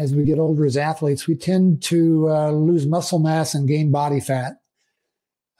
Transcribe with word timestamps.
as 0.00 0.14
we 0.14 0.24
get 0.24 0.38
older 0.38 0.64
as 0.64 0.78
athletes, 0.78 1.26
we 1.28 1.36
tend 1.36 1.82
to 1.82 2.26
uh, 2.30 2.50
lose 2.50 2.86
muscle 2.86 3.18
mass 3.18 3.54
and 3.54 3.68
gain 3.68 3.90
body 3.90 4.18
fat. 4.18 4.54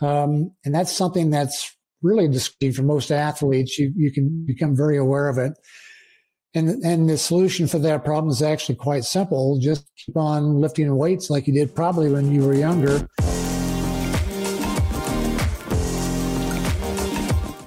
Um, 0.00 0.52
and 0.64 0.74
that's 0.74 0.96
something 0.96 1.28
that's 1.28 1.76
really 2.02 2.26
discreet 2.26 2.74
for 2.74 2.82
most 2.82 3.12
athletes. 3.12 3.78
You, 3.78 3.92
you 3.94 4.10
can 4.10 4.46
become 4.46 4.74
very 4.74 4.96
aware 4.96 5.28
of 5.28 5.36
it. 5.36 5.52
And, 6.54 6.82
and 6.82 7.06
the 7.06 7.18
solution 7.18 7.68
for 7.68 7.78
that 7.80 8.02
problem 8.02 8.30
is 8.30 8.40
actually 8.40 8.76
quite 8.76 9.04
simple. 9.04 9.58
Just 9.60 9.86
keep 9.94 10.16
on 10.16 10.58
lifting 10.58 10.96
weights 10.96 11.28
like 11.28 11.46
you 11.46 11.52
did 11.52 11.74
probably 11.74 12.10
when 12.10 12.32
you 12.32 12.42
were 12.42 12.54
younger. 12.54 13.06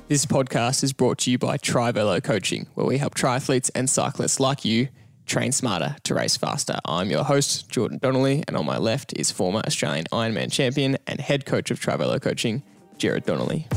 This 0.08 0.26
podcast 0.26 0.84
is 0.84 0.92
brought 0.92 1.20
to 1.20 1.32
you 1.32 1.38
by 1.38 1.58
Trivelo 1.58 2.20
Coaching, 2.22 2.66
where 2.74 2.88
we 2.88 2.98
help 2.98 3.14
triathletes 3.14 3.70
and 3.76 3.88
cyclists 3.88 4.40
like 4.40 4.66
you 4.66 4.90
train 5.26 5.52
smarter 5.52 5.96
to 6.04 6.16
race 6.16 6.38
faster. 6.38 6.80
I'm 6.86 7.10
your 7.10 7.24
host, 7.24 7.70
Jordan 7.70 8.00
Donnelly, 8.00 8.44
and 8.48 8.58
on 8.58 8.66
my 8.66 8.78
left 8.78 9.14
is 9.18 9.32
former 9.32 9.62
Australian 9.66 10.06
Ironman 10.12 10.52
champion 10.52 10.98
and 11.08 11.20
head 11.20 11.46
coach 11.46 11.72
of 11.72 11.80
Trivelo 11.80 12.22
Coaching, 12.22 12.64
Jared 12.98 13.26
Donnelly. 13.26 13.68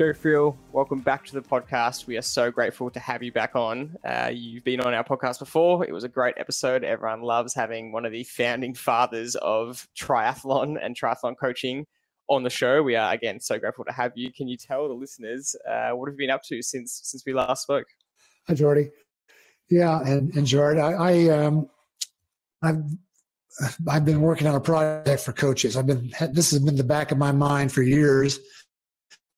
Joe 0.00 0.14
Friel, 0.14 0.56
welcome 0.72 1.00
back 1.00 1.26
to 1.26 1.34
the 1.34 1.42
podcast. 1.42 2.06
We 2.06 2.16
are 2.16 2.22
so 2.22 2.50
grateful 2.50 2.88
to 2.90 2.98
have 2.98 3.22
you 3.22 3.32
back 3.32 3.54
on. 3.54 3.96
Uh, 4.02 4.30
you've 4.32 4.64
been 4.64 4.80
on 4.80 4.94
our 4.94 5.04
podcast 5.04 5.40
before. 5.40 5.84
It 5.84 5.92
was 5.92 6.04
a 6.04 6.08
great 6.08 6.36
episode. 6.38 6.84
Everyone 6.84 7.20
loves 7.20 7.52
having 7.52 7.92
one 7.92 8.06
of 8.06 8.12
the 8.12 8.24
founding 8.24 8.72
fathers 8.72 9.34
of 9.36 9.86
triathlon 9.94 10.78
and 10.82 10.98
triathlon 10.98 11.36
coaching 11.36 11.86
on 12.30 12.42
the 12.42 12.50
show. 12.50 12.82
We 12.82 12.96
are 12.96 13.12
again 13.12 13.40
so 13.40 13.58
grateful 13.58 13.84
to 13.84 13.92
have 13.92 14.12
you. 14.14 14.32
Can 14.32 14.48
you 14.48 14.56
tell 14.56 14.88
the 14.88 14.94
listeners 14.94 15.54
uh, 15.68 15.90
what 15.90 16.08
have 16.08 16.14
you 16.14 16.26
been 16.26 16.30
up 16.30 16.42
to 16.44 16.62
since 16.62 17.00
since 17.04 17.22
we 17.26 17.34
last 17.34 17.62
spoke? 17.62 17.86
Hi, 18.46 18.54
Jordy. 18.54 18.90
Yeah, 19.68 20.00
and 20.00 20.34
and 20.34 20.46
Jared, 20.46 20.78
I, 20.78 20.92
I 20.92 21.28
um, 21.28 21.68
I've 22.62 22.82
I've 23.86 24.04
been 24.06 24.22
working 24.22 24.46
on 24.46 24.54
a 24.54 24.60
project 24.60 25.20
for 25.22 25.32
coaches. 25.32 25.76
I've 25.76 25.86
been 25.86 26.10
this 26.32 26.52
has 26.52 26.60
been 26.60 26.76
the 26.76 26.84
back 26.84 27.12
of 27.12 27.18
my 27.18 27.32
mind 27.32 27.72
for 27.72 27.82
years 27.82 28.40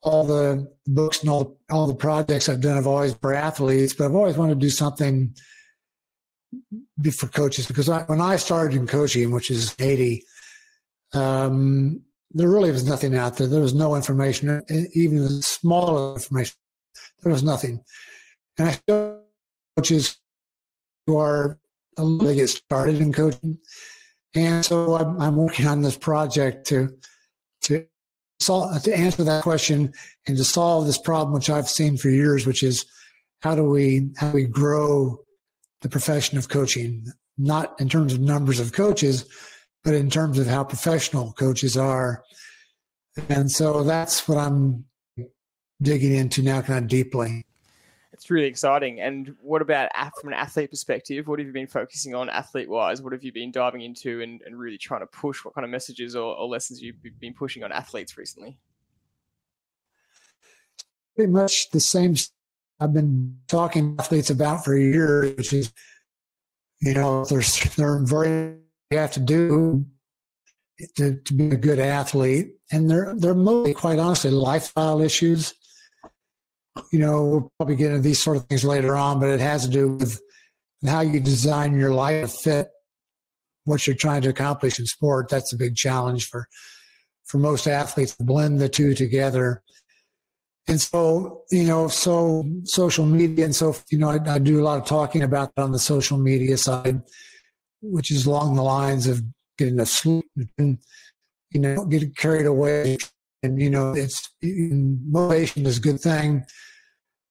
all 0.02 0.24
the 0.24 0.68
books 0.86 1.20
and 1.20 1.30
all, 1.30 1.58
all 1.70 1.86
the 1.86 1.94
projects 1.94 2.48
I've 2.48 2.60
done 2.60 2.76
have 2.76 2.86
always 2.86 3.14
for 3.14 3.32
athletes, 3.32 3.94
but 3.94 4.04
I've 4.04 4.14
always 4.14 4.36
wanted 4.36 4.54
to 4.54 4.60
do 4.60 4.70
something 4.70 5.34
for 7.12 7.28
coaches 7.28 7.66
because 7.66 7.88
I, 7.88 8.02
when 8.02 8.20
I 8.20 8.36
started 8.36 8.76
in 8.76 8.86
coaching, 8.86 9.30
which 9.30 9.50
is 9.50 9.74
80, 9.78 10.24
um, 11.14 12.02
there 12.34 12.48
really 12.48 12.70
was 12.70 12.84
nothing 12.84 13.14
out 13.14 13.36
there. 13.36 13.46
There 13.46 13.60
was 13.60 13.74
no 13.74 13.94
information, 13.94 14.62
even 14.94 15.18
the 15.18 15.42
small 15.42 16.14
information. 16.14 16.56
There 17.22 17.32
was 17.32 17.42
nothing. 17.42 17.82
And 18.58 18.68
I 18.68 18.72
still 18.72 19.22
coaches 19.76 20.16
who 21.06 21.18
are 21.18 21.58
a 21.96 22.04
little 22.04 22.34
get 22.34 22.48
started 22.48 23.00
in 23.00 23.12
coaching. 23.12 23.58
And 24.34 24.64
so 24.64 24.96
I'm, 24.96 25.20
I'm 25.20 25.36
working 25.36 25.66
on 25.66 25.82
this 25.82 25.96
project 25.96 26.66
to 26.68 26.96
to 27.62 27.86
solve, 28.40 28.82
to 28.82 28.96
answer 28.96 29.22
that 29.24 29.42
question 29.42 29.92
and 30.26 30.36
to 30.36 30.44
solve 30.44 30.86
this 30.86 30.98
problem, 30.98 31.34
which 31.34 31.50
I've 31.50 31.68
seen 31.68 31.96
for 31.96 32.08
years, 32.08 32.46
which 32.46 32.62
is 32.62 32.84
how 33.40 33.54
do 33.54 33.64
we 33.64 34.10
how 34.16 34.30
do 34.30 34.34
we 34.34 34.44
grow 34.44 35.18
the 35.82 35.88
profession 35.88 36.38
of 36.38 36.48
coaching, 36.48 37.06
not 37.36 37.78
in 37.80 37.88
terms 37.88 38.14
of 38.14 38.20
numbers 38.20 38.60
of 38.60 38.72
coaches, 38.72 39.26
but 39.84 39.94
in 39.94 40.10
terms 40.10 40.38
of 40.38 40.46
how 40.46 40.64
professional 40.64 41.32
coaches 41.32 41.76
are. 41.76 42.22
And 43.28 43.50
so 43.50 43.82
that's 43.82 44.26
what 44.28 44.38
I'm 44.38 44.84
digging 45.80 46.14
into 46.14 46.42
now, 46.42 46.62
kind 46.62 46.84
of 46.84 46.88
deeply 46.88 47.44
it's 48.22 48.30
really 48.30 48.46
exciting. 48.46 49.00
And 49.00 49.34
what 49.40 49.62
about 49.62 49.90
from 50.20 50.32
an 50.32 50.38
athlete 50.38 50.70
perspective? 50.70 51.26
What 51.26 51.40
have 51.40 51.46
you 51.46 51.52
been 51.52 51.66
focusing 51.66 52.14
on 52.14 52.30
athlete 52.30 52.68
wise? 52.68 53.02
What 53.02 53.12
have 53.12 53.24
you 53.24 53.32
been 53.32 53.50
diving 53.50 53.80
into 53.80 54.20
and, 54.20 54.40
and 54.42 54.56
really 54.56 54.78
trying 54.78 55.00
to 55.00 55.08
push? 55.08 55.44
What 55.44 55.54
kind 55.54 55.64
of 55.64 55.72
messages 55.72 56.14
or, 56.14 56.36
or 56.36 56.46
lessons 56.46 56.80
you've 56.80 57.02
been 57.18 57.34
pushing 57.34 57.64
on 57.64 57.72
athletes 57.72 58.16
recently? 58.16 58.58
Pretty 61.16 61.32
much 61.32 61.70
the 61.70 61.80
same. 61.80 62.14
I've 62.78 62.92
been 62.92 63.38
talking 63.48 63.96
to 63.96 64.02
athletes 64.04 64.30
about 64.30 64.64
for 64.64 64.76
years, 64.76 65.36
which 65.36 65.52
is, 65.52 65.72
you 66.80 66.94
know, 66.94 67.24
there's 67.24 67.60
there 67.74 67.94
are 67.94 68.04
very 68.04 68.56
you 68.92 68.98
have 68.98 69.12
to 69.12 69.20
do 69.20 69.86
to, 70.96 71.16
to 71.16 71.34
be 71.34 71.50
a 71.50 71.56
good 71.56 71.78
athlete, 71.78 72.52
and 72.70 72.90
they're 72.90 73.14
they're 73.16 73.34
mostly, 73.34 73.74
quite 73.74 73.98
honestly, 73.98 74.30
lifestyle 74.30 75.00
issues 75.00 75.54
you 76.90 76.98
know, 76.98 77.24
we'll 77.24 77.52
probably 77.58 77.76
get 77.76 77.90
into 77.90 78.02
these 78.02 78.18
sort 78.18 78.36
of 78.36 78.46
things 78.46 78.64
later 78.64 78.96
on, 78.96 79.20
but 79.20 79.28
it 79.28 79.40
has 79.40 79.64
to 79.64 79.70
do 79.70 79.88
with 79.92 80.20
how 80.86 81.00
you 81.00 81.20
design 81.20 81.78
your 81.78 81.92
life 81.92 82.32
to 82.32 82.38
fit 82.38 82.68
what 83.64 83.86
you're 83.86 83.96
trying 83.96 84.22
to 84.22 84.30
accomplish 84.30 84.78
in 84.78 84.86
sport. 84.86 85.28
That's 85.28 85.52
a 85.52 85.56
big 85.56 85.76
challenge 85.76 86.26
for 86.26 86.48
for 87.24 87.38
most 87.38 87.66
athletes 87.66 88.16
to 88.16 88.24
blend 88.24 88.60
the 88.60 88.68
two 88.68 88.94
together. 88.94 89.62
And 90.68 90.80
so, 90.80 91.42
you 91.50 91.64
know, 91.64 91.88
so 91.88 92.44
social 92.64 93.06
media 93.06 93.44
and 93.44 93.54
so, 93.54 93.74
you 93.90 93.98
know, 93.98 94.10
I, 94.10 94.18
I 94.26 94.38
do 94.38 94.60
a 94.60 94.64
lot 94.64 94.78
of 94.78 94.86
talking 94.86 95.22
about 95.22 95.52
on 95.56 95.72
the 95.72 95.78
social 95.78 96.18
media 96.18 96.56
side, 96.56 97.00
which 97.82 98.10
is 98.10 98.26
along 98.26 98.54
the 98.54 98.62
lines 98.62 99.06
of 99.06 99.22
getting 99.58 99.80
a 99.80 99.86
sleep 99.86 100.24
and, 100.58 100.78
you 101.50 101.60
know, 101.60 101.84
get 101.84 102.16
carried 102.16 102.46
away. 102.46 102.96
And 103.44 103.60
you 103.60 103.70
know 103.70 103.92
it's 103.92 104.30
motivation 104.40 105.66
is 105.66 105.78
a 105.78 105.80
good 105.80 106.00
thing 106.00 106.44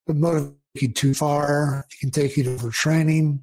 but 0.05 0.17
motivate 0.17 0.57
you 0.75 0.91
too 0.91 1.13
far. 1.13 1.85
It 1.89 1.99
can 2.01 2.11
take 2.11 2.35
you 2.35 2.43
to 2.43 2.49
overtraining. 2.49 3.39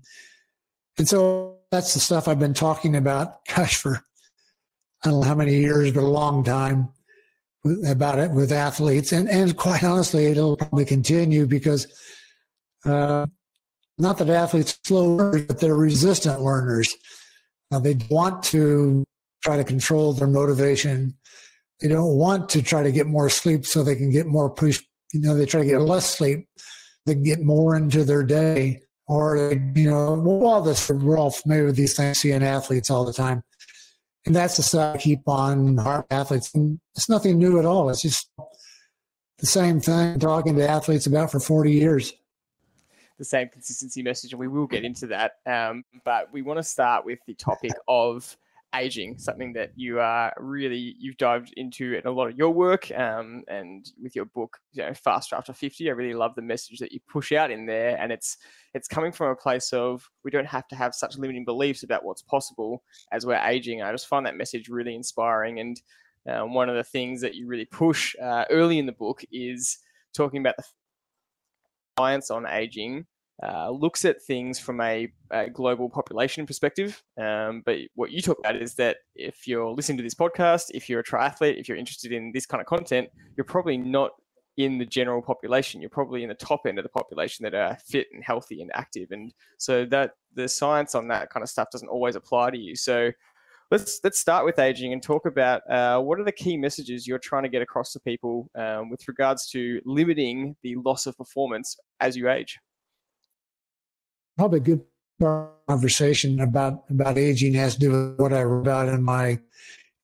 And 0.98 1.08
so 1.08 1.58
that's 1.70 1.94
the 1.94 2.00
stuff 2.00 2.28
i've 2.28 2.38
been 2.38 2.54
talking 2.54 2.96
about 2.96 3.44
gosh 3.44 3.76
for 3.76 4.02
i 5.04 5.10
don't 5.10 5.20
know 5.20 5.26
how 5.26 5.34
many 5.34 5.54
years 5.56 5.92
but 5.92 6.02
a 6.02 6.06
long 6.06 6.42
time 6.42 6.88
about 7.86 8.18
it 8.18 8.30
with 8.30 8.52
athletes. 8.52 9.12
And 9.12 9.28
and 9.28 9.56
quite 9.56 9.84
honestly 9.84 10.26
it'll 10.26 10.56
probably 10.56 10.84
continue 10.84 11.46
because 11.46 11.86
uh, 12.84 13.26
not 13.98 14.18
that 14.18 14.30
athletes 14.30 14.78
slow 14.84 15.16
learners 15.16 15.42
but 15.46 15.60
they're 15.60 15.74
resistant 15.74 16.40
learners 16.40 16.94
now, 17.70 17.78
they 17.78 17.98
want 18.10 18.42
to 18.44 19.04
try 19.44 19.58
to 19.58 19.64
control 19.64 20.14
their 20.14 20.28
motivation 20.28 21.14
they 21.80 21.88
don't 21.88 22.16
want 22.16 22.48
to 22.50 22.62
try 22.62 22.82
to 22.82 22.92
get 22.92 23.06
more 23.06 23.30
sleep 23.30 23.64
so 23.64 23.82
they 23.82 23.94
can 23.94 24.10
get 24.10 24.26
more 24.26 24.50
push. 24.50 24.82
You 25.12 25.20
know, 25.20 25.34
they 25.34 25.46
try 25.46 25.60
to 25.62 25.66
get 25.66 25.80
less 25.80 26.16
sleep. 26.16 26.48
They 27.06 27.14
get 27.14 27.40
more 27.40 27.76
into 27.76 28.04
their 28.04 28.22
day, 28.22 28.82
or 29.06 29.52
you 29.74 29.88
know, 29.88 30.22
all 30.44 30.60
this. 30.60 30.90
We're 30.90 31.16
all 31.16 31.30
familiar 31.30 31.66
with 31.66 31.76
these 31.76 31.96
things, 31.96 32.18
seeing 32.18 32.42
athletes 32.42 32.90
all 32.90 33.04
the 33.04 33.12
time, 33.12 33.42
and 34.26 34.34
that's 34.34 34.56
the 34.56 34.62
stuff 34.62 34.96
I 34.96 34.98
keep 34.98 35.26
on 35.26 35.78
hard 35.78 36.04
athletes. 36.10 36.52
And 36.54 36.80
it's 36.96 37.08
nothing 37.08 37.38
new 37.38 37.58
at 37.58 37.64
all. 37.64 37.88
It's 37.88 38.02
just 38.02 38.28
the 39.38 39.46
same 39.46 39.80
thing 39.80 40.18
talking 40.18 40.56
to 40.56 40.68
athletes 40.68 41.06
about 41.06 41.30
for 41.30 41.40
40 41.40 41.72
years 41.72 42.12
the 43.18 43.24
same 43.24 43.48
consistency 43.48 44.02
message, 44.02 44.32
and 44.32 44.40
we 44.40 44.48
will 44.48 44.66
get 44.66 44.84
into 44.84 45.06
that. 45.08 45.32
Um, 45.46 45.84
but 46.04 46.32
we 46.32 46.42
want 46.42 46.58
to 46.58 46.62
start 46.62 47.04
with 47.04 47.18
the 47.26 47.34
topic 47.34 47.72
of 47.88 48.36
aging, 48.74 49.18
something 49.18 49.52
that 49.54 49.72
you 49.76 49.98
are 49.98 50.32
really 50.38 50.94
you've 50.98 51.16
dived 51.16 51.52
into 51.56 51.94
in 51.94 52.06
a 52.06 52.10
lot 52.10 52.28
of 52.28 52.36
your 52.36 52.50
work 52.50 52.90
um, 52.96 53.42
and 53.48 53.90
with 54.00 54.14
your 54.14 54.26
book, 54.26 54.58
you 54.72 54.82
know, 54.82 54.92
Faster 54.94 55.36
After 55.36 55.52
50. 55.52 55.88
I 55.88 55.92
really 55.92 56.14
love 56.14 56.34
the 56.34 56.42
message 56.42 56.78
that 56.78 56.92
you 56.92 57.00
push 57.08 57.32
out 57.32 57.50
in 57.50 57.66
there, 57.66 57.96
and 57.98 58.12
it's 58.12 58.36
it's 58.74 58.88
coming 58.88 59.12
from 59.12 59.30
a 59.30 59.36
place 59.36 59.72
of 59.72 60.08
we 60.24 60.30
don't 60.30 60.46
have 60.46 60.68
to 60.68 60.76
have 60.76 60.94
such 60.94 61.18
limiting 61.18 61.44
beliefs 61.44 61.82
about 61.82 62.04
what's 62.04 62.22
possible 62.22 62.82
as 63.12 63.26
we're 63.26 63.36
aging. 63.36 63.82
I 63.82 63.92
just 63.92 64.06
find 64.06 64.24
that 64.26 64.36
message 64.36 64.68
really 64.68 64.94
inspiring, 64.94 65.60
and 65.60 65.80
um, 66.28 66.54
one 66.54 66.68
of 66.68 66.76
the 66.76 66.84
things 66.84 67.20
that 67.22 67.34
you 67.34 67.46
really 67.46 67.64
push 67.64 68.14
uh, 68.22 68.44
early 68.50 68.78
in 68.78 68.86
the 68.86 68.92
book 68.92 69.24
is 69.32 69.78
talking 70.14 70.40
about 70.40 70.56
the 70.56 70.64
science 71.98 72.30
on 72.30 72.46
aging 72.46 73.06
uh, 73.42 73.70
looks 73.70 74.04
at 74.04 74.22
things 74.22 74.58
from 74.58 74.80
a, 74.80 75.08
a 75.30 75.48
global 75.48 75.88
population 75.88 76.46
perspective. 76.46 77.02
Um, 77.20 77.62
but 77.64 77.78
what 77.94 78.10
you 78.10 78.20
talk 78.20 78.38
about 78.40 78.56
is 78.56 78.74
that 78.74 78.96
if 79.14 79.46
you're 79.46 79.70
listening 79.70 79.98
to 79.98 80.02
this 80.02 80.14
podcast, 80.14 80.70
if 80.70 80.88
you're 80.88 81.00
a 81.00 81.04
triathlete, 81.04 81.58
if 81.60 81.68
you're 81.68 81.78
interested 81.78 82.12
in 82.12 82.32
this 82.32 82.46
kind 82.46 82.60
of 82.60 82.66
content, 82.66 83.08
you're 83.36 83.44
probably 83.44 83.76
not 83.76 84.10
in 84.56 84.76
the 84.76 84.84
general 84.84 85.22
population. 85.22 85.80
You're 85.80 85.88
probably 85.88 86.24
in 86.24 86.28
the 86.28 86.34
top 86.34 86.62
end 86.66 86.80
of 86.80 86.82
the 86.82 86.88
population 86.88 87.44
that 87.44 87.54
are 87.54 87.78
fit 87.86 88.08
and 88.12 88.24
healthy 88.24 88.60
and 88.60 88.72
active. 88.74 89.12
And 89.12 89.32
so 89.56 89.84
that 89.86 90.12
the 90.34 90.48
science 90.48 90.96
on 90.96 91.06
that 91.08 91.30
kind 91.30 91.44
of 91.44 91.48
stuff 91.48 91.68
doesn't 91.70 91.88
always 91.88 92.16
apply 92.16 92.50
to 92.50 92.58
you. 92.58 92.74
So 92.74 93.12
let's 93.70 94.00
let's 94.02 94.18
start 94.18 94.44
with 94.44 94.58
aging 94.58 94.92
and 94.92 95.02
talk 95.02 95.26
about 95.26 95.62
uh, 95.70 96.00
what 96.00 96.18
are 96.18 96.24
the 96.24 96.32
key 96.32 96.56
messages 96.56 97.06
you're 97.06 97.18
trying 97.18 97.42
to 97.42 97.48
get 97.48 97.62
across 97.62 97.92
to 97.92 98.00
people 98.00 98.50
um, 98.54 98.90
with 98.90 99.06
regards 99.08 99.48
to 99.50 99.80
limiting 99.84 100.56
the 100.62 100.76
loss 100.76 101.06
of 101.06 101.16
performance 101.16 101.76
as 102.00 102.16
you 102.16 102.28
age 102.28 102.58
probably 104.36 104.58
a 104.58 104.62
good 104.62 104.82
conversation 105.68 106.40
about 106.40 106.84
about 106.90 107.18
aging 107.18 107.52
has 107.54 107.74
to 107.74 107.80
do 107.80 107.90
with 107.90 108.18
what 108.18 108.32
I 108.32 108.42
wrote 108.44 108.60
about 108.60 108.88
in 108.88 109.02
my 109.02 109.38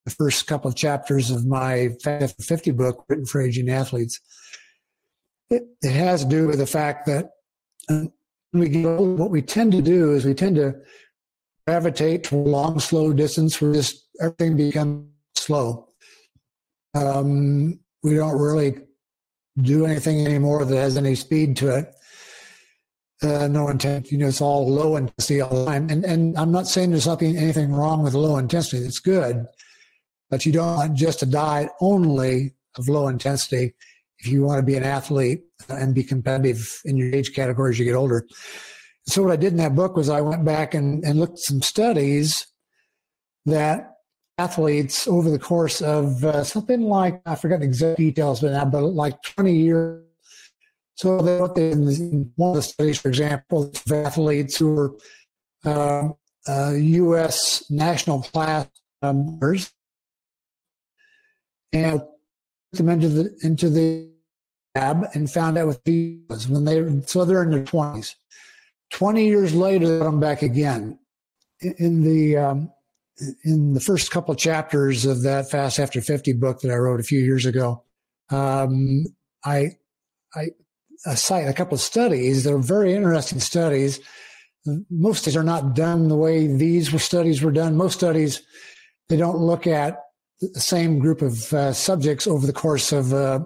the 0.05 0.11
first 0.11 0.47
couple 0.47 0.69
of 0.69 0.77
chapters 0.77 1.31
of 1.31 1.47
my 1.47 1.89
50 2.03 2.73
book 2.73 3.05
written 3.09 3.25
for 3.25 3.41
aging 3.41 3.71
athletes. 3.71 4.21
It, 5.49 5.63
it 5.83 5.93
has 5.93 6.25
to 6.25 6.29
do 6.29 6.47
with 6.47 6.59
the 6.59 6.67
fact 6.67 7.07
that 7.07 7.31
And 7.89 8.13
we 8.53 8.69
get 8.69 8.85
older, 8.85 9.15
what 9.15 9.31
we 9.31 9.41
tend 9.41 9.73
to 9.73 9.83
do 9.83 10.13
is 10.13 10.25
we 10.25 10.35
tend 10.35 10.57
to 10.57 10.75
gravitate 11.67 12.25
to 12.25 12.37
long, 12.37 12.79
slow 12.79 13.13
distance 13.13 13.61
where 13.61 13.73
just 13.73 14.07
everything 14.21 14.57
becomes 14.57 15.09
slow. 15.35 15.89
Um, 16.95 17.81
we 18.03 18.15
don't 18.15 18.39
really 18.39 18.79
do 19.61 19.87
anything 19.87 20.27
anymore 20.27 20.65
that 20.65 20.77
has 20.77 20.97
any 20.97 21.15
speed 21.15 21.57
to 21.59 21.77
it. 21.77 21.95
Uh, 23.23 23.49
no 23.49 23.69
intent, 23.69 24.11
you 24.11 24.19
know, 24.19 24.27
it's 24.27 24.41
all 24.41 24.69
low 24.69 24.97
intensity 24.97 25.41
all 25.41 25.65
the 25.65 25.65
time. 25.65 25.89
And, 25.89 26.05
and 26.05 26.37
I'm 26.37 26.53
not 26.53 26.67
saying 26.67 26.91
there's 26.91 27.07
nothing, 27.07 27.37
anything 27.37 27.73
wrong 27.73 28.03
with 28.03 28.13
low 28.13 28.37
intensity. 28.37 28.85
It's 28.85 28.99
good, 28.99 29.47
but 30.31 30.45
you 30.45 30.53
don't 30.53 30.77
want 30.77 30.95
just 30.95 31.23
a 31.23 31.27
diet 31.27 31.71
only 31.81 32.55
of 32.77 32.89
low 32.89 33.09
intensity 33.09 33.73
if 34.19 34.27
you 34.27 34.43
want 34.43 34.59
to 34.59 34.63
be 34.63 34.75
an 34.75 34.85
athlete 34.85 35.43
and 35.69 35.95
be 35.95 36.03
competitive 36.03 36.81
in 36.85 36.97
your 36.97 37.15
age 37.15 37.35
category 37.35 37.71
as 37.71 37.79
you 37.79 37.85
get 37.85 37.95
older. 37.95 38.27
So 39.07 39.23
what 39.23 39.33
I 39.33 39.37
did 39.37 39.53
in 39.53 39.59
that 39.59 39.75
book 39.75 39.97
was 39.97 40.09
I 40.09 40.21
went 40.21 40.45
back 40.45 40.75
and, 40.75 41.05
and 41.05 41.21
looked 41.21 41.35
at 41.35 41.39
some 41.41 41.63
studies 41.63 42.47
that 43.47 43.95
athletes 44.39 45.07
over 45.07 45.31
the 45.31 45.39
course 45.39 45.81
of 45.81 46.25
uh, 46.25 46.43
something 46.43 46.83
like 46.83 47.21
I 47.27 47.35
forgot 47.35 47.61
the 47.61 47.67
exact 47.67 47.99
details, 47.99 48.41
but 48.41 48.53
now, 48.53 48.65
but 48.65 48.83
like 48.83 49.21
20 49.23 49.55
years. 49.55 50.03
So 50.97 51.19
they 51.19 51.41
looked 51.41 51.59
in 51.59 52.33
one 52.37 52.51
of 52.51 52.57
the 52.57 52.63
studies, 52.63 53.01
for 53.01 53.09
example, 53.09 53.65
of 53.65 53.93
athletes 53.93 54.57
who 54.57 54.75
were 54.75 54.95
uh, 55.65 56.09
uh, 56.47 56.73
U.S. 56.73 57.69
national 57.69 58.23
class 58.23 58.69
members, 59.03 59.73
and 61.73 62.01
put 62.71 62.79
them 62.79 62.89
into 62.91 63.09
the 63.09 63.37
into 63.43 63.69
the 63.71 64.09
lab 64.77 65.05
and 65.15 65.29
found 65.29 65.59
out 65.59 65.67
what 65.67 65.81
was 66.29 66.49
when 66.49 66.65
they 66.65 67.03
so 67.07 67.25
they're 67.25 67.43
in 67.43 67.51
their 67.51 67.65
20s. 67.65 68.15
20 68.93 69.27
years 69.27 69.55
later, 69.55 70.03
I'm 70.03 70.21
back 70.21 70.43
again. 70.43 70.99
In 71.61 72.03
the 72.03 72.37
um, 72.37 72.71
in 73.45 73.75
the 73.75 73.81
first 73.81 74.11
couple 74.11 74.35
chapters 74.35 75.05
of 75.05 75.23
that 75.23 75.51
Fast 75.51 75.79
After 75.79 76.01
50 76.01 76.33
book 76.35 76.61
that 76.61 76.71
I 76.71 76.77
wrote 76.77 77.01
a 77.01 77.05
few 77.05 77.21
years 77.21 77.47
ago, 77.47 77.85
um, 78.31 79.05
I, 79.45 79.73
I, 80.35 80.49
cite 81.15 81.49
a 81.49 81.53
couple 81.53 81.75
of 81.75 81.81
studies 81.81 82.45
that 82.45 82.53
are 82.53 82.59
very 82.59 82.95
interesting 82.95 83.39
studies. 83.39 84.01
Most 84.91 85.23
studies 85.23 85.37
are 85.37 85.45
not 85.45 85.75
done 85.75 86.09
the 86.09 86.17
way 86.17 86.47
these 86.47 87.03
studies 87.03 87.43
were 87.43 87.53
done. 87.53 87.77
Most 87.77 87.95
studies, 87.95 88.43
they 89.09 89.17
don't 89.17 89.39
look 89.39 89.67
at 89.67 90.01
the 90.41 90.61
same 90.61 90.99
group 90.99 91.21
of 91.23 91.53
uh, 91.53 91.73
subjects 91.73 92.27
over 92.27 92.47
the 92.47 92.53
course 92.53 92.91
of 92.91 93.13
uh, 93.13 93.41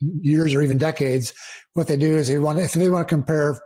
years 0.00 0.54
or 0.54 0.62
even 0.62 0.78
decades. 0.78 1.32
What 1.74 1.86
they 1.86 1.96
do 1.96 2.16
is 2.16 2.28
they 2.28 2.38
want, 2.38 2.58
if 2.58 2.72
they 2.72 2.90
want 2.90 3.08
to 3.08 3.14
compare 3.14 3.60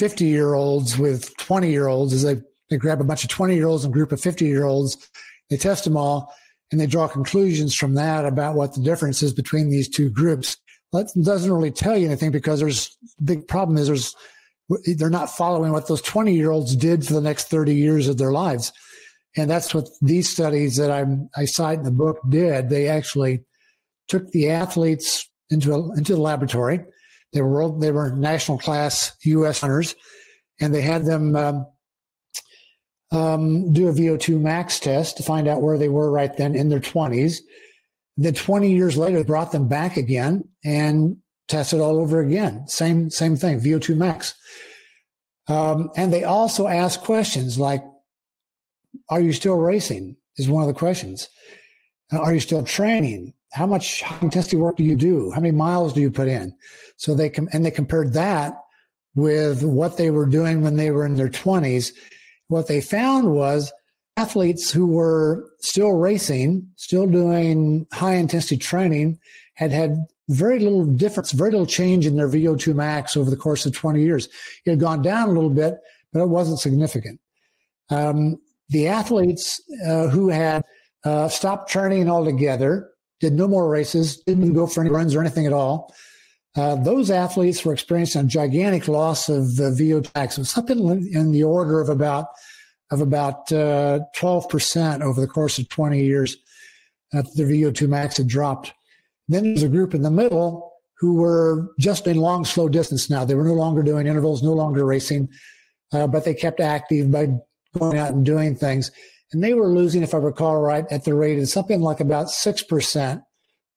50 0.00 0.24
year 0.24 0.54
olds 0.54 0.96
with 0.96 1.36
20 1.36 1.70
year 1.70 1.86
olds, 1.86 2.14
is 2.14 2.22
they 2.22 2.40
they 2.70 2.78
grab 2.78 3.02
a 3.02 3.04
bunch 3.04 3.22
of 3.22 3.28
20 3.28 3.54
year 3.54 3.66
olds 3.66 3.84
and 3.84 3.92
group 3.92 4.12
of 4.12 4.20
50 4.20 4.46
year 4.46 4.64
olds, 4.64 4.96
they 5.50 5.58
test 5.58 5.84
them 5.84 5.94
all, 5.94 6.32
and 6.72 6.80
they 6.80 6.86
draw 6.86 7.06
conclusions 7.06 7.74
from 7.74 7.94
that 7.94 8.24
about 8.24 8.54
what 8.54 8.72
the 8.74 8.80
difference 8.80 9.22
is 9.22 9.34
between 9.34 9.68
these 9.68 9.90
two 9.90 10.08
groups. 10.08 10.56
That 10.92 11.12
doesn't 11.22 11.52
really 11.52 11.70
tell 11.70 11.98
you 11.98 12.06
anything 12.06 12.30
because 12.30 12.60
there's 12.60 12.96
big 13.22 13.46
problem 13.46 13.76
is 13.76 13.88
there's 13.88 14.14
they're 14.96 15.10
not 15.10 15.36
following 15.36 15.70
what 15.70 15.86
those 15.86 16.00
20 16.00 16.34
year 16.34 16.50
olds 16.50 16.74
did 16.74 17.06
for 17.06 17.12
the 17.12 17.20
next 17.20 17.48
30 17.48 17.74
years 17.74 18.08
of 18.08 18.16
their 18.16 18.32
lives. 18.32 18.72
And 19.36 19.50
that's 19.50 19.74
what 19.74 19.86
these 20.00 20.30
studies 20.30 20.76
that 20.76 20.90
I'm, 20.90 21.28
I 21.36 21.44
cite 21.44 21.78
in 21.78 21.84
the 21.84 21.90
book 21.90 22.20
did. 22.28 22.70
They 22.70 22.88
actually 22.88 23.44
took 24.08 24.30
the 24.30 24.48
athletes 24.48 25.28
into 25.50 25.74
a, 25.74 25.92
into 25.98 26.14
the 26.14 26.20
laboratory. 26.22 26.80
They 27.32 27.42
were 27.42 27.50
world, 27.50 27.80
they 27.80 27.92
were 27.92 28.10
national 28.10 28.58
class 28.58 29.12
U.S. 29.22 29.60
hunters, 29.60 29.94
and 30.60 30.74
they 30.74 30.82
had 30.82 31.04
them 31.04 31.36
um, 31.36 31.66
um, 33.12 33.72
do 33.72 33.88
a 33.88 33.92
VO2 33.92 34.40
max 34.40 34.78
test 34.80 35.16
to 35.16 35.22
find 35.22 35.48
out 35.48 35.62
where 35.62 35.78
they 35.78 35.88
were 35.88 36.10
right 36.10 36.36
then 36.36 36.54
in 36.54 36.68
their 36.68 36.80
20s. 36.80 37.38
Then 38.16 38.34
20 38.34 38.72
years 38.72 38.96
later, 38.96 39.24
brought 39.24 39.52
them 39.52 39.68
back 39.68 39.96
again 39.96 40.48
and 40.64 41.16
tested 41.48 41.80
all 41.80 41.98
over 41.98 42.20
again. 42.20 42.66
Same 42.68 43.10
same 43.10 43.36
thing, 43.36 43.60
VO2 43.60 43.96
max. 43.96 44.34
Um, 45.48 45.90
and 45.96 46.12
they 46.12 46.24
also 46.24 46.66
asked 46.66 47.00
questions 47.00 47.58
like, 47.58 47.82
"Are 49.08 49.20
you 49.20 49.32
still 49.32 49.56
racing?" 49.56 50.16
Is 50.36 50.48
one 50.48 50.62
of 50.62 50.68
the 50.68 50.78
questions. 50.78 51.28
Are 52.12 52.32
you 52.32 52.40
still 52.40 52.62
training? 52.62 53.34
How 53.52 53.66
much 53.66 54.02
high 54.02 54.18
intensity 54.22 54.56
work 54.56 54.76
do 54.76 54.84
you 54.84 54.96
do? 54.96 55.30
How 55.32 55.40
many 55.40 55.52
miles 55.52 55.92
do 55.92 56.00
you 56.00 56.10
put 56.10 56.28
in? 56.28 56.54
So 56.96 57.14
they 57.14 57.30
com- 57.30 57.48
and 57.52 57.64
they 57.64 57.70
compared 57.70 58.12
that 58.12 58.54
with 59.14 59.64
what 59.64 59.96
they 59.96 60.10
were 60.10 60.26
doing 60.26 60.62
when 60.62 60.76
they 60.76 60.90
were 60.90 61.04
in 61.04 61.16
their 61.16 61.28
20s 61.28 61.92
what 62.50 62.66
they 62.66 62.80
found 62.80 63.32
was 63.32 63.72
athletes 64.16 64.72
who 64.72 64.86
were 64.86 65.48
still 65.60 65.92
racing, 65.92 66.68
still 66.74 67.06
doing 67.06 67.86
high 67.92 68.16
intensity 68.16 68.56
training, 68.56 69.18
had 69.54 69.70
had 69.70 70.04
very 70.28 70.58
little 70.58 70.84
difference, 70.84 71.30
very 71.30 71.52
little 71.52 71.64
change 71.64 72.06
in 72.06 72.16
their 72.16 72.28
VO2 72.28 72.74
max 72.74 73.16
over 73.16 73.30
the 73.30 73.36
course 73.36 73.66
of 73.66 73.72
20 73.72 74.02
years. 74.02 74.28
It 74.66 74.70
had 74.70 74.80
gone 74.80 75.00
down 75.00 75.28
a 75.28 75.32
little 75.32 75.50
bit, 75.50 75.76
but 76.12 76.22
it 76.22 76.28
wasn't 76.28 76.58
significant. 76.58 77.20
Um, 77.88 78.40
the 78.68 78.88
athletes 78.88 79.60
uh, 79.86 80.08
who 80.08 80.28
had 80.28 80.64
uh, 81.04 81.28
stopped 81.28 81.70
training 81.70 82.10
altogether, 82.10 82.89
did 83.20 83.34
no 83.34 83.46
more 83.46 83.68
races, 83.68 84.18
didn't 84.22 84.54
go 84.54 84.66
for 84.66 84.80
any 84.80 84.90
runs 84.90 85.14
or 85.14 85.20
anything 85.20 85.46
at 85.46 85.52
all, 85.52 85.94
uh, 86.56 86.74
those 86.76 87.10
athletes 87.10 87.64
were 87.64 87.72
experiencing 87.72 88.22
a 88.22 88.24
gigantic 88.24 88.88
loss 88.88 89.28
of 89.28 89.56
the 89.56 89.70
VO2 89.70 90.14
max. 90.14 90.36
It 90.36 90.40
was 90.40 90.50
something 90.50 90.78
in 91.12 91.30
the 91.32 91.44
order 91.44 91.80
of 91.80 91.88
about 91.88 92.26
of 92.90 93.00
about 93.00 93.52
uh, 93.52 94.00
12% 94.16 95.00
over 95.00 95.20
the 95.20 95.28
course 95.28 95.58
of 95.58 95.68
20 95.68 96.02
years. 96.02 96.36
Uh, 97.14 97.22
the 97.36 97.44
VO2 97.44 97.88
max 97.88 98.16
had 98.16 98.26
dropped. 98.26 98.72
Then 99.28 99.44
there's 99.44 99.62
a 99.62 99.68
group 99.68 99.94
in 99.94 100.02
the 100.02 100.10
middle 100.10 100.72
who 100.98 101.14
were 101.14 101.70
just 101.78 102.08
in 102.08 102.16
long, 102.16 102.44
slow 102.44 102.68
distance 102.68 103.08
now. 103.08 103.24
They 103.24 103.36
were 103.36 103.44
no 103.44 103.54
longer 103.54 103.84
doing 103.84 104.08
intervals, 104.08 104.42
no 104.42 104.52
longer 104.52 104.84
racing, 104.84 105.28
uh, 105.92 106.08
but 106.08 106.24
they 106.24 106.34
kept 106.34 106.58
active 106.58 107.12
by 107.12 107.28
going 107.78 107.96
out 107.96 108.12
and 108.12 108.26
doing 108.26 108.56
things. 108.56 108.90
And 109.32 109.42
they 109.42 109.54
were 109.54 109.68
losing, 109.68 110.02
if 110.02 110.14
I 110.14 110.18
recall 110.18 110.60
right, 110.60 110.84
at 110.90 111.04
the 111.04 111.14
rate 111.14 111.38
of 111.38 111.48
something 111.48 111.80
like 111.80 112.00
about 112.00 112.26
6% 112.26 113.22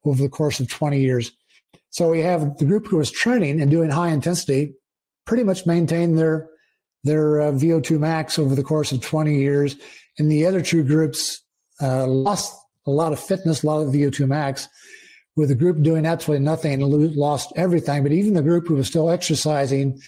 over 0.05 0.21
the 0.21 0.29
course 0.29 0.59
of 0.59 0.67
20 0.67 0.99
years. 0.99 1.31
So 1.89 2.09
we 2.09 2.21
have 2.21 2.57
the 2.57 2.65
group 2.65 2.87
who 2.87 2.97
was 2.97 3.11
training 3.11 3.61
and 3.61 3.69
doing 3.69 3.91
high 3.91 4.09
intensity 4.09 4.73
pretty 5.25 5.43
much 5.43 5.65
maintain 5.65 6.15
their 6.15 6.49
their 7.05 7.41
uh, 7.41 7.51
VO2 7.51 7.99
max 7.99 8.39
over 8.39 8.55
the 8.55 8.63
course 8.63 8.93
of 8.93 9.01
20 9.01 9.37
years, 9.37 9.75
and 10.17 10.31
the 10.31 10.45
other 10.45 10.61
two 10.61 10.83
groups 10.83 11.41
uh, 11.81 12.07
lost 12.07 12.55
a 12.87 12.91
lot 12.91 13.11
of 13.11 13.19
fitness, 13.19 13.61
a 13.61 13.67
lot 13.67 13.81
of 13.81 13.93
VO2 13.93 14.25
max. 14.27 14.69
With 15.35 15.49
the 15.49 15.55
group 15.55 15.81
doing 15.81 16.05
absolutely 16.05 16.45
nothing 16.45 16.81
and 16.81 17.15
lost 17.15 17.51
everything, 17.55 18.03
but 18.03 18.11
even 18.11 18.35
the 18.35 18.41
group 18.41 18.67
who 18.67 18.75
was 18.75 18.87
still 18.87 19.09
exercising, 19.09 19.99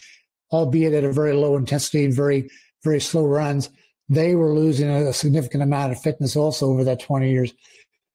albeit 0.52 0.94
at 0.94 1.04
a 1.04 1.12
very 1.12 1.34
low 1.34 1.58
intensity 1.58 2.06
and 2.06 2.14
very 2.14 2.50
very 2.84 3.02
slow 3.02 3.26
runs, 3.26 3.70
they 4.10 4.36
were 4.36 4.54
losing 4.54 4.90
a 4.90 5.14
significant 5.14 5.64
amount 5.64 5.92
of 5.92 6.02
fitness 6.02 6.36
also 6.36 6.68
over 6.68 6.84
that 6.84 7.00
20 7.00 7.30
years 7.30 7.54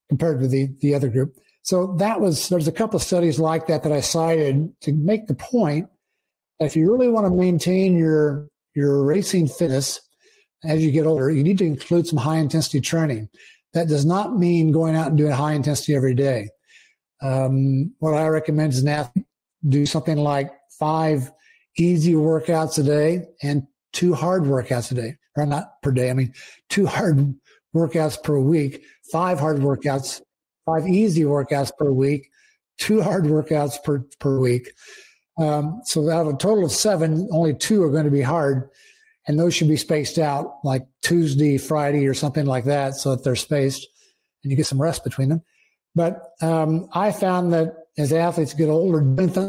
compared 0.09 0.41
to 0.41 0.49
the 0.49 0.69
the 0.81 0.95
other 0.95 1.09
group. 1.09 1.37
So 1.63 1.95
that 1.99 2.21
was, 2.21 2.49
there's 2.49 2.69
a 2.69 2.73
couple 2.73 2.97
of 2.97 3.03
studies 3.03 3.39
like 3.39 3.67
that 3.67 3.83
that 3.83 3.93
I 3.93 4.01
cited 4.01 4.73
to 4.83 4.93
make 4.93 5.27
the 5.27 5.35
point 5.35 5.89
that 6.59 6.67
if 6.67 6.77
you 6.77 6.91
really 6.91 7.09
want 7.09 7.27
to 7.27 7.31
maintain 7.31 7.97
your, 7.97 8.49
your 8.75 9.05
racing 9.05 9.49
fitness 9.49 10.01
as 10.65 10.85
you 10.85 10.91
get 10.91 11.07
older, 11.07 11.31
you 11.31 11.43
need 11.43 11.59
to 11.59 11.67
include 11.67 12.07
some 12.07 12.19
high 12.19 12.39
intensity 12.39 12.81
training. 12.81 13.29
That 13.73 13.89
does 13.89 14.05
not 14.05 14.39
mean 14.39 14.73
going 14.73 14.97
out 14.97 15.09
and 15.09 15.19
doing 15.19 15.33
high 15.33 15.53
intensity 15.53 15.95
every 15.95 16.15
day. 16.15 16.49
Um, 17.23 17.95
what 17.99 18.15
I 18.15 18.27
recommend 18.29 18.73
is 18.73 18.81
an 18.81 18.89
athlete 18.89 19.27
do 19.69 19.85
something 19.85 20.17
like 20.17 20.51
five 20.79 21.31
easy 21.77 22.15
workouts 22.15 22.79
a 22.79 22.83
day 22.83 23.27
and 23.43 23.67
two 23.93 24.15
hard 24.15 24.45
workouts 24.45 24.91
a 24.91 24.95
day, 24.95 25.17
or 25.41 25.47
not 25.47 25.81
per 25.83 25.91
day. 25.91 26.11
I 26.11 26.15
mean, 26.15 26.33
two 26.69 26.87
hard 26.87 27.35
workouts 27.75 28.23
per 28.23 28.39
week, 28.39 28.83
five 29.11 29.39
hard 29.39 29.59
workouts 29.59 30.21
five 30.71 30.87
easy 30.87 31.23
workouts 31.23 31.71
per 31.77 31.91
week, 31.91 32.31
two 32.79 33.03
hard 33.03 33.25
workouts 33.25 33.83
per, 33.83 34.01
per 34.19 34.39
week. 34.39 34.73
Um, 35.39 35.81
so 35.85 36.09
out 36.11 36.27
of 36.27 36.35
a 36.35 36.37
total 36.37 36.65
of 36.65 36.73
seven, 36.73 37.29
only 37.33 37.55
two 37.55 37.83
are 37.83 37.91
going 37.91 38.05
to 38.05 38.11
be 38.11 38.23
hard. 38.23 38.69
And 39.27 39.39
those 39.39 39.55
should 39.55 39.69
be 39.69 39.77
spaced 39.77 40.19
out 40.19 40.59
like 40.65 40.87
Tuesday, 41.03 41.59
Friday, 41.59 42.07
or 42.07 42.15
something 42.15 42.47
like 42.47 42.65
that, 42.65 42.95
so 42.95 43.15
that 43.15 43.23
they're 43.23 43.37
spaced 43.37 43.87
and 44.43 44.51
you 44.51 44.57
get 44.57 44.67
some 44.67 44.81
rest 44.81 45.05
between 45.05 45.29
them. 45.29 45.43
But 45.95 46.23
um, 46.41 46.89
I 46.93 47.13
found 47.13 47.53
that 47.53 47.75
as 47.99 48.13
athletes 48.13 48.55
get 48.55 48.69
older, 48.69 49.01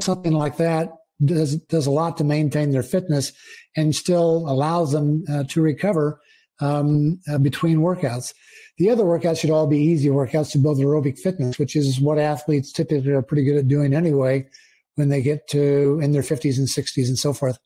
something 0.02 0.34
like 0.34 0.58
that 0.58 0.92
does 1.24 1.56
does 1.56 1.86
a 1.86 1.92
lot 1.92 2.18
to 2.18 2.24
maintain 2.24 2.72
their 2.72 2.84
fitness 2.84 3.32
and 3.75 3.96
still 3.96 4.46
allows 4.48 4.92
them 4.92 5.24
uh, 5.30 5.44
to 5.46 5.62
recover 5.62 6.20
um, 6.60 7.20
uh, 7.32 7.38
between 7.38 7.80
workouts. 7.80 8.34
The 8.78 8.90
other 8.90 9.04
workouts 9.04 9.40
should 9.40 9.50
all 9.50 9.68
be 9.68 9.80
easy 9.80 10.10
workouts 10.10 10.51
to 10.51 10.58
build 10.58 10.78
aerobic 10.78 11.20
fitness, 11.20 11.58
which 11.58 11.75
is 11.75 12.00
what 12.00 12.20
athletes 12.20 12.72
typically 12.72 13.12
are 13.12 13.22
pretty 13.22 13.44
good 13.44 13.58
at 13.58 13.68
doing 13.68 13.94
anyway, 13.94 14.48
when 14.96 15.10
they 15.10 15.22
get 15.22 15.48
to 15.50 16.00
in 16.01 16.12
their 16.12 16.22
50s 16.22 16.58
and 16.58 16.68
60s 16.68 17.08
and 17.08 17.18
so 17.18 17.34
forth. 17.34 17.58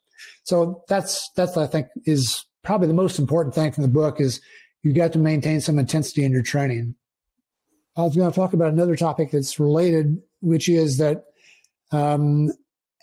So 0.43 0.83
that's 0.87 1.29
that's 1.35 1.57
I 1.57 1.67
think 1.67 1.87
is 2.05 2.45
probably 2.63 2.87
the 2.87 2.93
most 2.93 3.19
important 3.19 3.53
thing 3.53 3.71
from 3.71 3.83
the 3.83 3.87
book 3.87 4.19
is 4.19 4.41
you've 4.83 4.95
got 4.95 5.13
to 5.13 5.19
maintain 5.19 5.61
some 5.61 5.79
intensity 5.79 6.23
in 6.23 6.31
your 6.31 6.43
training. 6.43 6.95
I 7.97 8.01
was 8.01 8.15
going 8.15 8.29
to 8.29 8.35
talk 8.35 8.53
about 8.53 8.73
another 8.73 8.95
topic 8.95 9.31
that's 9.31 9.59
related, 9.59 10.21
which 10.41 10.67
is 10.67 10.97
that 10.97 11.23
um, 11.91 12.51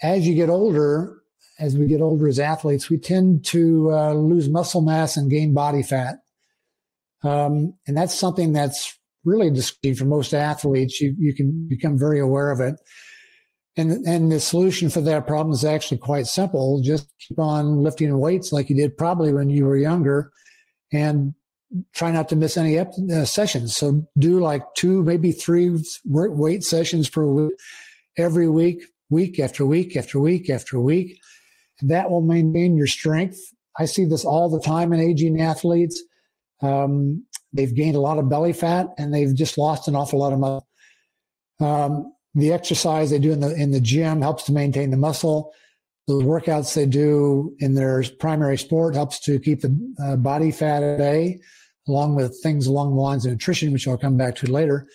as 0.02 0.26
you 0.26 0.34
get 0.34 0.50
older, 0.50 1.21
as 1.58 1.76
we 1.76 1.86
get 1.86 2.00
older 2.00 2.28
as 2.28 2.38
athletes, 2.38 2.90
we 2.90 2.98
tend 2.98 3.44
to 3.46 3.92
uh, 3.92 4.12
lose 4.14 4.48
muscle 4.48 4.82
mass 4.82 5.16
and 5.16 5.30
gain 5.30 5.54
body 5.54 5.82
fat. 5.82 6.16
Um, 7.22 7.74
and 7.86 7.96
that's 7.96 8.14
something 8.18 8.52
that's 8.52 8.98
really 9.24 9.50
discreet 9.50 9.98
for 9.98 10.04
most 10.04 10.34
athletes. 10.34 11.00
You, 11.00 11.14
you 11.18 11.34
can 11.34 11.66
become 11.68 11.98
very 11.98 12.18
aware 12.20 12.50
of 12.50 12.60
it. 12.60 12.74
And, 13.76 14.06
and 14.06 14.30
the 14.30 14.40
solution 14.40 14.90
for 14.90 15.00
that 15.02 15.26
problem 15.26 15.54
is 15.54 15.64
actually 15.64 15.98
quite 15.98 16.26
simple. 16.26 16.82
Just 16.82 17.10
keep 17.26 17.38
on 17.38 17.82
lifting 17.82 18.18
weights 18.18 18.52
like 18.52 18.68
you 18.68 18.76
did 18.76 18.98
probably 18.98 19.32
when 19.32 19.48
you 19.48 19.64
were 19.64 19.76
younger 19.76 20.30
and 20.92 21.34
try 21.94 22.10
not 22.10 22.28
to 22.28 22.36
miss 22.36 22.56
any 22.56 22.76
ep- 22.76 22.92
uh, 23.10 23.24
sessions. 23.24 23.74
So 23.74 24.06
do 24.18 24.40
like 24.40 24.62
two, 24.74 25.02
maybe 25.02 25.32
three 25.32 25.78
weight 26.04 26.64
sessions 26.64 27.08
per 27.08 27.24
week, 27.24 27.52
every 28.18 28.48
week, 28.48 28.82
week 29.08 29.38
after 29.38 29.64
week 29.64 29.96
after 29.96 30.20
week 30.20 30.50
after 30.50 30.78
week. 30.78 31.18
That 31.80 32.10
will 32.10 32.20
maintain 32.20 32.76
your 32.76 32.86
strength. 32.86 33.40
I 33.78 33.86
see 33.86 34.04
this 34.04 34.24
all 34.24 34.48
the 34.48 34.60
time 34.60 34.92
in 34.92 35.00
aging 35.00 35.40
athletes. 35.40 36.02
Um, 36.60 37.24
they've 37.52 37.74
gained 37.74 37.96
a 37.96 38.00
lot 38.00 38.18
of 38.18 38.28
belly 38.28 38.52
fat 38.52 38.88
and 38.98 39.12
they've 39.12 39.34
just 39.34 39.58
lost 39.58 39.88
an 39.88 39.96
awful 39.96 40.18
lot 40.18 40.32
of 40.32 40.38
muscle. 40.38 40.66
Um, 41.60 42.12
the 42.34 42.52
exercise 42.52 43.10
they 43.10 43.18
do 43.18 43.32
in 43.32 43.40
the 43.40 43.54
in 43.54 43.72
the 43.72 43.80
gym 43.80 44.22
helps 44.22 44.44
to 44.44 44.52
maintain 44.52 44.90
the 44.90 44.96
muscle. 44.96 45.52
The 46.06 46.14
workouts 46.14 46.74
they 46.74 46.86
do 46.86 47.54
in 47.58 47.74
their 47.74 48.02
primary 48.18 48.58
sport 48.58 48.94
helps 48.94 49.20
to 49.20 49.38
keep 49.38 49.60
the 49.60 49.94
uh, 50.02 50.16
body 50.16 50.50
fat 50.50 50.82
at 50.82 50.98
bay, 50.98 51.40
along 51.86 52.16
with 52.16 52.40
things 52.42 52.66
along 52.66 52.94
the 52.94 53.00
lines 53.00 53.24
of 53.24 53.32
nutrition, 53.32 53.72
which 53.72 53.86
I'll 53.86 53.98
come 53.98 54.16
back 54.16 54.34
to 54.36 54.50
later. 54.50 54.88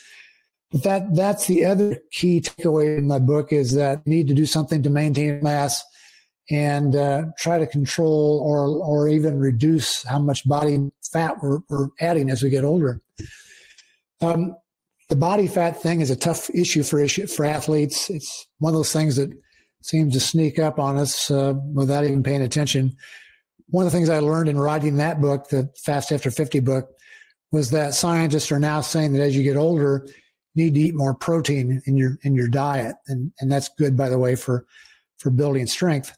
But 0.72 0.84
that 0.84 1.16
that's 1.16 1.46
the 1.48 1.64
other 1.64 2.00
key 2.12 2.42
takeaway 2.42 2.98
in 2.98 3.08
my 3.08 3.20
book 3.20 3.54
is 3.54 3.74
that 3.76 4.06
need 4.06 4.28
to 4.28 4.34
do 4.34 4.46
something 4.46 4.84
to 4.84 4.90
maintain 4.90 5.42
mass 5.42 5.84
and 6.50 6.96
uh, 6.96 7.24
try 7.38 7.58
to 7.58 7.68
control 7.68 8.42
or 8.46 8.68
or 8.84 9.10
even 9.10 9.40
reduce 9.40 10.04
how 10.04 10.20
much 10.20 10.48
body 10.48 10.92
fat 11.12 11.42
we're, 11.42 11.60
we're 11.70 11.88
adding 12.00 12.30
as 12.30 12.44
we 12.44 12.50
get 12.50 12.64
older. 12.64 13.02
Um, 14.22 14.56
the 15.10 15.16
body 15.16 15.48
fat 15.48 15.82
thing 15.82 16.02
is 16.02 16.10
a 16.10 16.16
tough 16.16 16.50
issue 16.50 16.84
for 16.84 17.00
issue, 17.00 17.28
for 17.28 17.46
athletes. 17.46 18.10
It's 18.10 18.48
one 18.60 18.74
of 18.74 18.80
those 18.80 18.92
things 18.92 19.16
that 19.16 19.32
seems 19.82 20.14
to 20.14 20.20
sneak 20.20 20.60
up 20.60 20.80
on 20.80 20.98
us 20.98 21.32
uh, 21.32 21.54
without 21.74 22.04
even 22.04 22.24
paying 22.24 22.42
attention. 22.42 22.96
One 23.70 23.86
of 23.86 23.92
the 23.92 23.98
things 23.98 24.10
I 24.10 24.20
learned 24.20 24.50
in 24.50 24.60
writing 24.60 24.98
that 24.98 25.22
book, 25.22 25.50
the 25.50 25.70
Fast 25.84 26.12
After 26.12 26.32
50 26.32 26.60
book, 26.62 26.90
was 27.52 27.70
that 27.72 27.94
scientists 27.94 28.52
are 28.52 28.60
now 28.60 28.82
saying 28.82 29.14
that 29.14 29.22
as 29.22 29.36
you 29.36 29.44
get 29.44 29.56
older, 29.56 30.06
you 30.54 30.66
need 30.66 30.74
to 30.74 30.80
eat 30.82 30.96
more 30.96 31.14
protein 31.14 31.82
in 31.86 31.96
your 31.98 32.18
in 32.24 32.36
your 32.36 32.48
diet, 32.48 32.96
and 33.08 33.32
and 33.40 33.52
that's 33.52 33.70
good, 33.78 33.96
by 33.96 34.10
the 34.10 34.18
way, 34.18 34.36
for 34.36 34.66
for 35.18 35.30
building 35.30 35.68
strength. 35.68 36.16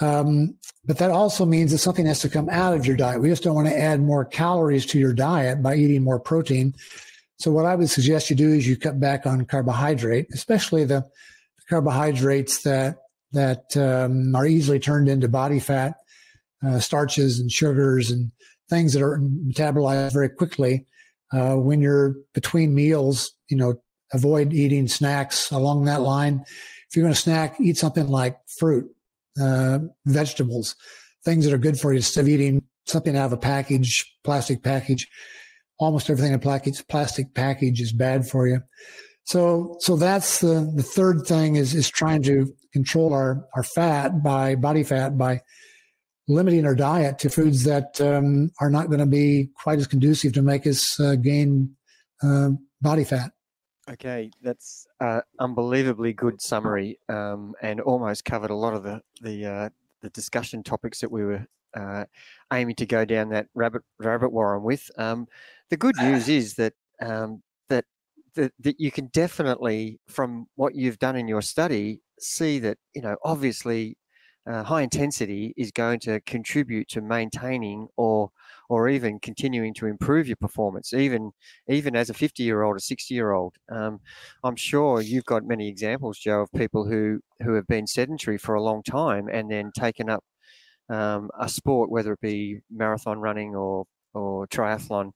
Um, 0.00 0.56
but 0.86 0.98
that 0.98 1.10
also 1.10 1.44
means 1.44 1.72
that 1.72 1.78
something 1.78 2.06
has 2.06 2.20
to 2.20 2.28
come 2.28 2.48
out 2.48 2.74
of 2.74 2.86
your 2.86 2.96
diet. 2.96 3.20
We 3.20 3.28
just 3.28 3.42
don't 3.42 3.54
want 3.54 3.68
to 3.68 3.78
add 3.78 4.00
more 4.00 4.24
calories 4.24 4.86
to 4.86 4.98
your 4.98 5.12
diet 5.12 5.62
by 5.62 5.76
eating 5.76 6.02
more 6.02 6.18
protein. 6.18 6.74
So 7.38 7.50
what 7.50 7.66
I 7.66 7.74
would 7.74 7.90
suggest 7.90 8.30
you 8.30 8.36
do 8.36 8.52
is 8.52 8.66
you 8.66 8.76
cut 8.76 8.98
back 8.98 9.26
on 9.26 9.44
carbohydrate, 9.44 10.26
especially 10.32 10.84
the 10.84 11.06
carbohydrates 11.68 12.62
that 12.62 12.96
that 13.32 13.76
um, 13.76 14.34
are 14.34 14.46
easily 14.46 14.80
turned 14.80 15.08
into 15.08 15.28
body 15.28 15.60
fat, 15.60 15.94
uh, 16.66 16.80
starches 16.80 17.38
and 17.38 17.50
sugars 17.50 18.10
and 18.10 18.32
things 18.68 18.92
that 18.92 19.02
are 19.02 19.18
metabolized 19.18 20.12
very 20.12 20.28
quickly. 20.28 20.86
Uh, 21.32 21.54
when 21.54 21.80
you're 21.80 22.16
between 22.34 22.74
meals, 22.74 23.32
you 23.48 23.56
know, 23.56 23.80
avoid 24.12 24.52
eating 24.52 24.88
snacks 24.88 25.50
along 25.52 25.84
that 25.84 26.00
line. 26.00 26.44
If 26.88 26.96
you're 26.96 27.04
going 27.04 27.14
to 27.14 27.20
snack, 27.20 27.60
eat 27.60 27.76
something 27.76 28.08
like 28.08 28.36
fruit, 28.48 28.90
uh, 29.40 29.78
vegetables, 30.06 30.76
things 31.24 31.44
that 31.44 31.54
are 31.54 31.58
good 31.58 31.78
for 31.78 31.92
you 31.92 31.98
instead 31.98 32.22
of 32.22 32.28
eating 32.28 32.62
something 32.86 33.16
out 33.16 33.26
of 33.26 33.32
a 33.32 33.36
package, 33.36 34.04
plastic 34.24 34.62
package 34.62 35.06
almost 35.80 36.10
everything 36.10 36.32
in 36.32 36.38
a 36.38 36.38
plastic, 36.38 36.86
plastic 36.88 37.34
package 37.34 37.80
is 37.80 37.92
bad 37.92 38.28
for 38.28 38.46
you. 38.46 38.60
So, 39.24 39.76
so 39.80 39.96
that's 39.96 40.40
the, 40.40 40.70
the 40.74 40.82
third 40.82 41.26
thing 41.26 41.56
is, 41.56 41.74
is 41.74 41.88
trying 41.88 42.22
to 42.24 42.46
control 42.72 43.12
our, 43.12 43.44
our 43.56 43.62
fat 43.62 44.22
by 44.22 44.54
body 44.54 44.84
fat 44.84 45.16
by 45.16 45.40
limiting 46.28 46.66
our 46.66 46.74
diet 46.74 47.18
to 47.20 47.30
foods 47.30 47.64
that 47.64 48.00
um, 48.00 48.50
are 48.60 48.70
not 48.70 48.86
going 48.86 49.00
to 49.00 49.06
be 49.06 49.48
quite 49.62 49.78
as 49.78 49.86
conducive 49.86 50.32
to 50.34 50.42
make 50.42 50.66
us 50.66 51.00
uh, 51.00 51.16
gain 51.16 51.74
uh, 52.22 52.50
body 52.80 53.04
fat. 53.04 53.32
Okay, 53.90 54.30
that's 54.42 54.86
uh, 55.00 55.20
unbelievably 55.38 56.12
good 56.12 56.40
summary, 56.40 56.98
um, 57.08 57.54
and 57.62 57.80
almost 57.80 58.24
covered 58.24 58.50
a 58.50 58.54
lot 58.54 58.74
of 58.74 58.82
the 58.82 59.00
the 59.20 59.46
uh, 59.46 59.68
the 60.02 60.10
discussion 60.10 60.62
topics 60.62 61.00
that 61.00 61.10
we 61.10 61.24
were 61.24 61.46
uh, 61.74 62.04
aiming 62.52 62.74
to 62.76 62.86
go 62.86 63.04
down 63.04 63.28
that 63.30 63.46
rabbit 63.54 63.82
rabbit 63.98 64.30
warren 64.30 64.62
with. 64.62 64.90
Um, 64.98 65.26
the 65.70 65.76
good 65.76 65.96
news 65.96 66.28
is 66.28 66.54
that 66.54 66.74
um, 67.00 67.42
that, 67.68 67.84
that 68.34 68.52
that 68.60 68.80
you 68.80 68.90
can 68.90 69.06
definitely, 69.06 70.00
from 70.08 70.46
what 70.56 70.74
you've 70.74 70.98
done 70.98 71.16
in 71.16 71.28
your 71.28 71.42
study, 71.42 72.02
see 72.18 72.58
that 72.58 72.78
you 72.94 73.02
know 73.02 73.16
obviously 73.24 73.96
uh, 74.46 74.62
high 74.64 74.82
intensity 74.82 75.52
is 75.56 75.70
going 75.70 76.00
to 76.00 76.20
contribute 76.20 76.88
to 76.88 77.00
maintaining 77.00 77.88
or 77.96 78.30
or 78.68 78.88
even 78.88 79.18
continuing 79.18 79.74
to 79.74 79.86
improve 79.86 80.28
your 80.28 80.36
performance, 80.36 80.94
even 80.94 81.32
even 81.68 81.96
as 81.96 82.08
a 82.08 82.14
50 82.14 82.42
year 82.42 82.62
old, 82.62 82.76
a 82.76 82.80
60 82.80 83.14
year 83.14 83.32
old. 83.32 83.56
Um, 83.70 84.00
I'm 84.44 84.56
sure 84.56 85.00
you've 85.00 85.24
got 85.24 85.44
many 85.44 85.68
examples, 85.68 86.18
Joe, 86.18 86.42
of 86.42 86.52
people 86.52 86.86
who 86.86 87.20
who 87.42 87.54
have 87.54 87.66
been 87.66 87.86
sedentary 87.86 88.38
for 88.38 88.54
a 88.54 88.62
long 88.62 88.82
time 88.82 89.28
and 89.28 89.50
then 89.50 89.72
taken 89.76 90.08
up 90.08 90.24
um, 90.88 91.30
a 91.38 91.48
sport, 91.48 91.90
whether 91.90 92.12
it 92.12 92.20
be 92.20 92.60
marathon 92.70 93.18
running 93.20 93.54
or 93.54 93.86
or 94.14 94.46
triathlon, 94.48 95.12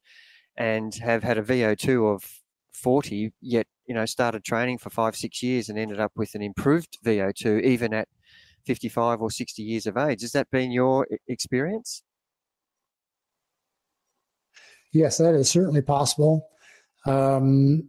and 0.57 0.95
have 0.97 1.23
had 1.23 1.39
a 1.39 1.43
VO2 1.43 2.15
of 2.15 2.25
40, 2.73 3.33
yet 3.41 3.67
you 3.87 3.95
know 3.95 4.07
started 4.07 4.45
training 4.45 4.79
for 4.79 4.91
five 4.91 5.17
six 5.17 5.43
years 5.43 5.69
and 5.69 5.79
ended 5.79 6.01
up 6.01 6.13
with 6.17 6.35
an 6.35 6.43
improved 6.43 6.99
VO2 7.05 7.63
even 7.63 7.95
at 7.95 8.09
55 8.67 9.21
or 9.21 9.31
60 9.31 9.63
years 9.63 9.87
of 9.87 9.97
age. 9.97 10.23
Has 10.23 10.33
that 10.33 10.51
been 10.51 10.71
your 10.71 11.07
experience? 11.29 12.03
Yes, 14.93 15.19
that 15.19 15.35
is 15.35 15.51
certainly 15.51 15.83
possible. 15.83 16.49
Um, 17.07 17.89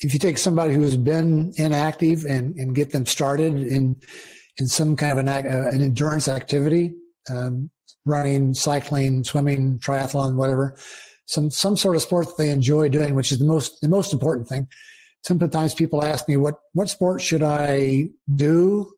if 0.00 0.12
you 0.12 0.18
take 0.18 0.38
somebody 0.38 0.74
who 0.74 0.82
has 0.82 0.96
been 0.96 1.52
inactive 1.56 2.24
and, 2.24 2.54
and 2.56 2.74
get 2.74 2.90
them 2.90 3.06
started 3.06 3.54
in 3.54 3.96
in 4.58 4.66
some 4.66 4.96
kind 4.96 5.12
of 5.12 5.18
an, 5.18 5.28
uh, 5.28 5.68
an 5.70 5.82
endurance 5.82 6.28
activity, 6.28 6.94
um, 7.28 7.70
running, 8.06 8.54
cycling, 8.54 9.22
swimming, 9.22 9.78
triathlon, 9.78 10.36
whatever, 10.36 10.76
some 11.26 11.50
some 11.50 11.76
sort 11.76 11.96
of 11.96 12.02
sport 12.02 12.26
that 12.28 12.38
they 12.38 12.50
enjoy 12.50 12.88
doing, 12.88 13.14
which 13.14 13.32
is 13.32 13.38
the 13.38 13.44
most 13.44 13.80
the 13.80 13.88
most 13.88 14.12
important 14.12 14.48
thing. 14.48 14.66
Sometimes 15.22 15.74
people 15.74 16.04
ask 16.04 16.28
me 16.28 16.36
what 16.36 16.54
what 16.72 16.88
sport 16.88 17.20
should 17.20 17.42
I 17.42 18.08
do 18.34 18.95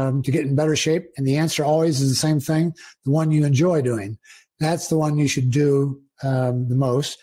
um, 0.00 0.22
to 0.22 0.30
get 0.30 0.46
in 0.46 0.54
better 0.54 0.76
shape, 0.76 1.04
and 1.16 1.26
the 1.26 1.36
answer 1.36 1.64
always 1.64 2.00
is 2.00 2.08
the 2.08 2.16
same 2.16 2.40
thing: 2.40 2.74
the 3.04 3.10
one 3.10 3.30
you 3.30 3.44
enjoy 3.44 3.82
doing. 3.82 4.18
That's 4.58 4.88
the 4.88 4.98
one 4.98 5.18
you 5.18 5.28
should 5.28 5.50
do 5.50 6.00
um, 6.22 6.68
the 6.68 6.74
most, 6.74 7.18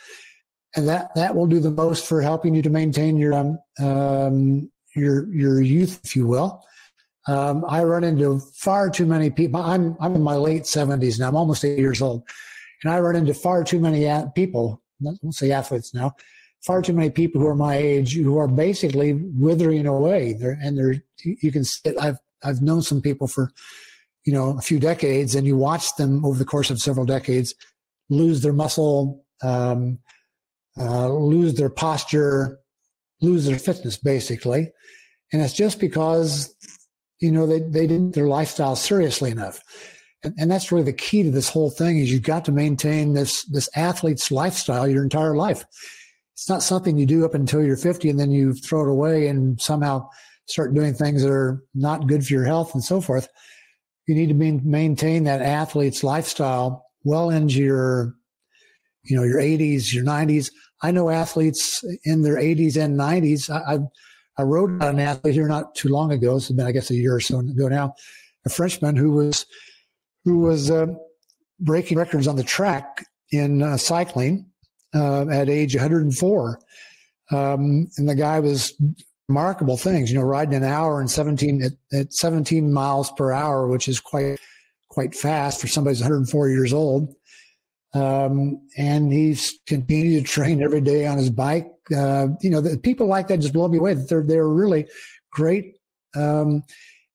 and 0.75 0.87
that 0.87 1.13
that 1.15 1.35
will 1.35 1.47
do 1.47 1.59
the 1.59 1.71
most 1.71 2.05
for 2.07 2.21
helping 2.21 2.55
you 2.55 2.61
to 2.61 2.69
maintain 2.69 3.17
your 3.17 3.33
um, 3.33 3.59
um 3.79 4.71
your 4.95 5.33
your 5.33 5.61
youth, 5.61 5.99
if 6.03 6.15
you 6.15 6.27
will. 6.27 6.61
Um, 7.27 7.65
I 7.67 7.83
run 7.83 8.03
into 8.03 8.39
far 8.55 8.89
too 8.89 9.05
many 9.05 9.29
people. 9.29 9.61
I'm 9.61 9.95
I'm 9.99 10.15
in 10.15 10.23
my 10.23 10.35
late 10.35 10.65
seventies 10.65 11.19
now. 11.19 11.29
I'm 11.29 11.35
almost 11.35 11.65
eight 11.65 11.79
years 11.79 12.01
old, 12.01 12.23
and 12.83 12.93
I 12.93 12.99
run 12.99 13.15
into 13.15 13.33
far 13.33 13.63
too 13.63 13.79
many 13.79 14.07
people. 14.35 14.81
Let's 15.01 15.37
say 15.37 15.51
athletes 15.51 15.93
now. 15.93 16.15
Far 16.65 16.81
too 16.81 16.93
many 16.93 17.11
people 17.11 17.39
who 17.39 17.47
are 17.47 17.55
my 17.55 17.75
age 17.75 18.15
who 18.15 18.37
are 18.37 18.47
basically 18.47 19.13
withering 19.13 19.85
away. 19.85 20.33
They're, 20.33 20.57
and 20.61 20.77
they're 20.77 20.95
you 21.23 21.51
can 21.51 21.63
see 21.63 21.89
it. 21.89 21.95
I've 21.99 22.17
I've 22.43 22.61
known 22.61 22.81
some 22.81 23.01
people 23.01 23.27
for 23.27 23.51
you 24.25 24.33
know 24.33 24.57
a 24.57 24.61
few 24.61 24.79
decades, 24.79 25.35
and 25.35 25.47
you 25.47 25.57
watch 25.57 25.95
them 25.95 26.25
over 26.25 26.37
the 26.37 26.45
course 26.45 26.69
of 26.69 26.79
several 26.79 27.05
decades 27.05 27.53
lose 28.09 28.39
their 28.41 28.53
muscle, 28.53 29.21
um, 29.43 29.99
uh, 30.79 31.09
lose 31.09 31.55
their 31.55 31.69
posture, 31.69 32.57
lose 33.21 33.45
their 33.45 33.59
fitness, 33.59 33.97
basically, 33.97 34.71
and 35.33 35.41
it's 35.41 35.53
just 35.53 35.77
because 35.77 36.55
you 37.19 37.31
know, 37.31 37.47
they, 37.47 37.59
they 37.59 37.87
didn't 37.87 38.13
their 38.13 38.27
lifestyle 38.27 38.75
seriously 38.75 39.31
enough. 39.31 39.61
And, 40.23 40.33
and 40.37 40.51
that's 40.51 40.71
really 40.71 40.83
the 40.83 40.93
key 40.93 41.23
to 41.23 41.31
this 41.31 41.49
whole 41.49 41.69
thing 41.69 41.99
is 41.99 42.11
you've 42.11 42.23
got 42.23 42.45
to 42.45 42.51
maintain 42.51 43.13
this, 43.13 43.43
this 43.45 43.69
athlete's 43.75 44.31
lifestyle 44.31 44.87
your 44.87 45.03
entire 45.03 45.35
life. 45.35 45.65
It's 46.33 46.49
not 46.49 46.63
something 46.63 46.97
you 46.97 47.05
do 47.05 47.25
up 47.25 47.33
until 47.33 47.63
you're 47.63 47.77
50 47.77 48.09
and 48.09 48.19
then 48.19 48.31
you 48.31 48.53
throw 48.53 48.83
it 48.83 48.91
away 48.91 49.27
and 49.27 49.59
somehow 49.59 50.07
start 50.47 50.73
doing 50.73 50.93
things 50.93 51.23
that 51.23 51.31
are 51.31 51.63
not 51.75 52.07
good 52.07 52.25
for 52.25 52.33
your 52.33 52.45
health 52.45 52.73
and 52.73 52.83
so 52.83 53.01
forth. 53.01 53.27
You 54.07 54.15
need 54.15 54.27
to 54.27 54.33
be, 54.33 54.51
maintain 54.51 55.25
that 55.25 55.41
athlete's 55.41 56.03
lifestyle 56.03 56.85
well 57.03 57.29
into 57.29 57.59
your, 57.59 58.15
you 59.03 59.15
know, 59.15 59.23
your 59.23 59.39
80s, 59.39 59.93
your 59.93 60.05
90s. 60.05 60.51
I 60.81 60.91
know 60.91 61.09
athletes 61.09 61.83
in 62.03 62.21
their 62.21 62.37
80s 62.37 62.77
and 62.81 62.97
90s. 62.97 63.49
I, 63.49 63.75
I, 63.75 63.79
I 64.37 64.43
wrote 64.43 64.69
about 64.69 64.93
an 64.93 64.99
athlete 64.99 65.33
here 65.33 65.47
not 65.47 65.75
too 65.75 65.89
long 65.89 66.11
ago. 66.11 66.37
It's 66.37 66.51
been, 66.51 66.65
I 66.65 66.71
guess, 66.71 66.89
a 66.91 66.95
year 66.95 67.15
or 67.15 67.19
so 67.19 67.39
ago 67.39 67.67
now. 67.67 67.93
A 68.45 68.49
Frenchman 68.49 68.95
who 68.95 69.11
was 69.11 69.45
who 70.23 70.39
was 70.39 70.69
uh, 70.69 70.87
breaking 71.59 71.97
records 71.97 72.27
on 72.27 72.35
the 72.35 72.43
track 72.43 73.05
in 73.31 73.63
uh, 73.63 73.77
cycling 73.77 74.45
uh, 74.93 75.27
at 75.29 75.49
age 75.49 75.75
104. 75.75 76.59
Um, 77.31 77.87
and 77.97 78.07
the 78.07 78.15
guy 78.15 78.39
was 78.39 78.73
remarkable 79.27 79.77
things, 79.77 80.11
you 80.11 80.17
know, 80.17 80.25
riding 80.25 80.55
an 80.55 80.63
hour 80.63 80.99
and 80.99 81.11
17 81.11 81.61
at, 81.61 81.73
at 81.97 82.13
17 82.13 82.71
miles 82.71 83.11
per 83.11 83.31
hour, 83.31 83.67
which 83.67 83.87
is 83.87 83.99
quite, 83.99 84.39
quite 84.89 85.13
fast 85.13 85.59
for 85.59 85.67
somebody 85.67 85.95
who's 85.95 86.01
104 86.01 86.49
years 86.49 86.73
old. 86.73 87.13
Um, 87.93 88.61
and 88.77 89.11
he's 89.11 89.59
continued 89.65 90.25
to 90.25 90.31
train 90.31 90.61
every 90.61 90.81
day 90.81 91.07
on 91.07 91.17
his 91.17 91.29
bike. 91.29 91.69
Uh, 91.95 92.27
you 92.41 92.49
know, 92.49 92.61
the, 92.61 92.77
people 92.77 93.07
like 93.07 93.27
that 93.27 93.39
just 93.39 93.53
blow 93.53 93.67
me 93.67 93.77
away. 93.77 93.93
They're 93.93 94.23
they're 94.23 94.47
really 94.47 94.87
great 95.31 95.77
um, 96.15 96.63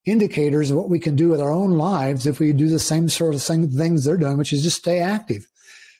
indicators 0.06 0.70
of 0.70 0.78
what 0.78 0.88
we 0.88 0.98
can 0.98 1.14
do 1.14 1.28
with 1.28 1.40
our 1.40 1.52
own 1.52 1.72
lives 1.72 2.26
if 2.26 2.40
we 2.40 2.52
do 2.52 2.68
the 2.68 2.78
same 2.78 3.08
sort 3.08 3.34
of 3.34 3.42
thing, 3.42 3.70
things 3.70 4.04
they're 4.04 4.16
doing, 4.16 4.38
which 4.38 4.52
is 4.52 4.62
just 4.62 4.78
stay 4.78 4.98
active 4.98 5.46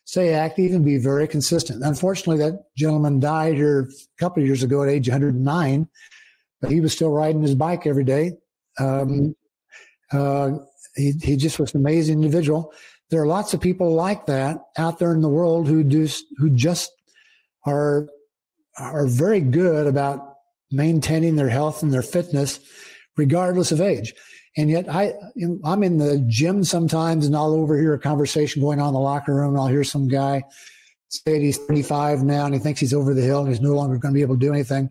stay 0.05 0.35
active 0.35 0.73
and 0.73 0.85
be 0.85 0.99
very 0.99 1.29
consistent. 1.29 1.83
Unfortunately, 1.83 2.39
that 2.39 2.65
gentleman 2.77 3.21
died 3.21 3.55
here 3.55 3.81
a 3.81 4.21
couple 4.21 4.43
of 4.43 4.47
years 4.47 4.63
ago 4.63 4.83
at 4.83 4.89
age 4.89 5.09
109, 5.09 5.89
but 6.61 6.71
he 6.71 6.81
was 6.81 6.93
still 6.93 7.11
riding 7.11 7.43
his 7.43 7.55
bike 7.55 7.87
every 7.87 8.05
day. 8.05 8.33
Um, 8.79 9.35
uh, 10.13 10.53
he, 10.95 11.13
he 11.23 11.37
just 11.37 11.59
was 11.59 11.75
an 11.75 11.81
amazing 11.81 12.17
individual. 12.23 12.73
There 13.11 13.23
are 13.23 13.27
lots 13.27 13.55
of 13.55 13.61
people 13.61 13.95
like 13.95 14.27
that 14.27 14.59
out 14.77 14.99
there 14.99 15.13
in 15.13 15.21
the 15.21 15.29
world 15.29 15.69
who 15.69 15.83
do 15.85 16.09
who 16.39 16.51
just 16.51 16.91
are 17.67 18.09
are 18.79 19.07
very 19.07 19.41
good 19.41 19.87
about 19.87 20.37
maintaining 20.71 21.37
their 21.37 21.49
health 21.49 21.83
and 21.83 21.93
their 21.93 22.03
fitness, 22.03 22.59
regardless 23.17 23.71
of 23.71 23.81
age. 23.81 24.15
And 24.57 24.71
yet 24.71 24.87
I, 24.89 25.15
I'm 25.65 25.83
in 25.83 25.99
the 25.99 26.19
gym 26.27 26.63
sometimes 26.63 27.27
and 27.27 27.35
I'll 27.35 27.55
overhear 27.55 27.95
a 27.95 27.99
conversation 27.99 28.61
going 28.61 28.81
on 28.81 28.89
in 28.89 28.95
the 28.95 29.01
locker 29.01 29.35
room 29.35 29.51
and 29.51 29.59
I'll 29.59 29.69
hear 29.69 29.85
some 29.85 30.09
guy 30.09 30.43
say 31.09 31.41
he's 31.41 31.59
35 31.59 32.23
now 32.23 32.47
and 32.47 32.55
he 32.55 32.61
thinks 32.61 32.81
he's 32.81 32.95
over 32.95 33.15
the 33.15 33.23
hill 33.23 33.41
and 33.41 33.49
he's 33.49 33.61
no 33.61 33.73
longer 33.73 33.97
going 33.97 34.13
to 34.13 34.17
be 34.17 34.23
able 34.23 34.35
to 34.35 34.41
do 34.41 34.53
anything. 34.53 34.91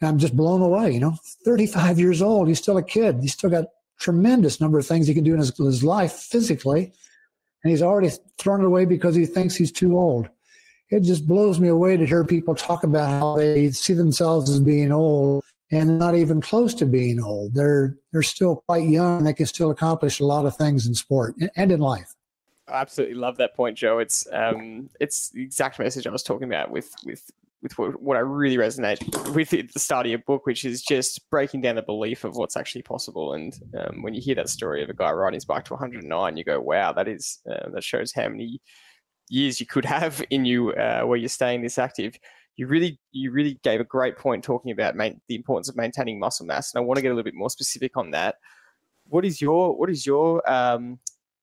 And 0.00 0.08
I'm 0.08 0.18
just 0.18 0.36
blown 0.36 0.62
away, 0.62 0.92
you 0.92 1.00
know, 1.00 1.16
35 1.44 1.98
years 1.98 2.22
old. 2.22 2.48
He's 2.48 2.58
still 2.58 2.76
a 2.76 2.82
kid. 2.82 3.18
He's 3.20 3.32
still 3.32 3.50
got 3.50 3.66
tremendous 3.98 4.60
number 4.60 4.78
of 4.78 4.86
things 4.86 5.08
he 5.08 5.14
can 5.14 5.24
do 5.24 5.32
in 5.32 5.40
his, 5.40 5.56
his 5.56 5.82
life 5.82 6.12
physically. 6.12 6.92
And 7.64 7.70
he's 7.70 7.82
already 7.82 8.10
thrown 8.38 8.60
it 8.60 8.66
away 8.66 8.84
because 8.84 9.16
he 9.16 9.26
thinks 9.26 9.56
he's 9.56 9.72
too 9.72 9.98
old. 9.98 10.28
It 10.90 11.00
just 11.00 11.26
blows 11.26 11.58
me 11.58 11.68
away 11.68 11.96
to 11.96 12.06
hear 12.06 12.24
people 12.24 12.54
talk 12.54 12.84
about 12.84 13.08
how 13.08 13.36
they 13.36 13.70
see 13.72 13.92
themselves 13.92 14.48
as 14.48 14.60
being 14.60 14.92
old 14.92 15.44
and 15.70 15.98
not 15.98 16.14
even 16.14 16.40
close 16.40 16.74
to 16.74 16.86
being 16.86 17.22
old. 17.22 17.54
They're 17.54 17.96
they're 18.12 18.22
still 18.22 18.64
quite 18.66 18.88
young. 18.88 19.24
They 19.24 19.34
can 19.34 19.46
still 19.46 19.70
accomplish 19.70 20.20
a 20.20 20.24
lot 20.24 20.46
of 20.46 20.56
things 20.56 20.86
in 20.86 20.94
sport 20.94 21.34
and 21.56 21.72
in 21.72 21.80
life. 21.80 22.14
I 22.68 22.80
absolutely 22.80 23.16
love 23.16 23.36
that 23.38 23.54
point, 23.54 23.76
Joe. 23.76 23.98
It's 23.98 24.26
um, 24.32 24.90
it's 25.00 25.30
the 25.30 25.42
exact 25.42 25.78
message 25.78 26.06
I 26.06 26.10
was 26.10 26.22
talking 26.22 26.48
about 26.48 26.70
with 26.70 26.94
with 27.04 27.30
with 27.62 27.76
what, 27.76 28.00
what 28.00 28.16
I 28.16 28.20
really 28.20 28.56
resonate 28.56 29.34
with 29.34 29.52
at 29.52 29.72
the 29.72 29.80
start 29.80 30.06
of 30.06 30.10
your 30.10 30.20
book, 30.20 30.46
which 30.46 30.64
is 30.64 30.82
just 30.82 31.28
breaking 31.30 31.62
down 31.62 31.74
the 31.74 31.82
belief 31.82 32.24
of 32.24 32.36
what's 32.36 32.56
actually 32.56 32.82
possible. 32.82 33.32
And 33.32 33.58
um, 33.76 34.02
when 34.02 34.14
you 34.14 34.20
hear 34.20 34.36
that 34.36 34.48
story 34.48 34.82
of 34.82 34.90
a 34.90 34.94
guy 34.94 35.10
riding 35.10 35.36
his 35.36 35.44
bike 35.44 35.64
to 35.64 35.72
109, 35.74 36.36
you 36.36 36.44
go, 36.44 36.60
"Wow, 36.60 36.92
that 36.92 37.08
is 37.08 37.40
uh, 37.50 37.70
that 37.70 37.84
shows 37.84 38.12
how 38.12 38.28
many 38.28 38.60
years 39.28 39.60
you 39.60 39.66
could 39.66 39.84
have 39.84 40.22
in 40.30 40.44
you 40.44 40.72
uh, 40.72 41.02
where 41.02 41.18
you're 41.18 41.28
staying 41.28 41.62
this 41.62 41.78
active." 41.78 42.18
You 42.58 42.66
really 42.66 42.98
you 43.12 43.30
really 43.30 43.58
gave 43.62 43.80
a 43.80 43.84
great 43.84 44.18
point 44.18 44.42
talking 44.42 44.72
about 44.72 44.96
main, 44.96 45.20
the 45.28 45.36
importance 45.36 45.68
of 45.68 45.76
maintaining 45.76 46.18
muscle 46.18 46.44
mass, 46.44 46.74
and 46.74 46.82
I 46.82 46.84
want 46.84 46.96
to 46.96 47.02
get 47.02 47.08
a 47.08 47.14
little 47.14 47.24
bit 47.24 47.34
more 47.34 47.48
specific 47.48 47.96
on 47.96 48.10
that. 48.10 48.34
What 49.06 49.24
is 49.24 49.40
your 49.40 49.78
what 49.78 49.88
is 49.88 50.04
your 50.04 50.42
um, 50.50 50.98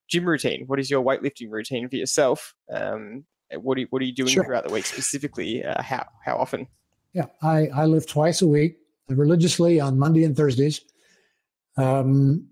gym 0.09 0.25
routine? 0.25 0.65
What 0.67 0.77
is 0.77 0.91
your 0.91 1.01
weightlifting 1.01 1.49
routine 1.49 1.87
for 1.87 1.95
yourself? 1.95 2.53
Um, 2.69 3.23
what 3.53 3.77
are 3.77 3.81
you, 3.81 3.87
what 3.91 4.01
are 4.01 4.05
you 4.05 4.13
doing 4.13 4.33
sure. 4.33 4.43
throughout 4.43 4.67
the 4.67 4.73
week 4.73 4.85
specifically? 4.85 5.63
Uh, 5.63 5.81
how 5.81 6.05
how 6.23 6.35
often? 6.35 6.67
Yeah, 7.13 7.27
I 7.41 7.67
I 7.67 7.85
lift 7.85 8.09
twice 8.09 8.41
a 8.41 8.47
week 8.47 8.77
religiously 9.07 9.79
on 9.79 9.97
Monday 9.97 10.25
and 10.25 10.35
Thursdays. 10.35 10.81
Um, 11.77 12.49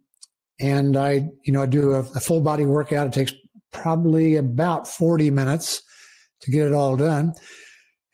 and 0.60 0.96
I, 0.96 1.30
you 1.44 1.52
know, 1.52 1.64
I 1.64 1.66
do 1.66 1.94
a, 1.94 2.00
a, 2.00 2.20
full 2.20 2.42
body 2.42 2.66
workout. 2.66 3.08
It 3.08 3.14
takes 3.14 3.34
probably 3.72 4.36
about 4.36 4.88
40 4.88 5.32
minutes 5.32 5.82
to 6.42 6.52
get 6.52 6.68
it 6.68 6.74
all 6.74 6.96
done. 6.96 7.34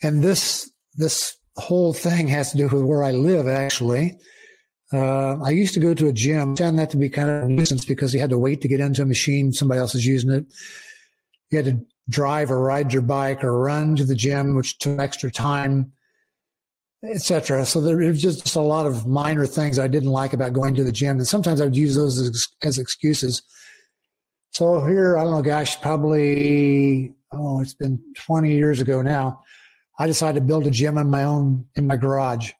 And 0.02 0.24
this 0.24 0.72
this 0.96 1.38
whole 1.58 1.94
thing 1.94 2.28
has 2.28 2.52
to 2.52 2.58
do 2.58 2.68
with 2.68 2.84
where 2.84 3.04
I 3.04 3.12
live. 3.12 3.48
Actually, 3.48 4.18
uh, 4.94 5.42
I 5.42 5.50
used 5.50 5.74
to 5.74 5.80
go 5.80 5.94
to 5.94 6.08
a 6.08 6.14
gym. 6.14 6.56
Found 6.56 6.80
that 6.80 6.90
to 6.92 6.98
be 6.98 7.10
kind 7.10 7.30
of 7.30 7.44
a 7.44 7.48
nuisance 7.48 7.86
because 7.86 8.14
you 8.14 8.20
had 8.20 8.30
to 8.30 8.38
wait 8.38 8.62
to 8.62 8.68
get 8.68 8.80
into 8.80 9.02
a 9.02 9.06
machine. 9.06 9.52
Somebody 9.52 9.80
else 9.80 9.96
is 9.96 10.06
using 10.06 10.32
it. 10.32 10.46
You 11.52 11.58
had 11.58 11.66
to 11.66 11.86
drive 12.10 12.52
or 12.52 12.62
ride 12.62 12.92
your 12.92 13.02
bike 13.02 13.44
or 13.44 13.60
run 13.60 13.96
to 13.96 14.04
the 14.04 14.16
gym, 14.16 14.56
which 14.56 14.80
took 14.80 15.00
extra 15.00 15.32
time, 15.32 15.92
etc. 17.04 17.66
So 17.66 17.82
there 17.82 17.98
was 17.98 18.22
just 18.22 18.56
a 18.56 18.62
lot 18.62 18.86
of 18.86 19.06
minor 19.06 19.46
things 19.46 19.78
I 19.80 19.88
didn't 19.88 20.10
like 20.10 20.34
about 20.34 20.54
going 20.54 20.76
to 20.76 20.84
the 20.84 20.92
gym, 20.92 21.18
and 21.18 21.28
sometimes 21.28 21.62
I 21.62 21.66
would 21.66 21.78
use 21.78 21.96
those 21.96 22.20
as, 22.20 22.48
as 22.64 22.80
excuses. 22.80 23.42
So 24.52 24.84
here, 24.86 25.18
I 25.18 25.24
don't 25.24 25.34
know, 25.34 25.42
gosh, 25.42 25.80
probably 25.82 27.14
oh, 27.32 27.62
it's 27.62 27.74
been 27.74 28.02
20 28.16 28.54
years 28.54 28.82
ago 28.82 29.02
now. 29.02 29.44
I 30.00 30.08
decided 30.08 30.40
to 30.40 30.46
build 30.46 30.66
a 30.66 30.72
gym 30.72 30.98
in 30.98 31.10
my 31.10 31.26
own 31.26 31.66
in 31.76 31.86
my 31.86 31.98
garage. 31.98 32.52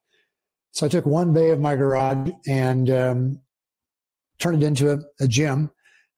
So 0.72 0.86
I 0.86 0.90
took 0.90 1.06
one 1.06 1.34
bay 1.34 1.50
of 1.52 1.60
my 1.60 1.76
garage 1.76 2.30
and 2.48 2.90
um, 2.90 3.42
turned 4.38 4.62
it 4.62 4.66
into 4.66 4.92
a, 4.92 5.00
a 5.22 5.28
gym. 5.28 5.72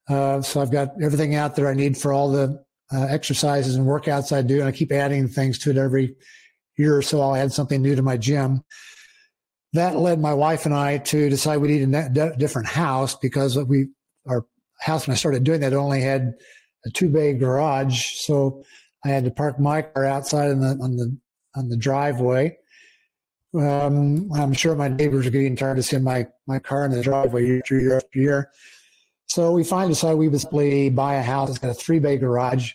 Uh, 0.08 0.42
so 0.42 0.60
I've 0.60 0.72
got 0.72 0.90
everything 1.00 1.36
out 1.36 1.54
there 1.54 1.68
I 1.68 1.74
need 1.74 1.96
for 1.96 2.12
all 2.12 2.30
the 2.30 2.62
uh, 2.92 3.06
exercises 3.08 3.76
and 3.76 3.86
workouts 3.86 4.36
I 4.36 4.42
do, 4.42 4.58
and 4.58 4.68
I 4.68 4.72
keep 4.72 4.92
adding 4.92 5.28
things 5.28 5.58
to 5.60 5.70
it 5.70 5.76
every 5.76 6.16
year 6.76 6.96
or 6.96 7.02
so. 7.02 7.20
I'll 7.20 7.36
add 7.36 7.52
something 7.52 7.80
new 7.80 7.94
to 7.94 8.02
my 8.02 8.16
gym. 8.16 8.62
That 9.72 9.96
led 9.96 10.20
my 10.20 10.34
wife 10.34 10.66
and 10.66 10.74
I 10.74 10.98
to 10.98 11.30
decide 11.30 11.58
we 11.58 11.68
need 11.68 11.94
a 11.94 12.36
different 12.36 12.68
house 12.68 13.14
because 13.14 13.56
we 13.56 13.88
our 14.26 14.44
house 14.80 15.06
when 15.06 15.14
I 15.14 15.16
started 15.16 15.44
doing 15.44 15.60
that 15.60 15.72
only 15.72 16.02
had 16.02 16.34
a 16.84 16.90
two 16.90 17.08
bay 17.08 17.32
garage. 17.32 18.16
So 18.16 18.64
I 19.04 19.08
had 19.08 19.24
to 19.24 19.30
park 19.30 19.58
my 19.58 19.82
car 19.82 20.04
outside 20.04 20.50
on 20.50 20.60
the 20.60 20.78
on 20.82 20.96
the 20.96 21.16
on 21.54 21.68
the 21.68 21.76
driveway. 21.76 22.56
Um, 23.54 24.32
I'm 24.32 24.54
sure 24.54 24.74
my 24.74 24.88
neighbors 24.88 25.26
are 25.26 25.30
getting 25.30 25.56
tired 25.56 25.78
of 25.78 25.84
seeing 25.84 26.04
my 26.04 26.26
my 26.46 26.58
car 26.58 26.84
in 26.84 26.90
the 26.90 27.02
driveway 27.02 27.46
year 27.46 27.58
after 27.58 27.80
year 27.80 27.96
after 27.96 28.18
year. 28.18 28.50
So 29.26 29.52
we 29.52 29.64
finally 29.64 29.92
decided 29.92 30.18
we 30.18 30.28
basically 30.28 30.90
buy 30.90 31.14
a 31.14 31.22
house 31.22 31.48
that's 31.48 31.58
got 31.58 31.70
a 31.70 31.74
three 31.74 31.98
bay 31.98 32.16
garage. 32.16 32.72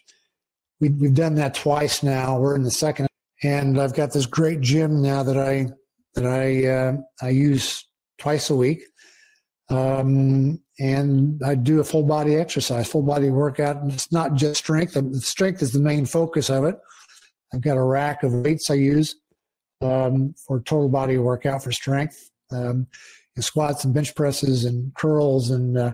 We, 0.79 0.89
we've 0.89 1.13
done 1.15 1.35
that 1.35 1.55
twice 1.55 2.03
now. 2.03 2.39
We're 2.39 2.55
in 2.55 2.63
the 2.63 2.71
second, 2.71 3.07
and 3.43 3.79
I've 3.79 3.95
got 3.95 4.11
this 4.11 4.25
great 4.25 4.61
gym 4.61 5.01
now 5.01 5.23
that 5.23 5.37
I 5.37 5.69
that 6.13 6.25
I 6.25 6.67
uh, 6.67 6.97
I 7.21 7.29
use 7.29 7.85
twice 8.17 8.49
a 8.49 8.55
week. 8.55 8.83
Um, 9.69 10.59
and 10.79 11.41
I 11.43 11.55
do 11.55 11.79
a 11.79 11.83
full 11.83 12.03
body 12.03 12.35
exercise, 12.35 12.87
full 12.87 13.01
body 13.01 13.29
workout. 13.29 13.77
And 13.77 13.91
it's 13.91 14.11
not 14.11 14.35
just 14.35 14.59
strength. 14.59 14.93
The 14.93 15.21
strength 15.21 15.61
is 15.61 15.71
the 15.71 15.79
main 15.79 16.05
focus 16.05 16.49
of 16.49 16.65
it. 16.65 16.77
I've 17.53 17.61
got 17.61 17.77
a 17.77 17.83
rack 17.83 18.23
of 18.23 18.33
weights 18.33 18.69
I 18.69 18.75
use 18.75 19.15
um, 19.81 20.33
for 20.45 20.61
total 20.61 20.89
body 20.89 21.17
workout 21.17 21.63
for 21.63 21.71
strength, 21.71 22.29
um, 22.51 22.87
and 23.35 23.45
squats 23.45 23.83
and 23.83 23.93
bench 23.93 24.15
presses 24.15 24.65
and 24.65 24.93
curls 24.95 25.49
and 25.49 25.77
uh, 25.77 25.91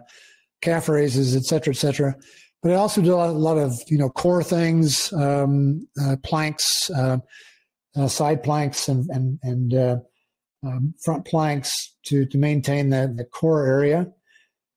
calf 0.62 0.90
raises, 0.90 1.36
et 1.36 1.44
cetera, 1.44 1.74
et 1.74 1.78
cetera. 1.78 2.16
But 2.62 2.72
I 2.72 2.76
also 2.76 3.02
do 3.02 3.14
a 3.14 3.28
lot 3.28 3.58
of 3.58 3.74
you 3.88 3.98
know 3.98 4.10
core 4.10 4.44
things, 4.44 5.12
um, 5.14 5.88
uh, 6.02 6.16
planks, 6.24 6.90
uh, 6.90 7.18
uh 7.96 8.08
side 8.08 8.42
planks, 8.42 8.88
and 8.88 9.10
and 9.10 9.40
and 9.44 9.74
uh, 9.74 9.98
um, 10.66 10.94
front 11.04 11.26
planks 11.26 11.96
to 12.06 12.26
to 12.26 12.38
maintain 12.38 12.90
the, 12.90 13.14
the 13.16 13.26
core 13.26 13.68
area. 13.68 14.08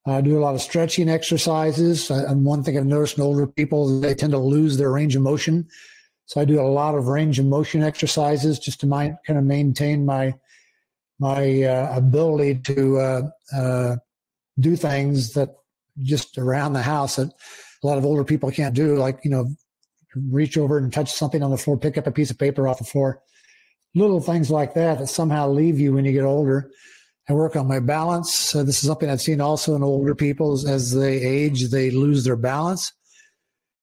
I 0.07 0.21
do 0.21 0.39
a 0.39 0.41
lot 0.41 0.55
of 0.55 0.63
stretching 0.63 1.09
exercises. 1.09 2.11
and 2.11 2.45
one 2.45 2.63
thing 2.63 2.79
I've 2.79 2.87
noticed 2.87 3.19
in 3.19 3.25
older 3.25 3.47
people, 3.47 3.97
is 3.97 4.01
they 4.01 4.15
tend 4.15 4.33
to 4.33 4.39
lose 4.39 4.77
their 4.77 4.91
range 4.91 5.17
of 5.17 5.23
motion. 5.23 5.67
So 6.27 6.41
I 6.41 6.45
do 6.45 6.61
a 6.61 6.63
lot 6.63 6.95
of 6.95 7.09
range 7.09 7.39
of 7.39 7.47
motion 7.47 7.83
exercises 7.83 8.59
just 8.59 8.81
to 8.81 8.87
my, 8.87 9.15
kind 9.27 9.39
of 9.39 9.45
maintain 9.45 10.05
my 10.05 10.35
my 11.19 11.63
uh, 11.63 11.97
ability 11.97 12.57
to 12.57 12.99
uh, 12.99 13.23
uh, 13.57 13.97
do 14.61 14.77
things 14.77 15.33
that 15.33 15.49
just 16.03 16.37
around 16.37 16.75
the 16.75 16.83
house 16.83 17.17
that 17.17 17.33
a 17.83 17.87
lot 17.87 17.97
of 17.97 18.05
older 18.05 18.23
people 18.23 18.51
can't 18.51 18.75
do, 18.75 18.97
like 18.97 19.19
you 19.25 19.31
know, 19.31 19.49
reach 20.31 20.59
over 20.59 20.79
and 20.79 20.93
touch 20.93 21.11
something 21.11 21.43
on 21.43 21.51
the 21.51 21.57
floor, 21.57 21.79
pick 21.79 21.97
up 21.97 22.07
a 22.07 22.13
piece 22.13 22.31
of 22.31 22.39
paper 22.39 22.69
off 22.69 22.79
the 22.79 22.85
floor, 22.85 23.23
little 23.95 24.21
things 24.21 24.51
like 24.51 24.75
that 24.75 24.99
that 24.99 25.07
somehow 25.07 25.49
leave 25.49 25.81
you 25.81 25.95
when 25.95 26.05
you 26.05 26.13
get 26.13 26.25
older. 26.25 26.71
I 27.29 27.33
work 27.33 27.57
on 27.57 27.67
my 27.67 27.81
balance. 27.81 28.53
This 28.53 28.83
is 28.83 28.89
something 28.89 29.11
I've 29.11 29.21
seen 29.21 29.41
also 29.41 29.75
in 29.75 29.83
older 29.83 30.15
people 30.15 30.53
as 30.69 30.95
they 30.95 31.21
age, 31.21 31.71
they 31.71 31.91
lose 31.91 32.25
their 32.25 32.37
balance. 32.37 32.93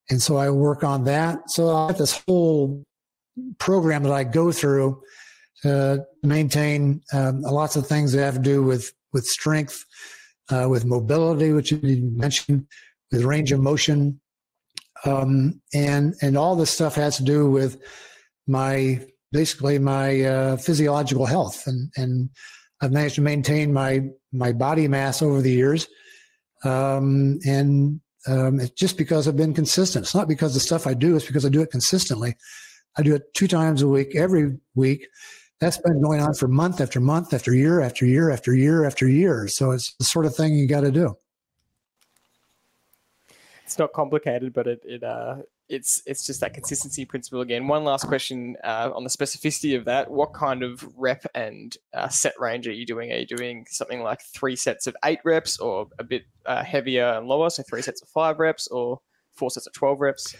And 0.09 0.21
so 0.21 0.37
I 0.37 0.49
work 0.49 0.83
on 0.83 1.03
that. 1.05 1.49
So 1.49 1.75
I 1.75 1.87
have 1.87 1.97
this 1.97 2.21
whole 2.27 2.83
program 3.59 4.03
that 4.03 4.13
I 4.13 4.23
go 4.23 4.51
through 4.51 5.01
to 5.63 6.05
maintain 6.23 7.01
um, 7.13 7.41
lots 7.41 7.75
of 7.75 7.87
things 7.87 8.11
that 8.11 8.23
have 8.23 8.35
to 8.35 8.41
do 8.41 8.63
with, 8.63 8.93
with 9.11 9.25
strength, 9.25 9.85
uh, 10.49 10.67
with 10.69 10.85
mobility, 10.85 11.53
which 11.53 11.71
you 11.71 12.11
mentioned, 12.15 12.67
with 13.11 13.23
range 13.23 13.51
of 13.51 13.59
motion. 13.59 14.19
Um, 15.05 15.61
and, 15.73 16.15
and 16.21 16.37
all 16.37 16.55
this 16.55 16.71
stuff 16.71 16.95
has 16.95 17.17
to 17.17 17.23
do 17.23 17.49
with 17.49 17.81
my, 18.47 19.05
basically 19.31 19.79
my 19.79 20.21
uh, 20.21 20.57
physiological 20.57 21.25
health. 21.25 21.65
And, 21.65 21.91
and 21.97 22.29
I've 22.83 22.91
managed 22.91 23.15
to 23.15 23.21
maintain 23.21 23.71
my, 23.71 24.09
my 24.33 24.51
body 24.51 24.89
mass 24.89 25.21
over 25.21 25.41
the 25.41 25.51
years. 25.51 25.87
Um, 26.65 27.39
and 27.45 28.01
um, 28.27 28.59
it's 28.59 28.71
just 28.71 28.97
because 28.97 29.25
I've 29.25 29.37
been 29.37 29.53
consistent. 29.53 30.03
It's 30.03 30.15
not 30.15 30.27
because 30.27 30.53
the 30.53 30.59
stuff 30.59 30.85
I 30.85 30.93
do, 30.93 31.15
it's 31.15 31.25
because 31.25 31.45
I 31.45 31.49
do 31.49 31.61
it 31.61 31.71
consistently. 31.71 32.35
I 32.97 33.01
do 33.01 33.15
it 33.15 33.33
two 33.33 33.47
times 33.47 33.81
a 33.81 33.87
week, 33.87 34.15
every 34.15 34.57
week. 34.75 35.07
That's 35.61 35.77
been 35.77 36.01
going 36.01 36.19
on 36.19 36.33
for 36.33 36.49
month 36.49 36.81
after 36.81 36.99
month 36.99 37.33
after 37.33 37.53
year 37.53 37.79
after 37.79 38.05
year 38.05 38.29
after 38.29 38.53
year 38.53 38.85
after 38.85 39.07
year. 39.07 39.47
So 39.47 39.71
it's 39.71 39.93
the 39.95 40.03
sort 40.03 40.25
of 40.25 40.35
thing 40.35 40.55
you 40.55 40.67
got 40.67 40.81
to 40.81 40.91
do. 40.91 41.17
It's 43.63 43.79
not 43.79 43.93
complicated, 43.93 44.53
but 44.53 44.67
it, 44.67 44.81
it 44.83 45.03
uh, 45.03 45.37
it's 45.73 46.03
it's 46.05 46.25
just 46.25 46.39
that 46.41 46.53
consistency 46.53 47.03
principle 47.03 47.41
again. 47.41 47.67
One 47.67 47.83
last 47.83 48.07
question 48.07 48.55
uh, 48.63 48.91
on 48.93 49.03
the 49.03 49.09
specificity 49.09 49.77
of 49.77 49.85
that: 49.85 50.11
What 50.11 50.33
kind 50.33 50.63
of 50.63 50.87
rep 50.95 51.25
and 51.33 51.75
uh, 51.93 52.09
set 52.09 52.33
range 52.39 52.67
are 52.67 52.73
you 52.73 52.85
doing? 52.85 53.11
Are 53.11 53.17
you 53.17 53.25
doing 53.25 53.65
something 53.69 54.01
like 54.01 54.21
three 54.21 54.55
sets 54.55 54.87
of 54.87 54.95
eight 55.03 55.19
reps, 55.25 55.59
or 55.59 55.87
a 55.99 56.03
bit 56.03 56.23
uh, 56.45 56.63
heavier 56.63 57.13
and 57.13 57.27
lower, 57.27 57.49
so 57.49 57.63
three 57.63 57.81
sets 57.81 58.01
of 58.01 58.09
five 58.09 58.39
reps, 58.39 58.67
or 58.67 59.01
four 59.35 59.49
sets 59.49 59.67
of 59.67 59.73
twelve 59.73 59.99
reps? 59.99 60.35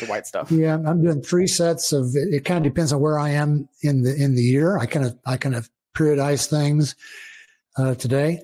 The 0.00 0.06
weight 0.10 0.26
stuff. 0.26 0.52
Yeah, 0.52 0.74
I'm 0.74 1.02
doing 1.02 1.22
three 1.22 1.46
sets 1.46 1.92
of. 1.92 2.10
It 2.14 2.44
kind 2.44 2.64
of 2.64 2.72
depends 2.72 2.92
on 2.92 3.00
where 3.00 3.18
I 3.18 3.30
am 3.30 3.68
in 3.82 4.02
the 4.02 4.14
in 4.14 4.34
the 4.34 4.42
year. 4.42 4.78
I 4.78 4.86
kind 4.86 5.06
of 5.06 5.18
I 5.24 5.36
kind 5.36 5.54
of 5.54 5.70
periodize 5.96 6.48
things 6.48 6.96
uh, 7.76 7.94
today, 7.94 8.42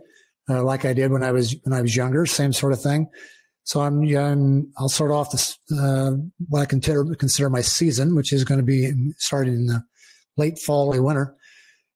uh, 0.49 0.63
like 0.63 0.85
I 0.85 0.93
did 0.93 1.11
when 1.11 1.23
I 1.23 1.33
was 1.33 1.57
when 1.65 1.73
I 1.73 1.83
was 1.83 1.95
younger. 1.95 2.27
Same 2.27 2.53
sort 2.53 2.73
of 2.73 2.81
thing. 2.83 3.09
So 3.71 3.83
I'm, 3.83 4.03
I'm 4.17 4.73
I'll 4.79 4.89
start 4.89 5.13
off 5.13 5.31
this, 5.31 5.57
uh, 5.79 6.15
what 6.49 6.63
I 6.63 6.67
consider, 6.67 7.05
consider 7.15 7.49
my 7.49 7.61
season, 7.61 8.17
which 8.17 8.33
is 8.33 8.43
going 8.43 8.59
to 8.59 8.67
be 8.67 8.93
starting 9.19 9.55
in 9.55 9.67
the 9.67 9.85
late 10.37 10.59
fall, 10.59 10.89
late 10.89 10.99
winter. 10.99 11.37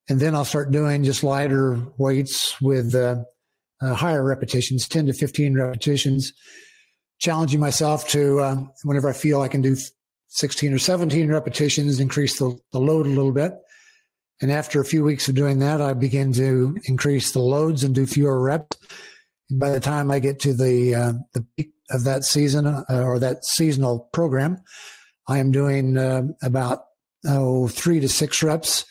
And 0.08 0.20
then 0.20 0.36
I'll 0.36 0.44
start 0.44 0.70
doing 0.70 1.02
just 1.02 1.24
lighter 1.24 1.84
weights 1.98 2.60
with 2.60 2.94
uh, 2.94 3.24
uh, 3.82 3.92
higher 3.92 4.22
repetitions, 4.22 4.86
10 4.86 5.06
to 5.06 5.12
15 5.12 5.56
repetitions, 5.56 6.32
challenging 7.18 7.58
myself 7.58 8.06
to, 8.10 8.38
uh, 8.38 8.56
whenever 8.84 9.08
I 9.08 9.12
feel 9.12 9.42
I 9.42 9.48
can 9.48 9.60
do 9.60 9.76
16 10.28 10.74
or 10.74 10.78
17 10.78 11.28
repetitions, 11.28 11.98
increase 11.98 12.38
the, 12.38 12.56
the 12.70 12.78
load 12.78 13.06
a 13.06 13.08
little 13.08 13.32
bit. 13.32 13.52
And 14.40 14.52
after 14.52 14.80
a 14.80 14.84
few 14.84 15.02
weeks 15.02 15.28
of 15.28 15.34
doing 15.34 15.58
that, 15.58 15.80
I 15.80 15.94
begin 15.94 16.32
to 16.34 16.78
increase 16.84 17.32
the 17.32 17.40
loads 17.40 17.82
and 17.82 17.96
do 17.96 18.06
fewer 18.06 18.40
reps 18.40 18.76
by 19.50 19.70
the 19.70 19.80
time 19.80 20.10
I 20.10 20.18
get 20.18 20.40
to 20.40 20.54
the 20.54 20.94
uh, 20.94 21.12
the 21.32 21.46
peak 21.56 21.70
of 21.90 22.04
that 22.04 22.24
season 22.24 22.66
uh, 22.66 22.84
or 22.90 23.18
that 23.18 23.44
seasonal 23.44 24.08
program, 24.12 24.58
I 25.28 25.38
am 25.38 25.52
doing 25.52 25.96
uh, 25.96 26.22
about 26.42 26.84
oh 27.26 27.68
three 27.68 28.00
to 28.00 28.08
six 28.08 28.42
reps 28.42 28.84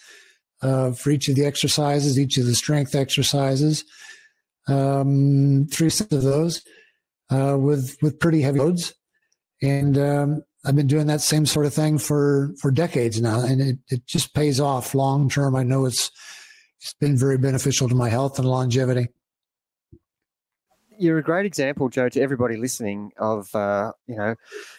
uh, 0.62 0.92
for 0.92 1.10
each 1.10 1.28
of 1.28 1.36
the 1.36 1.46
exercises, 1.46 2.20
each 2.20 2.38
of 2.38 2.46
the 2.46 2.56
strength 2.56 2.96
exercises, 2.96 3.84
um, 4.68 5.68
three 5.72 5.90
sets 5.90 6.14
of 6.14 6.24
those 6.24 6.62
uh, 7.32 7.58
with 7.60 7.98
with 8.02 8.20
pretty 8.20 8.42
heavy 8.42 8.60
loads, 8.60 8.94
and 9.62 9.98
um, 9.98 10.44
I've 10.66 10.76
been 10.76 10.88
doing 10.88 11.08
that 11.08 11.22
same 11.22 11.46
sort 11.46 11.66
of 11.66 11.74
thing 11.74 11.98
for 11.98 12.54
for 12.62 12.70
decades 12.70 13.22
now, 13.22 13.42
and 13.42 13.62
it, 13.62 13.78
it 13.90 14.06
just 14.06 14.36
pays 14.36 14.60
off 14.60 14.94
long 14.94 15.30
term. 15.30 15.56
I 15.56 15.64
know 15.64 15.86
it's 15.86 16.12
it's 16.80 16.94
been 17.00 17.18
very 17.18 17.38
beneficial 17.38 17.90
to 17.90 17.96
my 17.96 18.10
health 18.10 18.38
and 18.38 18.48
longevity 18.48 19.08
you're 20.98 21.18
a 21.18 21.24
great 21.24 21.46
example, 21.46 21.90
Joe, 21.90 22.10
to 22.10 22.22
everybody 22.22 22.58
listening 22.58 23.12
of 23.18 23.54
uh, 23.56 23.92
you 24.08 24.16
know 24.16 24.36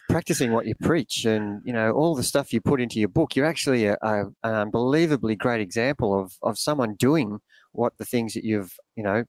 practicing 0.09 0.53
what 0.53 0.67
you 0.67 0.75
preach, 0.75 1.25
and 1.25 1.63
you 1.65 1.73
know 1.73 1.93
all 1.93 2.15
the 2.15 2.23
stuff 2.23 2.53
you 2.53 2.61
put 2.61 2.81
into 2.81 2.99
your 2.99 3.09
book. 3.09 3.37
You're 3.37 3.47
actually 3.47 3.87
a, 3.87 3.97
a, 4.03 4.27
an 4.43 4.55
unbelievably 4.55 5.37
great 5.37 5.61
example 5.61 6.19
of 6.19 6.35
of 6.43 6.59
someone 6.59 6.95
doing 6.95 7.41
what 7.73 7.97
the 7.99 8.05
things 8.05 8.35
that 8.35 8.45
you've 8.45 8.77
you 8.97 9.03
know 9.03 9.25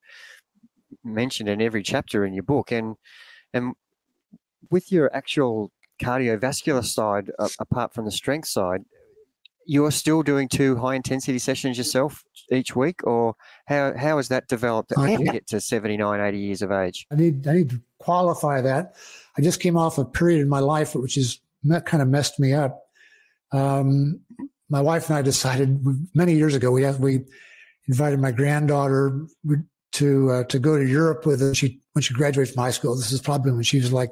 mentioned 1.04 1.50
in 1.50 1.62
every 1.62 1.84
chapter 1.84 2.26
in 2.26 2.34
your 2.34 2.44
book, 2.44 2.72
and 2.72 2.96
and 3.54 3.74
with 4.70 4.92
your 4.92 5.14
actual 5.16 5.72
cardiovascular 6.02 6.84
side, 6.84 7.32
uh, 7.40 7.50
apart 7.60 7.94
from 7.94 8.06
the 8.06 8.12
strength 8.12 8.48
side, 8.48 8.84
you're 9.66 9.92
still 9.92 10.24
doing 10.24 10.48
two 10.48 10.76
high 10.78 10.96
intensity 10.96 11.40
sessions 11.40 11.78
yourself 11.78 12.24
each 12.52 12.76
week 12.76 13.06
or 13.06 13.36
how 13.66 13.94
how 13.98 14.18
has 14.18 14.28
that 14.30 14.48
developed? 14.48 14.94
Uh, 14.96 15.18
to 15.18 15.24
get 15.24 15.48
to 15.48 15.60
79 15.60 16.20
80 16.20 16.38
years 16.38 16.62
of 16.62 16.72
age? 16.72 17.08
I 17.12 17.16
need 17.16 17.48
i 17.48 17.54
need 17.54 17.70
to 17.72 17.82
qualify 18.00 18.62
that. 18.62 18.96
I 19.38 19.42
just 19.42 19.60
came 19.60 19.78
off 19.78 19.98
a 19.98 20.06
period 20.06 20.42
in 20.42 20.50
my 20.50 20.60
life 20.60 20.96
which 20.96 21.18
is 21.18 21.40
that 21.64 21.86
kind 21.86 22.04
of 22.04 22.10
messed 22.10 22.40
me 22.40 22.54
up. 22.54 22.84
Um, 23.52 24.22
my 24.70 24.82
wife 24.82 25.10
and 25.10 25.18
i 25.18 25.22
decided 25.22 25.80
many 26.14 26.34
years 26.34 26.56
ago 26.56 26.72
we 26.72 26.84
have, 26.84 27.00
we 27.00 27.24
invited 27.88 28.20
my 28.20 28.32
granddaughter 28.32 29.26
to 29.92 30.32
uh, 30.32 30.44
to 30.46 30.60
go 30.60 30.78
to 30.78 30.86
europe 30.86 31.26
with 31.26 31.40
her 31.40 31.54
she 31.54 31.80
when 31.94 32.02
she 32.02 32.14
graduated 32.14 32.54
from 32.54 32.64
high 32.64 32.72
school 32.72 32.96
this 32.96 33.12
is 33.12 33.22
probably 33.22 33.52
when 33.52 33.64
she 33.64 33.78
was 33.78 33.94
like 33.94 34.12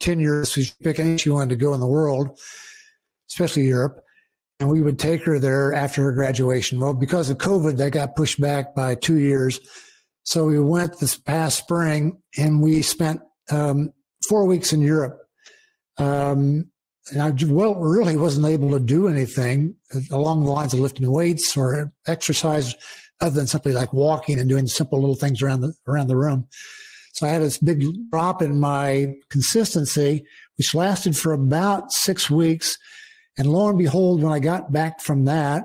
10 0.00 0.20
years 0.20 0.52
she 0.52 0.60
was 0.60 0.70
picking 0.82 1.16
she 1.16 1.30
wanted 1.30 1.50
to 1.50 1.56
go 1.56 1.74
in 1.74 1.80
the 1.80 1.86
world 1.86 2.38
especially 3.28 3.64
europe 3.64 4.02
and 4.62 4.70
we 4.70 4.80
would 4.80 4.96
take 4.96 5.24
her 5.24 5.40
there 5.40 5.74
after 5.74 6.04
her 6.04 6.12
graduation. 6.12 6.78
Well, 6.78 6.94
because 6.94 7.28
of 7.28 7.38
COVID, 7.38 7.78
that 7.78 7.90
got 7.90 8.14
pushed 8.14 8.40
back 8.40 8.76
by 8.76 8.94
two 8.94 9.18
years. 9.18 9.58
So 10.22 10.46
we 10.46 10.60
went 10.60 11.00
this 11.00 11.18
past 11.18 11.58
spring 11.58 12.22
and 12.38 12.62
we 12.62 12.80
spent 12.82 13.20
um, 13.50 13.92
four 14.28 14.44
weeks 14.44 14.72
in 14.72 14.80
Europe. 14.80 15.18
Um, 15.98 16.70
and 17.10 17.20
I 17.20 17.32
well, 17.46 17.74
really 17.74 18.16
wasn't 18.16 18.46
able 18.46 18.70
to 18.70 18.78
do 18.78 19.08
anything 19.08 19.74
along 20.12 20.44
the 20.44 20.52
lines 20.52 20.74
of 20.74 20.78
lifting 20.78 21.10
weights 21.10 21.56
or 21.56 21.92
exercise 22.06 22.76
other 23.20 23.34
than 23.34 23.48
simply 23.48 23.72
like 23.72 23.92
walking 23.92 24.38
and 24.38 24.48
doing 24.48 24.68
simple 24.68 25.00
little 25.00 25.16
things 25.16 25.42
around 25.42 25.62
the 25.62 25.74
around 25.88 26.06
the 26.06 26.16
room. 26.16 26.46
So 27.14 27.26
I 27.26 27.30
had 27.30 27.42
this 27.42 27.58
big 27.58 27.84
drop 28.12 28.42
in 28.42 28.60
my 28.60 29.16
consistency, 29.28 30.24
which 30.56 30.72
lasted 30.72 31.16
for 31.16 31.32
about 31.32 31.90
six 31.90 32.30
weeks. 32.30 32.78
And 33.38 33.50
lo 33.50 33.68
and 33.68 33.78
behold, 33.78 34.22
when 34.22 34.32
I 34.32 34.38
got 34.38 34.72
back 34.72 35.00
from 35.00 35.24
that, 35.24 35.64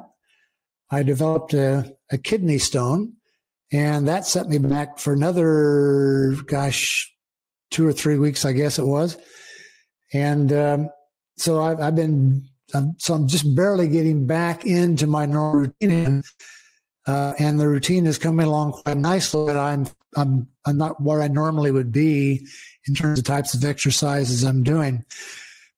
I 0.90 1.04
developed 1.04 1.54
a, 1.54 1.96
a 2.12 2.18
kidney 2.18 2.58
stone. 2.58 3.14
And 3.72 4.08
that 4.08 4.26
set 4.26 4.48
me 4.48 4.58
back 4.58 4.98
for 4.98 5.12
another, 5.12 6.36
gosh, 6.46 7.14
two 7.70 7.86
or 7.86 7.92
three 7.92 8.18
weeks, 8.18 8.46
I 8.46 8.54
guess 8.54 8.80
it 8.80 8.86
was. 8.86 9.18
And 10.14 10.54
um, 10.54 10.90
so 11.36 11.62
I've, 11.62 11.82
I've 11.82 11.96
been, 11.96 12.48
um, 12.74 12.96
so 12.98 13.14
I'm 13.14 13.28
just 13.28 13.54
barely 13.56 13.90
getting 13.90 14.26
back 14.26 14.66
into 14.66 15.06
my 15.06 15.26
normal 15.26 15.72
routine. 15.82 16.24
Uh, 17.06 17.34
and 17.40 17.60
the 17.60 17.68
routine 17.68 18.06
is 18.06 18.18
coming 18.18 18.46
along 18.46 18.72
quite 18.72 18.98
nicely, 18.98 19.46
but 19.46 19.58
I'm, 19.58 19.88
I'm, 20.16 20.48
I'm 20.66 20.78
not 20.78 21.02
where 21.02 21.22
I 21.22 21.28
normally 21.28 21.72
would 21.72 21.92
be 21.92 22.46
in 22.88 22.96
terms 22.96 23.20
of 23.20 23.26
types 23.26 23.54
of 23.54 23.64
exercises 23.64 24.44
I'm 24.44 24.64
doing. 24.64 25.06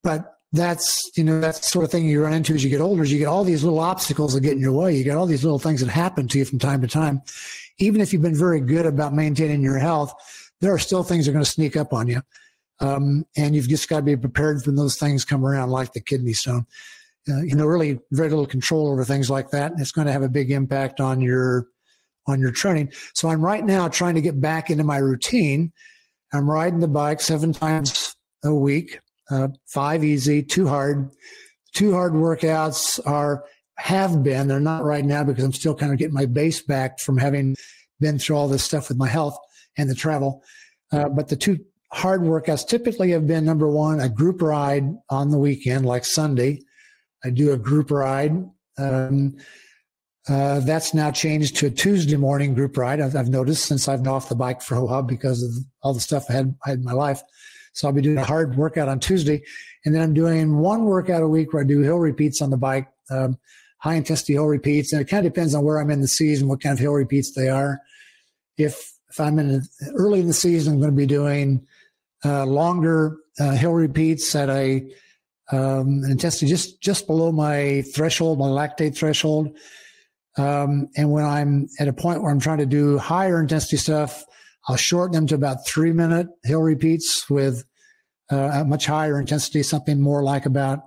But 0.03 0.38
that's 0.51 1.11
you 1.15 1.23
know 1.23 1.39
that's 1.39 1.59
the 1.59 1.65
sort 1.65 1.85
of 1.85 1.91
thing 1.91 2.05
you 2.05 2.23
run 2.23 2.33
into 2.33 2.53
as 2.53 2.63
you 2.63 2.69
get 2.69 2.81
older. 2.81 3.03
Is 3.03 3.11
you 3.11 3.19
get 3.19 3.27
all 3.27 3.43
these 3.43 3.63
little 3.63 3.79
obstacles 3.79 4.33
that 4.33 4.41
get 4.41 4.53
in 4.53 4.59
your 4.59 4.71
way. 4.71 4.95
You 4.95 5.03
get 5.03 5.15
all 5.15 5.27
these 5.27 5.43
little 5.43 5.59
things 5.59 5.81
that 5.81 5.89
happen 5.89 6.27
to 6.27 6.37
you 6.39 6.45
from 6.45 6.59
time 6.59 6.81
to 6.81 6.87
time. 6.87 7.21
Even 7.77 8.01
if 8.01 8.11
you've 8.11 8.21
been 8.21 8.35
very 8.35 8.59
good 8.59 8.85
about 8.85 9.13
maintaining 9.13 9.61
your 9.61 9.77
health, 9.77 10.13
there 10.59 10.73
are 10.73 10.79
still 10.79 11.03
things 11.03 11.25
that 11.25 11.31
are 11.31 11.33
going 11.33 11.45
to 11.45 11.51
sneak 11.51 11.77
up 11.77 11.93
on 11.93 12.07
you, 12.07 12.21
um, 12.79 13.25
and 13.37 13.55
you've 13.55 13.69
just 13.69 13.87
got 13.89 13.97
to 13.97 14.03
be 14.03 14.17
prepared 14.17 14.65
when 14.65 14.75
those 14.75 14.97
things 14.97 15.23
come 15.23 15.45
around, 15.45 15.69
like 15.69 15.93
the 15.93 16.01
kidney 16.01 16.33
stone. 16.33 16.65
Uh, 17.29 17.41
you 17.41 17.53
know, 17.53 17.65
really 17.65 17.99
very 18.11 18.29
little 18.29 18.47
control 18.47 18.91
over 18.91 19.03
things 19.03 19.29
like 19.29 19.51
that, 19.51 19.71
and 19.71 19.79
it's 19.79 19.91
going 19.91 20.07
to 20.07 20.13
have 20.13 20.23
a 20.23 20.29
big 20.29 20.51
impact 20.51 20.99
on 20.99 21.21
your 21.21 21.67
on 22.27 22.39
your 22.39 22.51
training. 22.51 22.91
So 23.13 23.29
I'm 23.29 23.43
right 23.43 23.63
now 23.63 23.87
trying 23.87 24.15
to 24.15 24.21
get 24.21 24.41
back 24.41 24.71
into 24.71 24.83
my 24.83 24.97
routine. 24.97 25.71
I'm 26.33 26.49
riding 26.49 26.79
the 26.79 26.87
bike 26.87 27.21
seven 27.21 27.53
times 27.53 28.15
a 28.43 28.53
week 28.53 28.99
uh, 29.29 29.49
five 29.67 30.03
easy, 30.03 30.43
two 30.43 30.67
hard. 30.67 31.11
Two 31.73 31.93
hard 31.93 32.13
workouts 32.13 32.99
are 33.05 33.45
have 33.77 34.23
been. 34.23 34.47
They're 34.47 34.59
not 34.59 34.83
right 34.83 35.05
now 35.05 35.23
because 35.23 35.43
I'm 35.43 35.53
still 35.53 35.75
kind 35.75 35.91
of 35.91 35.99
getting 35.99 36.15
my 36.15 36.25
base 36.25 36.61
back 36.61 36.99
from 36.99 37.17
having 37.17 37.55
been 37.99 38.17
through 38.17 38.37
all 38.37 38.47
this 38.47 38.63
stuff 38.63 38.89
with 38.89 38.97
my 38.97 39.07
health 39.07 39.37
and 39.77 39.89
the 39.89 39.95
travel. 39.95 40.43
Uh, 40.91 41.09
but 41.09 41.27
the 41.27 41.35
two 41.35 41.59
hard 41.91 42.21
workouts 42.21 42.67
typically 42.67 43.11
have 43.11 43.27
been 43.27 43.45
number 43.45 43.67
one, 43.67 43.99
a 43.99 44.09
group 44.09 44.41
ride 44.41 44.83
on 45.09 45.29
the 45.29 45.37
weekend, 45.37 45.85
like 45.85 46.05
Sunday. 46.05 46.61
I 47.23 47.29
do 47.29 47.53
a 47.53 47.57
group 47.57 47.91
ride. 47.91 48.33
Um, 48.77 49.37
Uh, 50.27 50.59
that's 50.59 50.93
now 50.93 51.09
changed 51.09 51.55
to 51.55 51.65
a 51.65 51.71
Tuesday 51.71 52.15
morning 52.15 52.53
group 52.53 52.77
ride. 52.77 53.01
I've, 53.01 53.15
I've, 53.15 53.29
noticed 53.29 53.65
since 53.65 53.87
I've 53.87 54.03
been 54.03 54.11
off 54.11 54.29
the 54.29 54.35
bike 54.35 54.61
for 54.61 54.75
a 54.75 54.85
while 54.85 55.01
because 55.01 55.41
of 55.41 55.51
all 55.81 55.93
the 55.93 55.99
stuff 55.99 56.25
I 56.29 56.33
had, 56.33 56.55
I 56.63 56.69
had 56.69 56.79
in 56.79 56.85
my 56.85 56.93
life. 56.93 57.23
So 57.73 57.87
I'll 57.87 57.93
be 57.93 58.01
doing 58.01 58.17
a 58.17 58.23
hard 58.23 58.55
workout 58.55 58.89
on 58.89 58.99
Tuesday, 58.99 59.41
and 59.85 59.93
then 59.93 60.01
I'm 60.01 60.13
doing 60.13 60.57
one 60.57 60.85
workout 60.85 61.23
a 61.23 61.27
week 61.27 61.53
where 61.53 61.63
I 61.63 61.65
do 61.65 61.81
hill 61.81 61.99
repeats 61.99 62.41
on 62.41 62.49
the 62.49 62.57
bike, 62.57 62.87
um, 63.09 63.37
high 63.77 63.95
intensity 63.95 64.33
hill 64.33 64.45
repeats, 64.45 64.91
and 64.91 65.01
it 65.01 65.05
kind 65.05 65.25
of 65.25 65.33
depends 65.33 65.55
on 65.55 65.63
where 65.63 65.79
I'm 65.79 65.91
in 65.91 66.01
the 66.01 66.07
season, 66.07 66.47
what 66.47 66.61
kind 66.61 66.73
of 66.73 66.79
hill 66.79 66.93
repeats 66.93 67.33
they 67.33 67.49
are. 67.49 67.81
If 68.57 68.93
if 69.09 69.19
I'm 69.19 69.39
in 69.39 69.63
early 69.95 70.19
in 70.19 70.27
the 70.27 70.33
season, 70.33 70.73
I'm 70.73 70.79
going 70.79 70.91
to 70.91 70.97
be 70.97 71.07
doing 71.07 71.65
uh, 72.23 72.45
longer 72.45 73.17
uh, 73.39 73.51
hill 73.51 73.73
repeats 73.73 74.35
at 74.35 74.49
a 74.49 74.87
um, 75.51 76.03
intensity 76.03 76.45
just 76.45 76.81
just 76.81 77.07
below 77.07 77.31
my 77.31 77.83
threshold, 77.93 78.39
my 78.39 78.45
lactate 78.45 78.95
threshold. 78.95 79.57
Um, 80.37 80.89
and 80.95 81.11
when 81.11 81.25
I'm 81.25 81.67
at 81.79 81.87
a 81.87 81.93
point 81.93 82.21
where 82.21 82.31
I'm 82.31 82.39
trying 82.39 82.59
to 82.59 82.65
do 82.65 82.97
higher 82.97 83.41
intensity 83.41 83.77
stuff, 83.77 84.23
I'll 84.69 84.77
shorten 84.77 85.15
them 85.15 85.27
to 85.27 85.35
about 85.35 85.67
three 85.67 85.91
minute 85.91 86.27
hill 86.43 86.61
repeats 86.61 87.27
with 87.27 87.65
uh, 88.31 88.51
a 88.53 88.65
much 88.65 88.85
higher 88.85 89.19
intensity, 89.19 89.63
something 89.63 89.99
more 89.99 90.23
like 90.23 90.45
about 90.45 90.81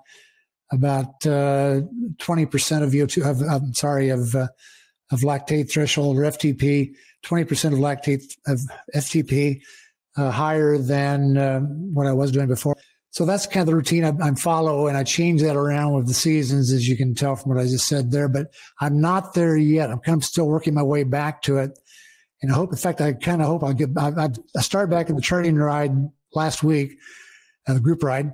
about 0.70 1.26
uh, 1.26 1.80
twenty 2.18 2.46
percent 2.46 2.84
of 2.84 2.92
VO2. 2.92 3.28
Of, 3.28 3.42
I'm 3.42 3.74
sorry, 3.74 4.08
of 4.10 4.34
uh, 4.36 4.46
of 5.10 5.20
lactate 5.20 5.70
threshold 5.70 6.16
or 6.16 6.22
FTP. 6.22 6.94
Twenty 7.24 7.44
percent 7.44 7.74
of 7.74 7.80
lactate 7.80 8.22
of 8.46 8.60
FTP 8.94 9.60
uh, 10.16 10.30
higher 10.30 10.78
than 10.78 11.36
um, 11.36 11.92
what 11.92 12.06
I 12.06 12.12
was 12.12 12.30
doing 12.30 12.46
before. 12.46 12.76
So 13.10 13.26
that's 13.26 13.46
kind 13.46 13.62
of 13.62 13.66
the 13.66 13.74
routine 13.74 14.04
I, 14.04 14.26
am 14.26 14.36
follow, 14.36 14.86
and 14.86 14.96
I 14.96 15.02
change 15.04 15.42
that 15.42 15.56
around 15.56 15.92
with 15.92 16.06
the 16.06 16.14
seasons, 16.14 16.72
as 16.72 16.88
you 16.88 16.96
can 16.96 17.14
tell 17.14 17.36
from 17.36 17.52
what 17.52 17.60
I 17.60 17.66
just 17.66 17.86
said 17.86 18.10
there. 18.10 18.28
But 18.28 18.54
I'm 18.80 19.00
not 19.00 19.34
there 19.34 19.56
yet. 19.56 19.90
I'm 19.90 19.98
kind 19.98 20.16
of 20.16 20.24
still 20.24 20.46
working 20.46 20.72
my 20.72 20.82
way 20.82 21.02
back 21.02 21.42
to 21.42 21.58
it, 21.58 21.78
and 22.42 22.50
I 22.50 22.54
hope. 22.54 22.72
In 22.72 22.78
fact, 22.78 23.00
I 23.00 23.12
kind 23.12 23.40
of 23.40 23.46
hope 23.46 23.62
I'll 23.62 23.72
get. 23.72 23.90
I, 23.96 24.28
I 24.56 24.60
started 24.60 24.90
back 24.90 25.08
in 25.08 25.16
the 25.16 25.22
training 25.22 25.56
ride 25.56 25.92
last 26.34 26.62
week, 26.62 26.98
uh, 27.68 27.74
the 27.74 27.80
group 27.80 28.02
ride, 28.02 28.32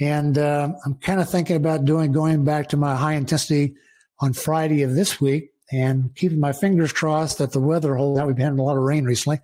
and 0.00 0.38
uh, 0.38 0.72
I'm 0.84 0.94
kind 0.94 1.20
of 1.20 1.28
thinking 1.28 1.56
about 1.56 1.84
doing 1.84 2.12
going 2.12 2.44
back 2.44 2.68
to 2.68 2.76
my 2.76 2.94
high 2.94 3.14
intensity 3.14 3.74
on 4.20 4.32
Friday 4.32 4.82
of 4.82 4.94
this 4.94 5.20
week, 5.20 5.50
and 5.72 6.14
keeping 6.14 6.40
my 6.40 6.52
fingers 6.52 6.92
crossed 6.92 7.38
that 7.38 7.52
the 7.52 7.60
weather 7.60 7.96
holds 7.96 8.20
out. 8.20 8.28
We've 8.28 8.38
had 8.38 8.52
a 8.52 8.62
lot 8.62 8.76
of 8.76 8.82
rain 8.82 9.04
recently, 9.04 9.40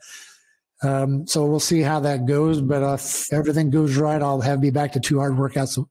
um, 0.82 1.26
so 1.26 1.44
we'll 1.44 1.60
see 1.60 1.80
how 1.80 2.00
that 2.00 2.26
goes. 2.26 2.60
But 2.60 2.82
uh, 2.82 2.94
if 2.94 3.32
everything 3.32 3.70
goes 3.70 3.96
right, 3.96 4.22
I'll 4.22 4.40
have 4.40 4.60
be 4.60 4.70
back 4.70 4.92
to 4.92 5.00
two 5.00 5.18
hard 5.18 5.32
workouts 5.32 5.84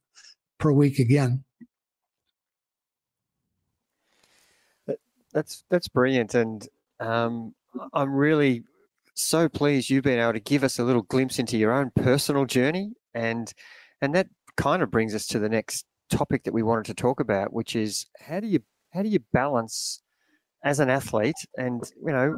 per 0.59 0.71
week 0.71 0.99
again. 0.99 1.43
That's 5.33 5.63
that's 5.67 5.87
brilliant, 5.87 6.35
and 6.35 6.65
um, 6.99 7.55
I'm 7.93 8.13
really 8.13 8.63
so 9.15 9.47
pleased 9.47 9.89
you've 9.89 10.03
been 10.03 10.19
able 10.19 10.33
to 10.33 10.39
give 10.39 10.63
us 10.63 10.79
a 10.79 10.83
little 10.83 11.03
glimpse 11.03 11.39
into 11.39 11.57
your 11.57 11.71
own 11.71 11.91
personal 11.95 12.45
journey, 12.45 12.91
and 13.13 13.51
and 14.01 14.13
that 14.15 14.27
kind 14.57 14.81
of 14.81 14.91
brings 14.91 15.15
us 15.15 15.25
to 15.27 15.39
the 15.39 15.49
next 15.49 15.85
topic 16.09 16.43
that 16.43 16.53
we 16.53 16.63
wanted 16.63 16.85
to 16.85 16.93
talk 16.93 17.19
about, 17.19 17.53
which 17.53 17.75
is 17.75 18.05
how 18.19 18.39
do 18.39 18.47
you 18.47 18.59
how 18.93 19.01
do 19.01 19.09
you 19.09 19.19
balance 19.31 20.01
as 20.63 20.79
an 20.79 20.89
athlete, 20.89 21.35
and 21.57 21.83
you 22.05 22.11
know 22.11 22.37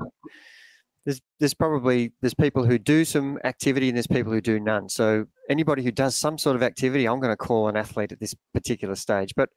there's 1.06 1.22
there's 1.40 1.54
probably 1.54 2.12
there's 2.22 2.34
people 2.34 2.66
who 2.66 2.80
do 2.80 3.06
some 3.06 3.38
activity 3.44 3.90
and 3.90 3.98
there's 3.98 4.08
people 4.08 4.32
who 4.32 4.42
do 4.42 4.60
none. 4.60 4.90
So 4.90 5.26
anybody 5.50 5.84
who 5.84 5.92
does 5.92 6.16
some 6.16 6.38
sort 6.38 6.56
of 6.56 6.64
activity, 6.64 7.08
I'm 7.08 7.20
going 7.20 7.32
to 7.32 7.38
call 7.38 7.68
an 7.68 7.78
athlete 7.78 8.12
at 8.12 8.20
this 8.20 8.34
particular 8.54 8.96
stage. 8.96 9.34
But 9.36 9.50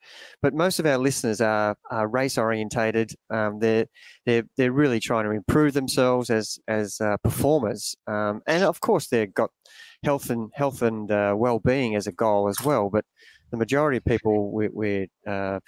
but 0.43 0.53
most 0.53 0.79
of 0.79 0.87
our 0.87 0.99
listeners 0.99 1.41
are, 1.41 1.77
are 1.91 2.07
race 2.07 2.37
orientated. 2.37 3.15
Um, 3.31 3.61
they're 3.61 3.87
they're 4.27 4.45
they're 4.57 4.73
really 4.73 5.01
trying 5.01 5.25
to 5.25 5.31
improve 5.31 5.73
themselves 5.73 6.29
as 6.29 6.59
as 6.69 7.01
uh, 7.01 7.17
performers, 7.23 7.97
um, 8.07 8.43
and 8.47 8.63
of 8.63 8.81
course 8.81 9.09
they've 9.09 9.33
got 9.33 9.51
health 10.05 10.29
and 10.29 10.51
health 10.55 10.83
and 10.83 11.11
uh, 11.11 11.35
well 11.37 11.61
being 11.61 11.97
as 11.97 12.07
a 12.07 12.13
goal 12.13 12.49
as 12.49 12.61
well. 12.63 12.91
But 12.91 13.07
the 13.51 13.57
majority 13.57 13.97
of 13.97 14.05
people 14.05 14.53
we're, 14.53 14.71
we're 14.71 15.07
uh, 15.27 15.61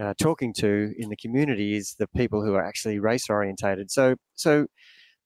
uh, 0.00 0.14
talking 0.20 0.52
to 0.54 0.92
in 0.98 1.10
the 1.10 1.16
community 1.16 1.76
is 1.76 1.94
the 1.98 2.08
people 2.08 2.44
who 2.44 2.54
are 2.54 2.64
actually 2.64 2.98
race 2.98 3.30
orientated. 3.30 3.90
So 3.90 4.16
so 4.34 4.66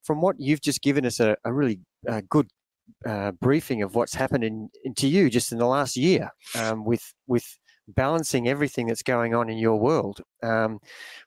from 0.06 0.20
what 0.20 0.36
you've 0.38 0.60
just 0.60 0.82
given 0.82 1.04
us 1.04 1.20
a, 1.20 1.36
a 1.44 1.52
really 1.52 1.80
uh, 2.08 2.22
good 2.28 2.48
uh, 3.04 3.32
briefing 3.32 3.82
of 3.82 3.94
what's 3.94 4.14
happened 4.14 4.44
in, 4.44 4.68
in, 4.84 4.94
to 4.94 5.08
you 5.08 5.28
just 5.28 5.52
in 5.52 5.58
the 5.58 5.66
last 5.66 5.96
year 5.96 6.30
um, 6.54 6.84
with 6.84 7.12
with 7.26 7.58
balancing 7.88 8.48
everything 8.48 8.86
that's 8.86 9.02
going 9.02 9.32
on 9.34 9.48
in 9.48 9.58
your 9.58 9.78
world 9.78 10.20
um, 10.42 10.78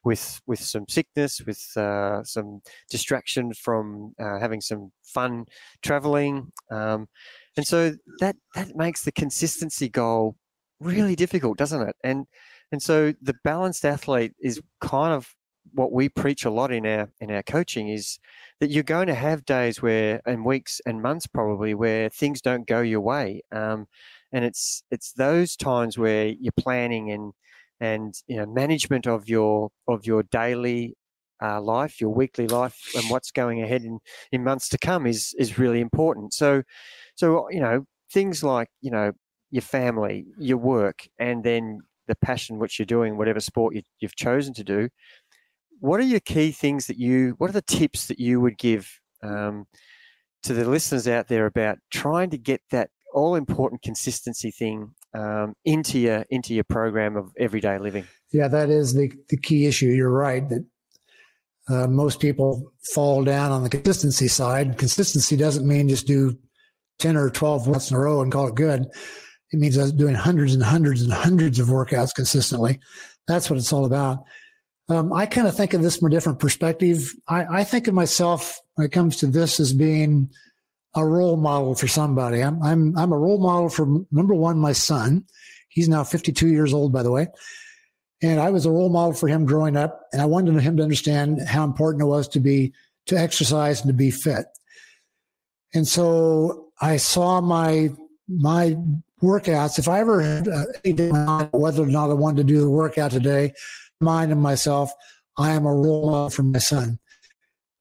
with 0.04 0.40
with 0.46 0.60
some 0.60 0.86
sickness 0.88 1.40
with 1.46 1.62
uh, 1.76 2.24
some 2.24 2.60
distraction 2.90 3.52
from 3.52 4.14
uh, 4.18 4.38
having 4.38 4.60
some 4.60 4.90
fun 5.04 5.44
traveling 5.82 6.50
um, 6.70 7.06
and 7.56 7.66
so 7.66 7.92
that 8.20 8.36
that 8.54 8.74
makes 8.74 9.04
the 9.04 9.12
consistency 9.12 9.88
goal 9.88 10.36
really 10.80 11.14
difficult 11.14 11.58
doesn't 11.58 11.82
it? 11.82 11.96
And 12.02 12.26
and 12.72 12.82
so 12.82 13.12
the 13.20 13.34
balanced 13.44 13.84
athlete 13.84 14.32
is 14.40 14.60
kind 14.80 15.12
of 15.12 15.34
what 15.72 15.92
we 15.92 16.08
preach 16.08 16.44
a 16.44 16.50
lot 16.50 16.72
in 16.72 16.86
our 16.86 17.10
in 17.20 17.30
our 17.30 17.42
coaching 17.42 17.88
is 17.88 18.18
that 18.60 18.70
you're 18.70 18.82
going 18.82 19.06
to 19.06 19.14
have 19.14 19.44
days 19.44 19.80
where 19.82 20.20
and 20.26 20.44
weeks 20.44 20.80
and 20.86 21.02
months 21.02 21.26
probably 21.26 21.74
where 21.74 22.08
things 22.08 22.40
don't 22.40 22.66
go 22.66 22.80
your 22.80 23.00
way. 23.00 23.42
Um, 23.52 23.86
and 24.32 24.44
it's 24.44 24.82
it's 24.90 25.12
those 25.12 25.56
times 25.56 25.98
where 25.98 26.26
you're 26.26 26.52
planning 26.58 27.10
and 27.10 27.32
and 27.80 28.14
you 28.26 28.36
know 28.36 28.46
management 28.46 29.06
of 29.06 29.28
your 29.28 29.70
of 29.88 30.06
your 30.06 30.22
daily 30.24 30.96
uh, 31.42 31.60
life 31.60 32.00
your 32.00 32.10
weekly 32.10 32.46
life 32.46 32.78
and 32.94 33.08
what's 33.10 33.30
going 33.30 33.62
ahead 33.62 33.82
in 33.82 33.98
in 34.32 34.44
months 34.44 34.68
to 34.68 34.78
come 34.78 35.06
is 35.06 35.34
is 35.38 35.58
really 35.58 35.80
important. 35.80 36.34
So 36.34 36.62
so 37.16 37.48
you 37.50 37.60
know 37.60 37.86
things 38.12 38.42
like 38.42 38.68
you 38.80 38.90
know 38.90 39.12
your 39.50 39.62
family 39.62 40.26
your 40.38 40.58
work 40.58 41.08
and 41.18 41.42
then 41.44 41.80
the 42.10 42.16
passion 42.16 42.58
which 42.58 42.78
you're 42.78 42.86
doing 42.86 43.16
whatever 43.16 43.38
sport 43.38 43.74
you, 43.74 43.82
you've 44.00 44.16
chosen 44.16 44.52
to 44.52 44.64
do 44.64 44.88
what 45.80 45.98
are 45.98 46.04
your 46.04 46.20
key 46.20 46.52
things 46.52 46.86
that 46.86 46.98
you 46.98 47.34
what 47.38 47.50
are 47.50 47.54
the 47.54 47.62
tips 47.62 48.06
that 48.06 48.20
you 48.20 48.40
would 48.40 48.58
give 48.58 49.00
um, 49.22 49.66
to 50.42 50.54
the 50.54 50.68
listeners 50.68 51.08
out 51.08 51.28
there 51.28 51.46
about 51.46 51.78
trying 51.90 52.30
to 52.30 52.38
get 52.38 52.60
that 52.70 52.90
all 53.12 53.34
important 53.34 53.82
consistency 53.82 54.50
thing 54.50 54.94
um, 55.14 55.54
into 55.64 55.98
your 55.98 56.24
into 56.30 56.54
your 56.54 56.64
program 56.64 57.16
of 57.16 57.32
everyday 57.38 57.78
living? 57.78 58.04
Yeah 58.30 58.48
that 58.48 58.70
is 58.70 58.94
the, 58.94 59.12
the 59.30 59.36
key 59.36 59.66
issue. 59.66 59.86
You're 59.86 60.10
right 60.10 60.48
that 60.48 60.64
uh, 61.68 61.86
most 61.86 62.20
people 62.20 62.72
fall 62.94 63.24
down 63.24 63.50
on 63.50 63.62
the 63.62 63.70
consistency 63.70 64.28
side. 64.28 64.76
Consistency 64.78 65.36
doesn't 65.36 65.66
mean 65.66 65.88
just 65.88 66.06
do 66.06 66.38
10 66.98 67.16
or 67.16 67.30
12 67.30 67.68
months 67.68 67.90
in 67.90 67.96
a 67.96 68.00
row 68.00 68.20
and 68.20 68.32
call 68.32 68.48
it 68.48 68.54
good. 68.54 68.86
It 69.52 69.58
means 69.58 69.76
doing 69.92 70.14
hundreds 70.14 70.54
and 70.54 70.62
hundreds 70.62 71.02
and 71.02 71.12
hundreds 71.12 71.58
of 71.58 71.68
workouts 71.68 72.14
consistently. 72.14 72.80
That's 73.26 73.48
what 73.48 73.58
it's 73.58 73.72
all 73.72 73.84
about 73.84 74.24
um, 74.90 75.12
I 75.12 75.26
kind 75.26 75.46
of 75.46 75.56
think 75.56 75.74
of 75.74 75.82
this 75.82 75.96
from 75.96 76.08
a 76.08 76.10
different 76.10 76.38
perspective. 76.38 77.14
I, 77.28 77.60
I, 77.60 77.64
think 77.64 77.86
of 77.86 77.94
myself 77.94 78.58
when 78.74 78.86
it 78.86 78.92
comes 78.92 79.16
to 79.18 79.26
this 79.26 79.60
as 79.60 79.72
being 79.72 80.30
a 80.94 81.04
role 81.04 81.36
model 81.36 81.74
for 81.74 81.86
somebody. 81.86 82.42
I'm, 82.42 82.62
I'm, 82.62 82.98
I'm 82.98 83.12
a 83.12 83.18
role 83.18 83.38
model 83.38 83.68
for 83.68 83.86
number 84.10 84.34
one, 84.34 84.58
my 84.58 84.72
son. 84.72 85.24
He's 85.68 85.88
now 85.88 86.02
52 86.02 86.48
years 86.48 86.74
old, 86.74 86.92
by 86.92 87.02
the 87.02 87.10
way. 87.10 87.28
And 88.22 88.40
I 88.40 88.50
was 88.50 88.66
a 88.66 88.70
role 88.70 88.90
model 88.90 89.14
for 89.14 89.28
him 89.28 89.46
growing 89.46 89.76
up. 89.76 90.00
And 90.12 90.20
I 90.20 90.26
wanted 90.26 90.60
him 90.60 90.76
to 90.76 90.82
understand 90.82 91.40
how 91.46 91.64
important 91.64 92.02
it 92.02 92.06
was 92.06 92.28
to 92.28 92.40
be, 92.40 92.72
to 93.06 93.16
exercise 93.16 93.80
and 93.80 93.88
to 93.88 93.94
be 93.94 94.10
fit. 94.10 94.46
And 95.72 95.86
so 95.86 96.72
I 96.80 96.96
saw 96.96 97.40
my, 97.40 97.90
my 98.28 98.76
workouts. 99.22 99.78
If 99.78 99.88
I 99.88 100.00
ever 100.00 100.20
had 100.20 100.48
uh, 100.48 101.46
whether 101.52 101.82
or 101.82 101.86
not 101.86 102.10
I 102.10 102.14
wanted 102.14 102.48
to 102.48 102.52
do 102.52 102.60
the 102.60 102.70
workout 102.70 103.12
today, 103.12 103.52
mind 104.00 104.32
of 104.32 104.38
myself, 104.38 104.92
I 105.36 105.50
am 105.50 105.66
a 105.66 105.74
role 105.74 106.10
model 106.10 106.30
for 106.30 106.42
my 106.42 106.58
son. 106.58 106.98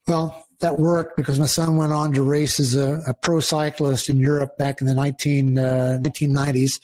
Well, 0.07 0.45
that 0.59 0.79
worked 0.79 1.15
because 1.15 1.39
my 1.39 1.45
son 1.45 1.77
went 1.77 1.93
on 1.93 2.13
to 2.13 2.21
race 2.21 2.59
as 2.59 2.75
a, 2.75 3.01
a 3.07 3.13
pro 3.13 3.39
cyclist 3.39 4.09
in 4.09 4.17
Europe 4.17 4.57
back 4.57 4.81
in 4.81 4.87
the 4.87 4.93
19, 4.93 5.57
uh, 5.57 5.99
1990s. 6.01 6.79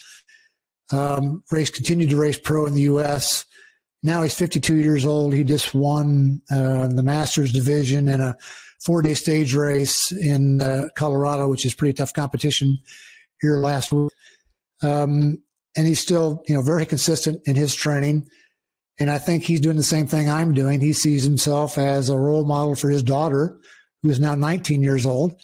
Um, 0.91 1.43
race 1.51 1.69
continued 1.69 2.11
to 2.11 2.17
race 2.17 2.39
pro 2.39 2.65
in 2.65 2.73
the 2.73 2.81
U.S. 2.81 3.45
Now 4.03 4.21
he's 4.21 4.35
52 4.35 4.75
years 4.75 5.05
old. 5.05 5.33
He 5.33 5.43
just 5.43 5.73
won 5.73 6.41
uh, 6.51 6.87
the 6.87 7.03
Masters 7.03 7.51
division 7.51 8.07
in 8.07 8.21
a 8.21 8.37
four-day 8.85 9.15
stage 9.15 9.55
race 9.55 10.11
in 10.11 10.61
uh, 10.61 10.89
Colorado, 10.95 11.49
which 11.49 11.65
is 11.65 11.73
pretty 11.73 11.93
tough 11.93 12.13
competition 12.13 12.77
here 13.41 13.57
last 13.57 13.91
week. 13.91 14.11
Um, 14.83 15.41
and 15.75 15.87
he's 15.87 15.99
still, 15.99 16.43
you 16.47 16.55
know, 16.55 16.61
very 16.61 16.85
consistent 16.85 17.41
in 17.45 17.55
his 17.55 17.73
training. 17.75 18.29
And 18.99 19.11
I 19.11 19.17
think 19.17 19.43
he's 19.43 19.59
doing 19.59 19.77
the 19.77 19.83
same 19.83 20.07
thing 20.07 20.29
I'm 20.29 20.53
doing. 20.53 20.79
He 20.79 20.93
sees 20.93 21.23
himself 21.23 21.77
as 21.77 22.09
a 22.09 22.17
role 22.17 22.45
model 22.45 22.75
for 22.75 22.89
his 22.89 23.03
daughter, 23.03 23.57
who 24.01 24.09
is 24.09 24.19
now 24.19 24.35
19 24.35 24.81
years 24.81 25.05
old. 25.05 25.35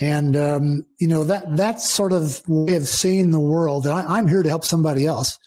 And, 0.00 0.36
um, 0.36 0.86
you 0.98 1.08
know, 1.08 1.24
that, 1.24 1.56
that's 1.56 1.90
sort 1.90 2.12
of 2.12 2.42
way 2.48 2.76
of 2.76 2.86
seeing 2.88 3.30
the 3.30 3.40
world. 3.40 3.86
I, 3.86 4.02
I'm 4.02 4.28
here 4.28 4.42
to 4.42 4.48
help 4.48 4.64
somebody 4.64 5.06
else. 5.06 5.38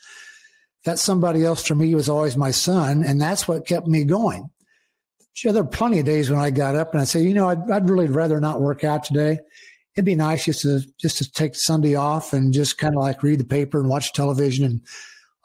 that 0.86 1.00
somebody 1.00 1.44
else 1.44 1.66
for 1.66 1.76
me 1.76 1.94
was 1.94 2.10
always 2.10 2.38
my 2.38 2.52
son, 2.52 3.04
and 3.04 3.22
that's 3.22 3.48
what 3.48 3.68
kept 3.68 3.88
me 3.88 4.04
going. 4.04 4.50
Sure, 5.34 5.52
there 5.52 5.64
are 5.64 5.68
plenty 5.68 6.00
of 6.00 6.06
days 6.06 6.30
when 6.30 6.40
I 6.40 6.52
got 6.52 6.76
up 6.76 6.94
and 6.94 7.02
I 7.02 7.06
say, 7.06 7.22
you 7.22 7.34
know, 7.34 7.50
I'd, 7.50 7.70
I'd 7.72 7.90
really 7.90 8.08
rather 8.08 8.40
not 8.40 8.62
work 8.62 8.84
out 8.84 9.04
today. 9.04 9.40
It'd 9.96 10.06
be 10.06 10.16
nice 10.16 10.46
just 10.46 10.62
to 10.62 10.82
just 11.00 11.18
to 11.18 11.32
take 11.32 11.56
Sunday 11.56 11.96
off 11.96 12.34
and 12.34 12.54
just 12.54 12.78
kind 12.78 12.96
of 12.96 13.02
like 13.02 13.24
read 13.24 13.40
the 13.40 13.46
paper 13.46 13.80
and 13.80 13.90
watch 13.90 14.14
television 14.14 14.66
and 14.66 14.82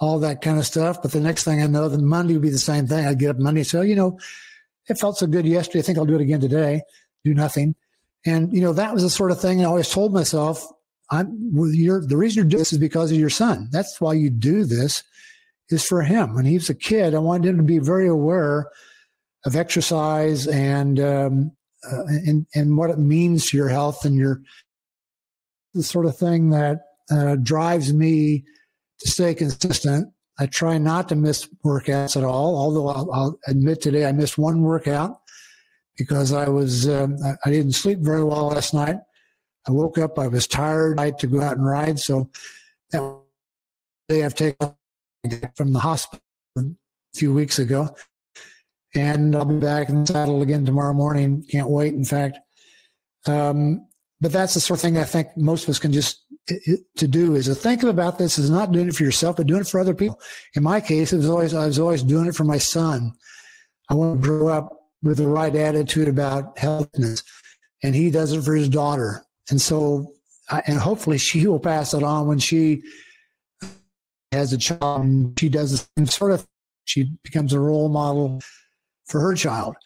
all 0.05 0.19
that 0.21 0.43
kind 0.43 0.59
of 0.59 0.67
stuff. 0.67 1.01
But 1.03 1.13
the 1.13 1.21
next 1.21 1.45
thing 1.45 1.63
I 1.63 1.67
know, 1.67 1.89
then 1.89 2.05
Monday 2.05 2.35
would 2.35 2.43
be 2.43 2.51
the 2.51 2.59
same 2.59 2.87
thing. 2.87 3.07
I'd 3.07 3.19
get 3.19 3.31
up 3.31 3.39
Monday 3.39 3.61
and 3.61 3.67
say, 3.67 3.79
oh, 3.79 3.83
you 3.83 3.97
know, 3.97 4.19
it 4.89 4.99
felt 4.99 5.17
so 5.17 5.27
good 5.27 5.47
yesterday. 5.47 5.79
I 5.79 5.83
think 5.83 5.99
I'll 5.99 6.05
do 6.05 6.15
it 6.15 6.21
again 6.21 6.41
today. 6.41 6.83
Do 7.25 7.35
nothing. 7.35 7.75
And, 8.27 8.53
you 8.53 8.61
know, 8.61 8.73
that 8.75 8.93
was 8.93 9.03
the 9.03 9.11
sort 9.11 9.31
of 9.31 9.41
thing 9.41 9.61
I 9.61 9.65
always 9.65 9.91
told 9.91 10.13
myself, 10.13 10.67
I'm 11.11 11.51
you're, 11.73 12.05
the 12.05 12.17
reason 12.17 12.37
you're 12.37 12.49
doing 12.49 12.61
this 12.61 12.73
is 12.73 12.79
because 12.79 13.11
of 13.11 13.19
your 13.19 13.31
son. 13.31 13.69
That's 13.71 14.01
why 14.01 14.15
you 14.15 14.31
do 14.31 14.65
this 14.65 15.03
is 15.71 15.85
for 15.85 16.03
him. 16.03 16.35
When 16.35 16.45
he 16.45 16.55
was 16.55 16.71
a 16.71 16.75
kid, 16.75 17.15
I 17.15 17.19
wanted 17.19 17.49
him 17.49 17.57
to 17.59 17.63
be 17.63 17.79
very 17.79 18.09
aware 18.09 18.71
of 19.45 19.57
exercise 19.57 20.47
and, 20.47 21.01
um, 21.01 21.53
uh, 21.91 22.05
and, 22.07 22.47
and 22.55 22.77
what 22.79 22.91
it 22.91 22.99
means 22.99 23.51
to 23.51 23.57
your 23.57 23.69
health 23.69 24.05
and 24.05 24.17
your, 24.17 24.41
the 25.75 25.83
sort 25.83 26.07
of 26.07 26.17
thing 26.17 26.51
that 26.51 26.81
uh, 27.11 27.37
drives 27.37 27.93
me 27.93 28.45
to 29.01 29.09
stay 29.09 29.35
consistent. 29.35 30.09
I 30.39 30.47
try 30.47 30.79
not 30.79 31.09
to 31.11 31.17
miss 31.17 31.49
workouts 31.65 32.17
at 32.17 32.25
all, 32.25 32.57
although 32.57 32.89
I'll, 32.89 33.13
I'll 33.13 33.39
admit 33.47 33.81
today 33.81 34.07
I 34.07 34.13
missed 34.13 34.37
one 34.37 34.63
workout 34.63 35.21
because 35.97 36.33
I 36.33 36.49
was 36.49 36.89
um, 36.89 37.17
I 37.45 37.51
didn't 37.51 37.73
sleep 37.73 38.01
very 38.01 38.25
well 38.25 38.49
last 38.49 38.75
night. 38.75 38.97
I 39.67 39.73
woke 39.73 39.97
up, 39.99 40.19
I 40.19 40.27
was 40.27 40.47
tired. 40.47 40.99
I 40.99 41.07
had 41.07 41.19
to 41.21 41.27
go 41.27 41.41
out 41.41 41.57
and 41.57 41.65
ride, 41.65 41.99
so 41.99 42.31
that 42.91 43.21
day 44.09 44.25
I've 44.25 44.35
taken 44.35 44.71
from 45.57 45.73
the 45.73 45.79
hospital 45.79 46.21
a 46.57 46.63
few 47.15 47.33
weeks 47.33 47.59
ago, 47.59 47.95
and 48.95 49.35
I'll 49.35 49.45
be 49.45 49.59
back 49.59 49.89
in 49.89 50.05
the 50.05 50.07
saddle 50.13 50.43
again 50.43 50.67
tomorrow 50.67 50.93
morning. 50.93 51.45
Can't 51.51 51.71
wait. 51.71 51.95
In 51.95 52.05
fact, 52.05 52.39
um, 53.27 53.87
but 54.21 54.33
that's 54.33 54.55
the 54.55 54.61
sort 54.61 54.79
of 54.79 54.83
thing 54.83 54.99
I 54.99 55.05
think 55.05 55.29
most 55.37 55.65
of 55.65 55.71
us 55.71 55.79
can 55.79 55.93
just 55.93 56.24
to 56.47 57.09
do 57.09 57.35
is 57.35 57.47
to 57.47 57.55
think 57.55 57.83
about 57.83 58.19
this 58.19 58.39
is 58.39 58.51
not 58.51 58.73
doing 58.73 58.89
it 58.89 58.95
for 58.95 59.05
yourself, 59.05 59.37
but 59.37 59.47
doing 59.47 59.63
it 59.63 59.69
for 59.69 59.81
other 59.81 59.95
people. 59.95 60.21
In 60.55 60.63
my 60.63 60.81
case, 60.81 61.13
it 61.13 61.19
was 61.19 61.29
always 61.29 61.55
I 61.55 61.67
was 61.67 61.79
always 61.79 62.03
doing 62.03 62.27
it 62.27 62.35
for 62.35 62.45
my 62.45 62.59
son. 62.59 63.13
I 63.89 63.95
want 63.95 64.21
to 64.21 64.27
grow 64.27 64.49
up 64.49 64.73
with 65.03 65.19
the 65.19 65.27
right 65.27 65.55
attitude 65.55 66.09
about 66.09 66.59
healthiness, 66.59 67.23
and 67.83 67.95
he 67.95 68.11
does 68.11 68.33
it 68.33 68.43
for 68.43 68.55
his 68.55 68.69
daughter. 68.69 69.25
And 69.51 69.61
so, 69.61 70.13
and 70.67 70.79
hopefully, 70.79 71.19
she 71.19 71.47
will 71.47 71.61
pass 71.61 71.95
it 71.95 72.03
on 72.03 72.27
when 72.27 72.39
she 72.39 72.83
has 74.33 74.53
a 74.53 74.59
child. 74.59 75.05
And 75.05 75.39
she 75.39 75.49
does 75.49 75.73
the 75.73 75.87
same 75.97 76.07
sort 76.07 76.33
of. 76.33 76.47
She 76.87 77.11
becomes 77.23 77.55
a 77.55 77.61
role 77.61 77.89
model 77.89 78.43
for 79.07 79.21
her 79.21 79.35
child. 79.35 79.77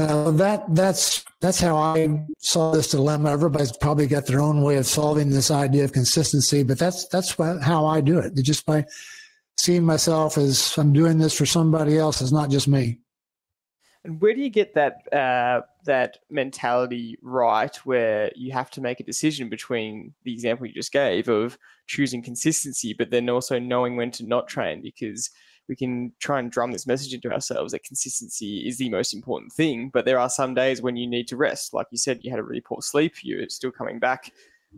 Uh, 0.00 0.30
that 0.30 0.64
that's 0.74 1.24
that's 1.40 1.60
how 1.60 1.76
I 1.76 2.24
saw 2.38 2.72
this 2.72 2.90
dilemma. 2.90 3.30
Everybody's 3.30 3.76
probably 3.76 4.06
got 4.06 4.26
their 4.26 4.40
own 4.40 4.62
way 4.62 4.76
of 4.76 4.86
solving 4.86 5.28
this 5.28 5.50
idea 5.50 5.84
of 5.84 5.92
consistency, 5.92 6.62
but 6.62 6.78
that's 6.78 7.06
that's 7.08 7.34
how 7.62 7.84
I 7.84 8.00
do 8.00 8.18
it. 8.18 8.34
Just 8.36 8.64
by 8.64 8.86
seeing 9.58 9.84
myself 9.84 10.38
as 10.38 10.74
I'm 10.78 10.94
doing 10.94 11.18
this 11.18 11.36
for 11.36 11.44
somebody 11.44 11.98
else, 11.98 12.22
it's 12.22 12.32
not 12.32 12.48
just 12.48 12.66
me. 12.66 12.98
And 14.04 14.18
where 14.22 14.32
do 14.32 14.40
you 14.40 14.48
get 14.48 14.74
that 14.74 15.12
uh, 15.12 15.60
that 15.84 16.18
mentality 16.30 17.18
right, 17.20 17.76
where 17.84 18.32
you 18.34 18.52
have 18.52 18.70
to 18.70 18.80
make 18.80 19.00
a 19.00 19.04
decision 19.04 19.50
between 19.50 20.14
the 20.24 20.32
example 20.32 20.66
you 20.66 20.72
just 20.72 20.92
gave 20.92 21.28
of 21.28 21.58
choosing 21.86 22.22
consistency, 22.22 22.94
but 22.94 23.10
then 23.10 23.28
also 23.28 23.58
knowing 23.58 23.96
when 23.96 24.10
to 24.12 24.24
not 24.24 24.48
train? 24.48 24.80
Because 24.80 25.28
we 25.70 25.76
can 25.76 26.12
try 26.18 26.40
and 26.40 26.50
drum 26.50 26.72
this 26.72 26.84
message 26.84 27.14
into 27.14 27.32
ourselves 27.32 27.70
that 27.70 27.84
consistency 27.84 28.66
is 28.66 28.76
the 28.76 28.90
most 28.90 29.14
important 29.14 29.52
thing. 29.52 29.88
But 29.88 30.04
there 30.04 30.18
are 30.18 30.28
some 30.28 30.52
days 30.52 30.82
when 30.82 30.96
you 30.96 31.06
need 31.06 31.28
to 31.28 31.36
rest. 31.36 31.72
Like 31.72 31.86
you 31.92 31.96
said, 31.96 32.18
you 32.22 32.30
had 32.30 32.40
a 32.40 32.42
really 32.42 32.60
poor 32.60 32.82
sleep. 32.82 33.14
You're 33.22 33.48
still 33.48 33.70
coming 33.70 34.00
back 34.00 34.32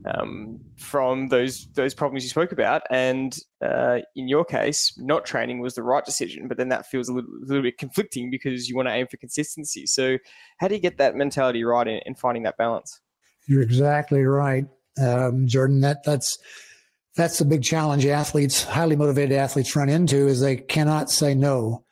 um, 0.05 0.61
from 0.77 1.29
those 1.29 1.67
those 1.73 1.95
problems 1.95 2.25
you 2.25 2.29
spoke 2.29 2.53
about. 2.53 2.83
And 2.91 3.35
uh, 3.65 4.01
in 4.15 4.29
your 4.29 4.45
case, 4.45 4.93
not 4.99 5.25
training 5.25 5.61
was 5.61 5.75
the 5.75 5.83
right 5.83 6.05
decision. 6.05 6.47
But 6.47 6.59
then 6.59 6.69
that 6.69 6.85
feels 6.85 7.09
a 7.09 7.15
little, 7.15 7.31
little 7.41 7.63
bit 7.63 7.79
conflicting 7.79 8.31
because 8.31 8.69
you 8.69 8.77
want 8.77 8.89
to 8.89 8.95
aim 8.95 9.07
for 9.07 9.17
consistency. 9.17 9.87
So 9.87 10.19
how 10.59 10.69
do 10.69 10.75
you 10.75 10.81
get 10.81 10.99
that 10.99 11.17
mentality 11.17 11.65
right 11.65 11.89
in, 11.89 12.01
in 12.05 12.15
finding 12.15 12.43
that 12.43 12.59
balance? 12.59 13.01
You're 13.49 13.63
exactly 13.63 14.25
right, 14.25 14.67
um, 15.01 15.47
Jordan. 15.47 15.81
That 15.81 16.05
that's 16.05 16.39
that's 17.15 17.39
the 17.39 17.45
big 17.45 17.63
challenge 17.63 18.07
athletes, 18.07 18.65
highly 18.65 18.97
motivated 18.97 19.37
athletes, 19.37 19.77
run 19.77 19.89
into 19.89 20.29
is 20.29 20.41
they 20.41 20.57
cannot 20.57 21.11
say 21.11 21.35
no. 21.35 21.85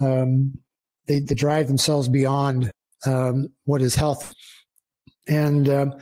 Um, 0.00 0.58
they, 1.06 1.20
they, 1.20 1.34
drive 1.34 1.66
themselves 1.66 2.08
beyond 2.08 2.70
um, 3.04 3.48
what 3.64 3.82
is 3.82 3.94
health, 3.94 4.32
and 5.28 5.68
um, 5.68 5.94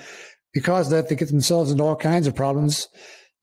because 0.53 0.91
that, 0.91 1.09
they 1.09 1.17
get 1.17 1.29
themselves 1.29 1.71
into 1.71 1.83
all 1.83 1.97
kinds 1.97 2.27
of 2.27 2.35
problems, 2.35 2.89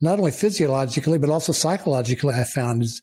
not 0.01 0.19
only 0.19 0.31
physiologically 0.31 1.17
but 1.17 1.29
also 1.29 1.53
psychologically. 1.53 2.33
I 2.33 2.43
found 2.43 2.83
is 2.83 3.01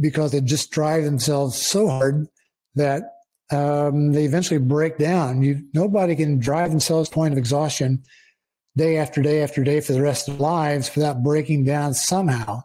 because 0.00 0.32
they 0.32 0.40
just 0.40 0.70
drive 0.70 1.04
themselves 1.04 1.60
so 1.60 1.88
hard 1.88 2.26
that 2.74 3.02
um, 3.50 4.12
they 4.12 4.24
eventually 4.24 4.60
break 4.60 4.98
down. 4.98 5.42
You 5.42 5.62
nobody 5.74 6.16
can 6.16 6.38
drive 6.38 6.70
themselves 6.70 7.08
to 7.08 7.12
the 7.12 7.14
point 7.14 7.32
of 7.32 7.38
exhaustion 7.38 8.04
day 8.76 8.96
after 8.96 9.22
day 9.22 9.42
after 9.42 9.62
day 9.62 9.80
for 9.80 9.92
the 9.92 10.02
rest 10.02 10.28
of 10.28 10.38
their 10.38 10.46
lives 10.46 10.94
without 10.94 11.22
breaking 11.22 11.64
down 11.64 11.94
somehow. 11.94 12.62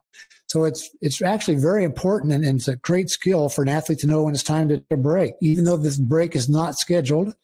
So 0.48 0.64
it's 0.64 0.90
it's 1.02 1.22
actually 1.22 1.58
very 1.58 1.84
important 1.84 2.34
and, 2.34 2.44
and, 2.44 2.58
it's 2.58 2.68
a 2.68 2.76
great 2.78 3.10
skill 3.10 3.50
for 3.50 3.62
an 3.62 3.70
athlete 3.70 4.00
to 4.00 4.08
know 4.08 4.24
when 4.24 4.34
it's 4.34 4.44
time 4.44 4.68
to, 4.70 4.98
break, 4.98 5.34
even 5.42 5.64
though 5.64 5.78
this 5.78 5.98
break 5.98 6.36
is 6.36 6.50
not 6.50 6.76
scheduled. 6.76 7.36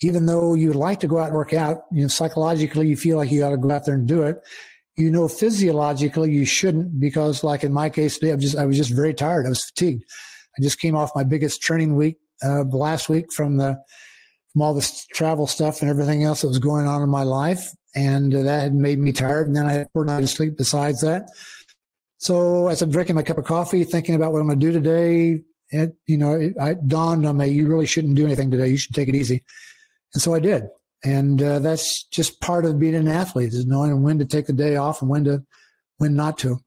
Even 0.00 0.26
though 0.26 0.54
you 0.54 0.68
would 0.68 0.76
like 0.76 1.00
to 1.00 1.08
go 1.08 1.18
out 1.18 1.26
and 1.26 1.34
work 1.34 1.52
out, 1.52 1.78
you 1.90 2.02
know, 2.02 2.08
psychologically 2.08 2.86
you 2.86 2.96
feel 2.96 3.16
like 3.16 3.32
you 3.32 3.40
got 3.40 3.50
to 3.50 3.56
go 3.56 3.72
out 3.72 3.84
there 3.84 3.96
and 3.96 4.06
do 4.06 4.22
it. 4.22 4.40
You 4.96 5.10
know, 5.10 5.26
physiologically 5.26 6.30
you 6.30 6.44
shouldn't 6.44 7.00
because, 7.00 7.42
like 7.42 7.64
in 7.64 7.72
my 7.72 7.90
case 7.90 8.16
today, 8.16 8.30
I 8.30 8.34
was 8.36 8.44
just 8.44 8.56
I 8.56 8.66
was 8.66 8.76
just 8.76 8.90
very 8.90 9.14
tired. 9.14 9.46
I 9.46 9.48
was 9.48 9.64
fatigued. 9.64 10.04
I 10.56 10.62
just 10.62 10.80
came 10.80 10.94
off 10.94 11.10
my 11.16 11.24
biggest 11.24 11.60
training 11.60 11.96
week 11.96 12.18
uh, 12.44 12.62
last 12.62 13.08
week 13.08 13.32
from 13.32 13.56
the 13.56 13.82
from 14.52 14.62
all 14.62 14.74
this 14.74 15.06
travel 15.06 15.46
stuff 15.46 15.80
and 15.80 15.90
everything 15.90 16.24
else 16.24 16.42
that 16.42 16.48
was 16.48 16.58
going 16.58 16.86
on 16.86 17.02
in 17.02 17.08
my 17.08 17.22
life 17.22 17.70
and 17.94 18.32
that 18.32 18.60
had 18.60 18.74
made 18.74 18.98
me 18.98 19.12
tired. 19.12 19.46
And 19.46 19.56
then 19.56 19.66
I 19.66 19.72
had 19.72 19.88
four 19.92 20.04
nights 20.04 20.32
of 20.32 20.36
sleep 20.36 20.56
besides 20.56 21.00
that. 21.00 21.28
So 22.18 22.68
as 22.68 22.82
I'm 22.82 22.90
drinking 22.90 23.16
my 23.16 23.22
cup 23.22 23.38
of 23.38 23.44
coffee, 23.44 23.84
thinking 23.84 24.14
about 24.14 24.32
what 24.32 24.40
I'm 24.40 24.46
going 24.46 24.58
to 24.58 24.66
do 24.66 24.72
today, 24.72 25.42
it, 25.70 25.94
you 26.06 26.16
know, 26.16 26.32
it, 26.32 26.54
I 26.60 26.74
dawned 26.74 27.26
on 27.26 27.36
me, 27.36 27.48
you 27.48 27.68
really 27.68 27.86
shouldn't 27.86 28.16
do 28.16 28.24
anything 28.24 28.50
today. 28.50 28.68
You 28.68 28.76
should 28.76 28.94
take 28.94 29.08
it 29.08 29.14
easy. 29.14 29.44
And 30.14 30.22
so 30.22 30.34
I 30.34 30.40
did. 30.40 30.64
And 31.04 31.40
uh, 31.40 31.60
that's 31.60 32.04
just 32.04 32.40
part 32.40 32.64
of 32.64 32.80
being 32.80 32.96
an 32.96 33.06
athlete 33.06 33.52
is 33.52 33.66
knowing 33.66 34.02
when 34.02 34.18
to 34.18 34.24
take 34.24 34.46
the 34.46 34.52
day 34.52 34.76
off 34.76 35.00
and 35.00 35.10
when 35.10 35.24
to, 35.24 35.44
when 35.98 36.16
not 36.16 36.38
to. 36.38 36.58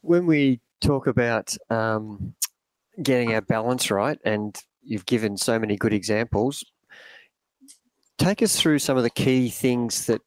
When 0.00 0.26
we 0.26 0.60
talk 0.80 1.06
about 1.06 1.54
um, 1.68 2.34
getting 3.02 3.34
our 3.34 3.42
balance 3.42 3.90
right, 3.90 4.18
and 4.24 4.58
you've 4.88 5.06
given 5.06 5.36
so 5.36 5.58
many 5.58 5.76
good 5.76 5.92
examples, 5.92 6.64
take 8.18 8.42
us 8.42 8.58
through 8.58 8.78
some 8.78 8.96
of 8.96 9.02
the 9.02 9.10
key 9.10 9.48
things 9.48 10.06
that 10.06 10.20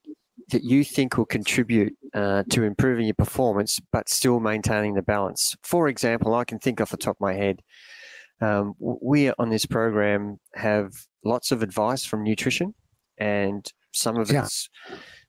that 0.52 0.64
you 0.64 0.84
think 0.84 1.18
will 1.18 1.26
contribute 1.26 1.96
uh, 2.14 2.44
to 2.50 2.64
improving 2.64 3.06
your 3.06 3.14
performance, 3.16 3.80
but 3.94 4.10
still 4.10 4.42
maintaining 4.42 4.96
the 4.96 5.02
balance. 5.02 5.56
For 5.64 5.88
example, 5.88 6.36
I 6.36 6.44
can 6.44 6.60
think 6.60 6.82
off 6.82 6.92
the 6.92 6.98
top 6.98 7.16
of 7.16 7.22
my 7.22 7.34
head. 7.34 7.62
Um, 8.42 8.74
we 8.80 9.32
on 9.32 9.50
this 9.50 9.66
program 9.66 10.40
have 10.56 10.92
lots 11.24 11.52
of 11.52 11.64
advice 11.64 12.04
from 12.04 12.24
nutrition, 12.24 12.74
and 13.18 13.66
some 13.94 14.18
of 14.18 14.32
yeah. 14.32 14.44
it's 14.44 14.70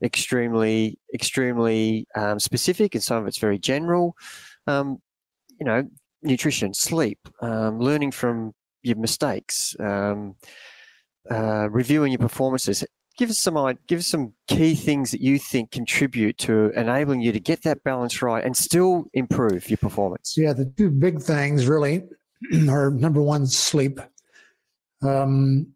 extremely, 0.03 0.99
extremely 1.14 2.07
um, 2.16 2.40
specific, 2.40 2.95
and 2.95 3.05
some 3.05 3.18
of 3.18 3.27
it's 3.27 3.38
very 3.38 3.59
general. 3.59 4.16
Um, 4.66 4.99
you 5.61 5.66
know, 5.66 5.88
nutrition, 6.23 6.75
sleep, 6.75 7.18
um, 7.43 7.78
learning 7.78 8.11
from 8.12 8.55
your 8.83 8.97
mistakes, 8.97 9.76
um, 9.80 10.37
uh, 11.30 11.68
reviewing 11.70 12.12
your 12.12 12.18
performances. 12.18 12.85
Give 13.18 13.28
us 13.28 13.41
some 13.41 13.78
give 13.87 13.99
us 13.99 14.07
some 14.07 14.33
key 14.49 14.74
things 14.74 15.11
that 15.11 15.20
you 15.20 15.39
think 15.39 15.70
contribute 15.70 16.39
to 16.39 16.70
enabling 16.70 17.20
you 17.20 17.33
to 17.33 17.41
get 17.41 17.62
that 17.62 17.85
balance 17.85 18.22
right 18.22 18.45
and 18.45 18.57
still 18.57 19.05
improve 19.12 19.68
your 19.68 19.76
performance. 19.76 20.35
Yeah, 20.37 20.55
the 20.55 20.72
two 20.76 20.91
big 20.91 21.20
things 21.20 21.66
really 21.66 22.05
are 22.68 22.91
number 22.91 23.20
one, 23.22 23.47
sleep. 23.47 24.01
Um, 25.03 25.74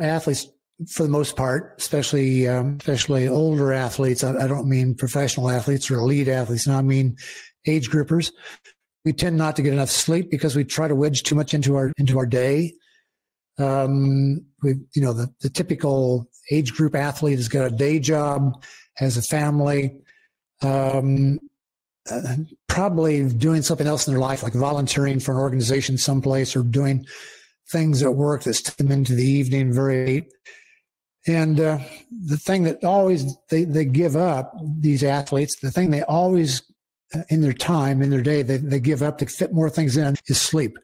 athletes, 0.00 0.48
for 0.86 1.02
the 1.02 1.08
most 1.08 1.36
part, 1.36 1.74
especially 1.78 2.46
um, 2.46 2.76
especially 2.80 3.26
older 3.26 3.72
athletes. 3.72 4.22
I, 4.22 4.44
I, 4.44 4.46
don't 4.46 4.68
mean 4.68 4.94
professional 4.94 5.50
athletes 5.50 5.90
or 5.90 5.96
elite 5.96 6.28
athletes. 6.28 6.66
No, 6.66 6.76
I 6.78 6.82
mean 6.82 7.16
age 7.66 7.90
groupers. 7.90 8.30
We 9.04 9.12
tend 9.12 9.36
not 9.36 9.56
to 9.56 9.62
get 9.62 9.72
enough 9.72 9.90
sleep 9.90 10.30
because 10.30 10.56
we 10.56 10.64
try 10.64 10.88
to 10.88 10.94
wedge 10.94 11.22
too 11.22 11.34
much 11.34 11.54
into 11.54 11.76
our 11.76 11.92
into 11.98 12.18
our 12.18 12.26
day. 12.26 12.74
Um, 13.58 14.44
we, 14.62 14.74
you 14.94 15.02
know, 15.02 15.12
the, 15.12 15.32
the 15.40 15.50
typical 15.50 16.28
age 16.50 16.72
group 16.74 16.94
athlete 16.94 17.38
has 17.38 17.48
got 17.48 17.66
a 17.66 17.74
day 17.74 17.98
job, 17.98 18.62
has 18.94 19.16
a 19.16 19.22
family, 19.22 19.96
um, 20.62 21.38
uh, 22.10 22.36
probably 22.68 23.28
doing 23.28 23.62
something 23.62 23.86
else 23.86 24.06
in 24.06 24.14
their 24.14 24.20
life, 24.20 24.42
like 24.42 24.52
volunteering 24.52 25.20
for 25.20 25.32
an 25.32 25.38
organization 25.38 25.98
someplace 25.98 26.54
or 26.54 26.62
doing 26.62 27.04
things 27.70 28.02
at 28.02 28.14
work 28.14 28.44
that 28.44 28.54
take 28.54 28.76
them 28.76 28.90
into 28.90 29.14
the 29.14 29.26
evening 29.26 29.72
very 29.72 30.06
late. 30.06 30.32
And 31.26 31.60
uh, 31.60 31.78
the 32.26 32.38
thing 32.38 32.62
that 32.64 32.82
always 32.84 33.36
they, 33.50 33.64
they 33.64 33.84
give 33.84 34.16
up, 34.16 34.54
these 34.62 35.04
athletes, 35.04 35.56
the 35.60 35.70
thing 35.70 35.90
they 35.90 36.02
always 36.02 36.62
in 37.28 37.40
their 37.40 37.52
time, 37.52 38.02
in 38.02 38.10
their 38.10 38.22
day, 38.22 38.42
they, 38.42 38.58
they 38.58 38.80
give 38.80 39.02
up 39.02 39.18
to 39.18 39.26
fit 39.26 39.52
more 39.52 39.70
things 39.70 39.96
in 39.96 40.16
is 40.26 40.40
sleep. 40.40 40.76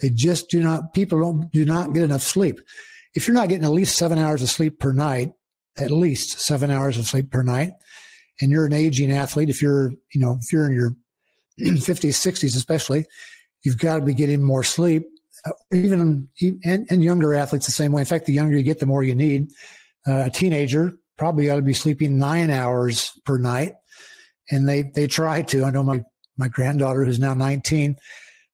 They 0.00 0.10
just 0.10 0.48
do 0.50 0.62
not, 0.62 0.94
people 0.94 1.20
don't, 1.20 1.50
do 1.52 1.64
not 1.64 1.92
get 1.92 2.02
enough 2.02 2.22
sleep. 2.22 2.60
If 3.14 3.26
you're 3.26 3.34
not 3.34 3.48
getting 3.48 3.64
at 3.64 3.70
least 3.70 3.96
seven 3.96 4.18
hours 4.18 4.42
of 4.42 4.48
sleep 4.48 4.78
per 4.78 4.92
night, 4.92 5.32
at 5.78 5.90
least 5.90 6.40
seven 6.40 6.70
hours 6.70 6.98
of 6.98 7.06
sleep 7.06 7.30
per 7.30 7.42
night, 7.42 7.72
and 8.40 8.50
you're 8.50 8.66
an 8.66 8.72
aging 8.72 9.12
athlete, 9.12 9.50
if 9.50 9.60
you're, 9.60 9.90
you 10.14 10.20
know, 10.20 10.38
if 10.40 10.52
you're 10.52 10.66
in 10.66 10.74
your 10.74 10.96
50s, 11.60 12.14
60s, 12.14 12.56
especially, 12.56 13.04
you've 13.62 13.78
got 13.78 13.96
to 13.96 14.02
be 14.02 14.14
getting 14.14 14.42
more 14.42 14.64
sleep. 14.64 15.06
Uh, 15.44 15.52
even 15.72 16.28
and, 16.64 16.86
and 16.90 17.04
younger 17.04 17.34
athletes 17.34 17.66
the 17.66 17.72
same 17.72 17.92
way. 17.92 18.02
In 18.02 18.06
fact, 18.06 18.26
the 18.26 18.32
younger 18.32 18.56
you 18.56 18.62
get, 18.62 18.78
the 18.78 18.86
more 18.86 19.02
you 19.02 19.14
need. 19.14 19.50
Uh, 20.06 20.24
a 20.26 20.30
teenager 20.30 20.92
probably 21.16 21.50
ought 21.50 21.56
to 21.56 21.62
be 21.62 21.74
sleeping 21.74 22.18
nine 22.18 22.50
hours 22.50 23.12
per 23.24 23.38
night, 23.38 23.74
and 24.50 24.68
they 24.68 24.82
they 24.82 25.06
try 25.06 25.42
to. 25.42 25.64
I 25.64 25.70
know 25.70 25.82
my 25.82 26.02
my 26.36 26.48
granddaughter, 26.48 27.04
who's 27.04 27.18
now 27.18 27.34
19, 27.34 27.96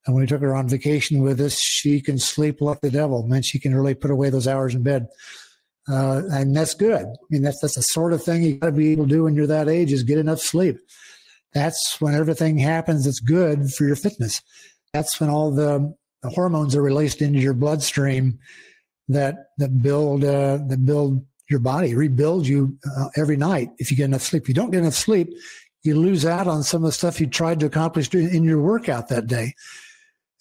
and 0.06 0.14
when 0.14 0.22
we 0.22 0.26
took 0.26 0.40
her 0.40 0.54
on 0.54 0.68
vacation 0.68 1.22
with 1.22 1.40
us, 1.40 1.58
she 1.58 2.00
can 2.00 2.18
sleep 2.18 2.60
like 2.60 2.80
the 2.80 2.90
devil. 2.90 3.26
Man, 3.26 3.42
she 3.42 3.58
can 3.58 3.74
really 3.74 3.94
put 3.94 4.10
away 4.10 4.30
those 4.30 4.48
hours 4.48 4.74
in 4.74 4.82
bed. 4.82 5.08
Uh, 5.88 6.22
and 6.30 6.54
that's 6.56 6.74
good. 6.74 7.04
I 7.04 7.26
mean, 7.30 7.42
that's 7.42 7.60
that's 7.60 7.76
the 7.76 7.82
sort 7.82 8.12
of 8.12 8.22
thing 8.22 8.42
you 8.42 8.56
got 8.56 8.66
to 8.66 8.72
be 8.72 8.92
able 8.92 9.04
to 9.04 9.10
do 9.10 9.24
when 9.24 9.34
you're 9.34 9.46
that 9.46 9.68
age 9.68 9.92
is 9.92 10.02
get 10.02 10.18
enough 10.18 10.40
sleep. 10.40 10.78
That's 11.54 12.00
when 12.00 12.14
everything 12.14 12.58
happens 12.58 13.04
that's 13.04 13.20
good 13.20 13.70
for 13.72 13.84
your 13.84 13.96
fitness. 13.96 14.42
That's 14.92 15.20
when 15.20 15.30
all 15.30 15.50
the, 15.50 15.94
the 16.22 16.30
hormones 16.30 16.74
are 16.74 16.82
released 16.82 17.22
into 17.22 17.38
your 17.38 17.54
bloodstream 17.54 18.38
that 19.08 19.36
that 19.58 19.80
build 19.80 20.24
uh, 20.24 20.58
that 20.68 20.84
build 20.84 21.24
your 21.48 21.60
body, 21.60 21.94
rebuild 21.94 22.46
you 22.46 22.76
uh, 22.98 23.08
every 23.16 23.36
night. 23.36 23.70
If 23.78 23.90
you 23.90 23.96
get 23.96 24.06
enough 24.06 24.22
sleep, 24.22 24.42
if 24.42 24.48
you 24.48 24.54
don't 24.54 24.70
get 24.70 24.80
enough 24.80 24.94
sleep, 24.94 25.28
you 25.86 25.94
lose 25.94 26.26
out 26.26 26.46
on 26.46 26.62
some 26.62 26.82
of 26.82 26.88
the 26.88 26.92
stuff 26.92 27.20
you 27.20 27.26
tried 27.26 27.60
to 27.60 27.66
accomplish 27.66 28.12
in 28.12 28.44
your 28.44 28.60
workout 28.60 29.08
that 29.08 29.26
day. 29.26 29.54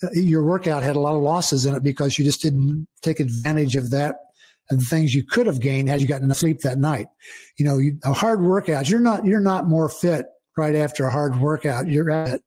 Uh, 0.04 0.08
your 0.14 0.44
workout 0.44 0.84
had 0.84 0.96
a 0.96 1.00
lot 1.00 1.16
of 1.16 1.22
losses 1.22 1.66
in 1.66 1.76
it 1.76 1.84
because 1.84 2.20
you 2.20 2.26
just 2.26 2.42
didn't 2.42 2.88
take 3.02 3.20
advantage 3.20 3.76
of 3.76 3.92
that 3.92 4.16
and 4.70 4.82
the 4.82 4.86
things 4.86 5.14
you 5.14 5.24
could 5.24 5.48
have 5.48 5.60
gained 5.60 5.90
had 5.90 6.02
you 6.02 6.08
gotten 6.08 6.26
enough 6.26 6.38
sleep 6.38 6.62
that 6.62 6.78
night. 6.78 7.08
You 7.58 7.66
know, 7.66 7.78
you, 7.78 8.00
a 8.04 8.14
hard 8.14 8.42
workout, 8.42 8.90
you're 8.90 9.00
not 9.00 9.26
you're 9.26 9.40
not 9.40 9.68
more 9.68 9.90
fit 9.90 10.26
right 10.58 10.76
after 10.76 11.06
a 11.06 11.12
hard 11.12 11.40
workout. 11.40 11.88
You're 11.88 12.10
at 12.10 12.42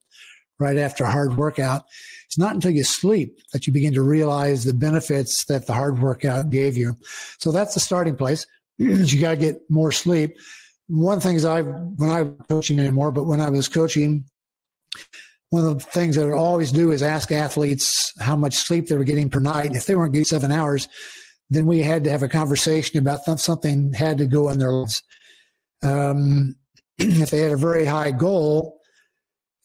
right 0.59 0.77
after 0.77 1.05
a 1.05 1.11
hard 1.11 1.37
workout. 1.37 1.85
It's 2.27 2.39
not 2.39 2.55
until 2.55 2.73
you 2.73 2.85
sleep 2.85 3.39
that 3.53 3.67
you 3.67 3.73
begin 3.73 3.95
to 3.95 4.03
realize 4.03 4.65
the 4.65 4.75
benefits 4.75 5.45
that 5.45 5.67
the 5.67 5.73
hard 5.73 6.01
workout 6.01 6.51
gave 6.51 6.77
you. 6.77 6.97
So 7.39 7.53
that's 7.53 7.75
the 7.75 7.81
starting 7.81 8.17
place. 8.17 8.47
you 8.79 9.21
got 9.21 9.31
to 9.31 9.37
get 9.37 9.61
more 9.71 9.93
sleep. 9.93 10.37
One 10.89 11.19
of 11.19 11.23
the 11.23 11.29
things 11.29 11.45
I, 11.45 11.63
when 11.63 12.11
I'm 12.11 12.37
coaching 12.49 12.79
anymore, 12.79 13.13
but 13.13 13.25
when 13.25 13.41
I 13.41 13.51
was 13.51 13.69
coaching, 13.69 14.25
one 15.51 15.67
of 15.67 15.79
the 15.79 15.85
things 15.85 16.17
that 16.17 16.29
I 16.29 16.33
always 16.33 16.73
do 16.73 16.93
is 16.93 17.03
ask 17.03 17.33
athletes 17.33 18.13
how 18.21 18.37
much 18.37 18.55
sleep 18.55 18.89
they 18.89 18.97
were 18.97 19.05
getting 19.05 19.31
per 19.31 19.41
night. 19.41 19.75
If 19.75 19.87
they 19.87 19.95
weren't 19.97 20.13
getting 20.13 20.25
seven 20.25 20.53
hours, 20.53 20.89
then 21.51 21.67
we 21.67 21.81
had 21.81 22.05
to 22.05 22.11
have 22.11 22.23
a 22.23 22.29
conversation 22.29 22.99
about 22.99 23.25
something 23.41 23.93
had 23.93 24.19
to 24.19 24.27
go 24.27 24.49
in 24.51 24.59
their 24.59 24.73
lives. 24.73 25.03
Um, 25.83 26.57
if 26.99 27.31
they 27.31 27.41
had 27.41 27.53
a 27.53 27.57
very 27.57 27.87
high 27.87 28.11
goal, 28.11 28.79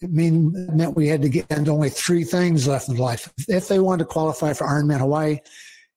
it, 0.01 0.11
mean, 0.11 0.53
it 0.55 0.75
meant 0.75 0.95
we 0.95 1.07
had 1.07 1.21
to 1.21 1.29
get 1.29 1.49
into 1.49 1.71
only 1.71 1.89
three 1.89 2.23
things 2.23 2.67
left 2.67 2.89
in 2.89 2.97
life. 2.97 3.31
If 3.47 3.67
they 3.67 3.79
wanted 3.79 4.03
to 4.03 4.09
qualify 4.09 4.53
for 4.53 4.67
Ironman 4.67 4.99
Hawaii, 4.99 5.39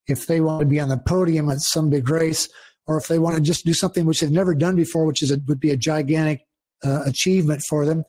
if 0.08 0.26
they 0.26 0.40
wanted 0.40 0.64
to 0.64 0.70
be 0.70 0.80
on 0.80 0.88
the 0.88 0.98
podium 0.98 1.50
at 1.50 1.60
some 1.60 1.90
big 1.90 2.08
race, 2.08 2.48
or 2.86 2.96
if 2.96 3.08
they 3.08 3.18
want 3.18 3.36
to 3.36 3.42
just 3.42 3.64
do 3.64 3.74
something 3.74 4.04
which 4.04 4.20
they've 4.20 4.30
never 4.30 4.54
done 4.54 4.76
before, 4.76 5.04
which 5.04 5.22
is 5.22 5.30
a, 5.30 5.38
would 5.46 5.60
be 5.60 5.70
a 5.70 5.76
gigantic 5.76 6.46
uh, 6.84 7.02
achievement 7.04 7.62
for 7.62 7.84
them, 7.84 8.04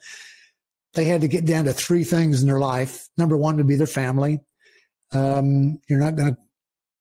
they 0.93 1.05
had 1.05 1.21
to 1.21 1.27
get 1.27 1.45
down 1.45 1.65
to 1.65 1.73
three 1.73 2.03
things 2.03 2.41
in 2.41 2.47
their 2.47 2.59
life. 2.59 3.07
Number 3.17 3.37
one 3.37 3.57
would 3.57 3.67
be 3.67 3.75
their 3.75 3.87
family. 3.87 4.39
Um, 5.11 5.79
you're 5.89 5.99
not 5.99 6.15
going 6.15 6.33
to 6.33 6.37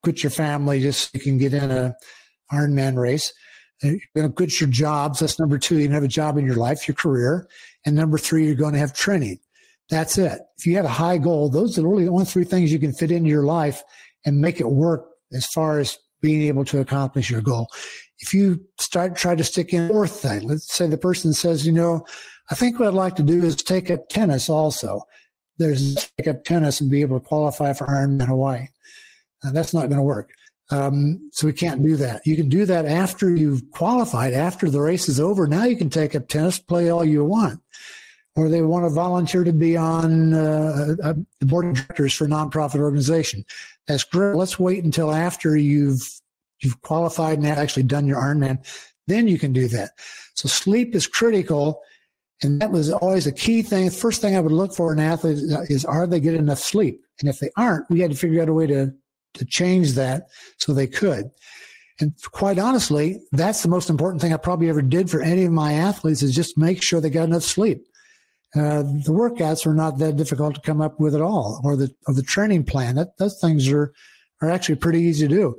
quit 0.02 0.22
your 0.22 0.30
family 0.30 0.80
just 0.80 1.00
so 1.00 1.10
you 1.14 1.20
can 1.20 1.38
get 1.38 1.54
in 1.54 1.70
a 1.70 1.94
Ironman 2.52 2.96
race. 2.96 3.32
Uh, 3.84 3.88
you're 3.88 4.00
going 4.14 4.28
to 4.28 4.34
quit 4.34 4.60
your 4.60 4.70
jobs. 4.70 5.18
That's 5.18 5.38
number 5.38 5.58
two. 5.58 5.78
You 5.78 5.88
have 5.90 6.04
a 6.04 6.08
job 6.08 6.38
in 6.38 6.46
your 6.46 6.56
life, 6.56 6.86
your 6.86 6.94
career. 6.94 7.48
And 7.84 7.96
number 7.96 8.18
three, 8.18 8.46
you're 8.46 8.54
going 8.54 8.74
to 8.74 8.78
have 8.78 8.94
training. 8.94 9.40
That's 9.90 10.18
it. 10.18 10.40
If 10.58 10.66
you 10.66 10.76
have 10.76 10.84
a 10.84 10.88
high 10.88 11.18
goal, 11.18 11.48
those 11.48 11.78
are 11.78 11.86
really 11.86 12.04
the 12.04 12.10
only 12.10 12.24
three 12.24 12.44
things 12.44 12.72
you 12.72 12.78
can 12.78 12.92
fit 12.92 13.10
into 13.10 13.28
your 13.28 13.44
life 13.44 13.82
and 14.24 14.40
make 14.40 14.60
it 14.60 14.68
work 14.68 15.06
as 15.32 15.46
far 15.46 15.78
as 15.78 15.98
being 16.26 16.42
able 16.42 16.64
to 16.64 16.80
accomplish 16.80 17.30
your 17.30 17.40
goal. 17.40 17.68
If 18.18 18.34
you 18.34 18.60
start 18.80 19.16
try 19.16 19.34
to 19.36 19.44
stick 19.44 19.72
in 19.72 19.88
fourth 19.88 20.20
thing, 20.20 20.48
let's 20.48 20.72
say 20.72 20.88
the 20.88 20.98
person 20.98 21.32
says, 21.32 21.64
you 21.64 21.72
know, 21.72 22.04
I 22.50 22.54
think 22.56 22.78
what 22.78 22.88
I'd 22.88 22.94
like 22.94 23.16
to 23.16 23.22
do 23.22 23.44
is 23.44 23.54
take 23.54 23.90
up 23.90 24.08
tennis 24.08 24.48
also. 24.48 25.02
There's 25.58 26.10
take 26.18 26.26
up 26.26 26.42
tennis 26.44 26.80
and 26.80 26.90
be 26.90 27.02
able 27.02 27.20
to 27.20 27.26
qualify 27.26 27.72
for 27.72 27.86
Ironman 27.86 28.26
Hawaii. 28.26 28.66
Uh, 29.44 29.52
that's 29.52 29.72
not 29.72 29.88
going 29.88 30.02
to 30.02 30.02
work. 30.02 30.30
Um, 30.70 31.30
so 31.32 31.46
we 31.46 31.52
can't 31.52 31.82
do 31.82 31.94
that. 31.96 32.26
You 32.26 32.34
can 32.34 32.48
do 32.48 32.64
that 32.66 32.86
after 32.86 33.30
you've 33.34 33.70
qualified, 33.70 34.32
after 34.34 34.68
the 34.68 34.80
race 34.80 35.08
is 35.08 35.20
over. 35.20 35.46
Now 35.46 35.64
you 35.64 35.76
can 35.76 35.90
take 35.90 36.16
up 36.16 36.26
tennis, 36.26 36.58
play 36.58 36.90
all 36.90 37.04
you 37.04 37.24
want. 37.24 37.60
Or 38.34 38.48
they 38.48 38.62
want 38.62 38.84
to 38.84 38.90
volunteer 38.90 39.44
to 39.44 39.52
be 39.52 39.76
on 39.76 40.34
uh, 40.34 40.96
a, 41.02 41.14
the 41.40 41.46
board 41.46 41.66
of 41.66 41.74
directors 41.74 42.12
for 42.12 42.24
a 42.26 42.28
nonprofit 42.28 42.80
organization. 42.80 43.44
Great. 44.10 44.36
Let's 44.36 44.58
wait 44.58 44.84
until 44.84 45.12
after 45.12 45.56
you've 45.56 46.08
you've 46.60 46.80
qualified 46.82 47.38
and 47.38 47.46
actually 47.46 47.82
done 47.84 48.06
your 48.06 48.18
Ironman. 48.18 48.64
Then 49.06 49.28
you 49.28 49.38
can 49.38 49.52
do 49.52 49.68
that. 49.68 49.90
So 50.34 50.48
sleep 50.48 50.94
is 50.94 51.06
critical. 51.06 51.80
And 52.42 52.60
that 52.60 52.70
was 52.70 52.92
always 52.92 53.26
a 53.26 53.32
key 53.32 53.62
thing. 53.62 53.86
The 53.86 53.90
first 53.90 54.20
thing 54.20 54.36
I 54.36 54.40
would 54.40 54.52
look 54.52 54.74
for 54.74 54.92
in 54.92 54.98
athletes 54.98 55.40
is, 55.70 55.86
are 55.86 56.06
they 56.06 56.20
getting 56.20 56.40
enough 56.40 56.58
sleep? 56.58 57.00
And 57.20 57.30
if 57.30 57.38
they 57.38 57.50
aren't, 57.56 57.88
we 57.88 58.00
had 58.00 58.10
to 58.10 58.16
figure 58.16 58.42
out 58.42 58.48
a 58.48 58.52
way 58.52 58.66
to 58.66 58.92
to 59.34 59.44
change 59.44 59.92
that 59.92 60.28
so 60.58 60.72
they 60.72 60.86
could. 60.86 61.30
And 62.00 62.12
quite 62.32 62.58
honestly, 62.58 63.22
that's 63.32 63.62
the 63.62 63.68
most 63.68 63.88
important 63.88 64.20
thing 64.20 64.32
I 64.32 64.38
probably 64.38 64.68
ever 64.68 64.82
did 64.82 65.10
for 65.10 65.22
any 65.22 65.44
of 65.44 65.52
my 65.52 65.74
athletes 65.74 66.22
is 66.22 66.34
just 66.34 66.58
make 66.58 66.82
sure 66.82 67.00
they 67.00 67.10
got 67.10 67.24
enough 67.24 67.42
sleep. 67.42 67.86
Uh, 68.54 68.82
the 68.82 69.12
workouts 69.12 69.66
are 69.66 69.74
not 69.74 69.98
that 69.98 70.16
difficult 70.16 70.54
to 70.54 70.60
come 70.60 70.80
up 70.80 70.98
with 71.00 71.14
at 71.14 71.20
all, 71.20 71.60
or 71.64 71.76
the 71.76 71.92
or 72.06 72.14
the 72.14 72.22
training 72.22 72.64
plan. 72.64 72.94
That 72.94 73.18
those 73.18 73.38
things 73.40 73.68
are 73.68 73.92
are 74.40 74.50
actually 74.50 74.76
pretty 74.76 75.00
easy 75.00 75.28
to 75.28 75.34
do. 75.34 75.56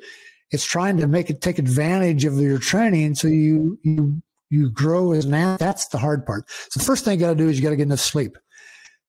It's 0.52 0.66
trying 0.66 0.98
to 0.98 1.08
make 1.08 1.30
it 1.30 1.42
take 1.42 1.60
advantage 1.60 2.26
of 2.26 2.40
your 2.40 2.58
training 2.58 3.16
so 3.16 3.28
you 3.28 3.78
you 3.84 4.22
you 4.50 4.70
grow 4.72 5.12
as 5.12 5.26
an 5.26 5.34
athlete. 5.34 5.60
That's 5.60 5.88
the 5.88 5.98
hard 5.98 6.26
part. 6.26 6.50
So 6.70 6.80
the 6.80 6.86
first 6.86 7.04
thing 7.04 7.20
you 7.20 7.26
got 7.26 7.32
to 7.32 7.36
do 7.36 7.50
is 7.50 7.58
you 7.58 7.64
got 7.64 7.72
to 7.72 7.76
get 7.76 7.84
enough 7.84 8.00
sleep. 8.00 8.38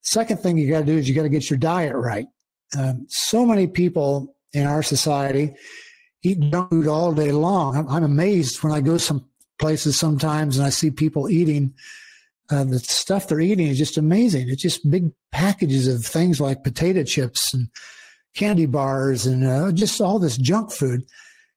Second 0.03 0.41
thing 0.41 0.59
you 0.59 0.71
got 0.71 0.81
to 0.81 0.87
do 0.87 0.97
is 0.97 1.09
you 1.09 1.15
got 1.15 1.23
to 1.23 1.29
get 1.29 1.49
your 1.51 1.59
diet 1.59 1.95
right. 1.95 2.27
Um, 2.77 3.07
so 3.09 3.47
many 3.47 3.67
people 3.67 4.35
in 4.53 4.67
our 4.67 4.83
society 4.83 5.55
eat 6.23 6.41
junk 6.41 6.71
food 6.71 6.87
all 6.87 7.13
day 7.13 7.33
long. 7.33 7.77
I'm, 7.77 7.89
I'm, 7.89 8.05
amazed 8.05 8.63
when 8.63 8.73
I 8.73 8.81
go 8.81 8.99
some 8.99 9.25
places 9.59 9.99
sometimes 9.99 10.59
and 10.59 10.67
I 10.67 10.71
see 10.71 10.91
people 10.91 11.31
eating. 11.31 11.75
Uh, 12.51 12.65
the 12.65 12.79
stuff 12.79 13.29
they're 13.29 13.41
eating 13.41 13.67
is 13.67 13.79
just 13.79 13.99
amazing. 13.99 14.49
It's 14.49 14.63
just 14.63 14.91
big 14.91 15.11
packages 15.33 15.87
of 15.87 16.05
things 16.05 16.41
like 16.41 16.65
potato 16.65 17.05
chips 17.05 17.53
and 17.53 17.69
candy 18.35 18.67
bars 18.67 19.27
and 19.27 19.45
uh, 19.45 19.73
just 19.73 20.01
all 20.01 20.19
this 20.19 20.39
junk 20.39 20.73
food. 20.73 21.05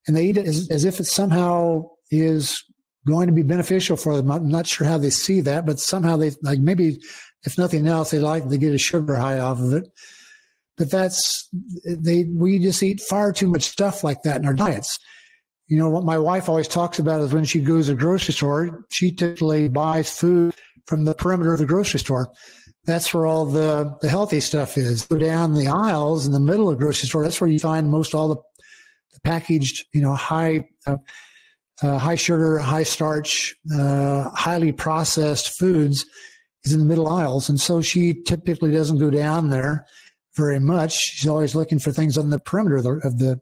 And 0.08 0.18
they 0.18 0.26
eat 0.26 0.38
it 0.38 0.48
as, 0.48 0.70
as 0.70 0.84
if 0.84 1.00
it 1.00 1.06
somehow 1.06 1.90
is 2.10 2.64
going 3.08 3.28
to 3.28 3.34
be 3.34 3.44
beneficial 3.44 3.98
for 3.98 4.18
them. 4.18 4.32
I'm 4.32 4.50
not 4.50 4.68
sure 4.68 4.86
how 4.86 4.98
they 4.98 5.10
see 5.10 5.42
that, 5.42 5.66
but 5.66 5.80
somehow 5.80 6.18
they 6.18 6.32
like 6.42 6.60
maybe 6.60 7.00
if 7.44 7.58
nothing 7.58 7.88
else, 7.88 8.12
they 8.12 8.20
like 8.20 8.48
to 8.50 8.58
get 8.58 8.74
a 8.74 8.78
sugar 8.78 9.16
high 9.16 9.40
off 9.40 9.60
of 9.60 9.74
it. 9.74 9.92
But 10.78 10.92
that's 10.92 11.48
they 11.86 12.24
we 12.26 12.60
just 12.60 12.82
eat 12.82 13.02
far 13.02 13.32
too 13.32 13.48
much 13.48 13.64
stuff 13.64 14.04
like 14.04 14.24
that 14.24 14.38
in 14.38 14.48
our 14.48 14.54
diets. 14.54 15.00
You 15.68 15.78
know 15.78 15.90
what 15.90 16.04
my 16.04 16.18
wife 16.18 16.50
always 16.50 16.68
talks 16.68 17.00
about 17.00 17.22
is 17.22 17.34
when 17.34 17.46
she 17.46 17.62
goes 17.62 17.86
to 17.86 17.94
the 17.94 18.00
grocery 18.00 18.34
store, 18.34 18.86
she 18.90 19.12
typically 19.12 19.70
buys 19.70 20.12
food 20.12 20.54
from 20.88 21.06
the 21.06 21.14
perimeter 21.14 21.54
of 21.54 21.60
the 21.60 21.66
grocery 21.66 22.00
store. 22.00 22.32
That's 22.86 23.14
where 23.14 23.28
all 23.28 23.46
the, 23.46 23.96
the 24.02 24.10
healthy 24.10 24.40
stuff 24.40 24.78
is. 24.78 25.06
Go 25.06 25.18
down 25.18 25.54
the 25.54 25.68
aisles 25.68 26.26
in 26.26 26.32
the 26.32 26.40
middle 26.40 26.70
of 26.70 26.78
the 26.78 26.84
grocery 26.84 27.08
store. 27.08 27.24
That's 27.24 27.40
where 27.40 27.50
you 27.50 27.60
find 27.60 27.90
most 27.90 28.16
all 28.16 28.30
the, 28.30 28.38
the 29.14 29.20
packaged, 29.24 29.86
you 29.94 30.02
know, 30.02 30.16
high 30.16 30.68
uh, 30.88 30.98
uh, 31.82 31.98
high 31.98 32.16
sugar, 32.16 32.60
high 32.60 32.84
starch, 32.84 33.56
uh, 33.74 34.30
highly 34.32 34.72
processed 34.72 35.58
foods 35.58 36.06
is 36.64 36.74
in 36.74 36.80
the 36.80 36.86
middle 36.86 37.08
aisles. 37.08 37.50
And 37.50 37.60
so 37.60 37.82
she 37.82 38.22
typically 38.24 38.72
doesn't 38.72 39.00
go 39.00 39.10
down 39.10 39.50
there 39.50 39.86
very 40.36 40.60
much. 40.60 40.94
She's 40.94 41.28
always 41.28 41.56
looking 41.56 41.80
for 41.80 41.92
things 41.92 42.18
on 42.18 42.30
the 42.30 42.40
perimeter 42.40 42.78
of 42.78 42.84
the, 42.84 43.08
of 43.08 43.18
the, 43.20 43.42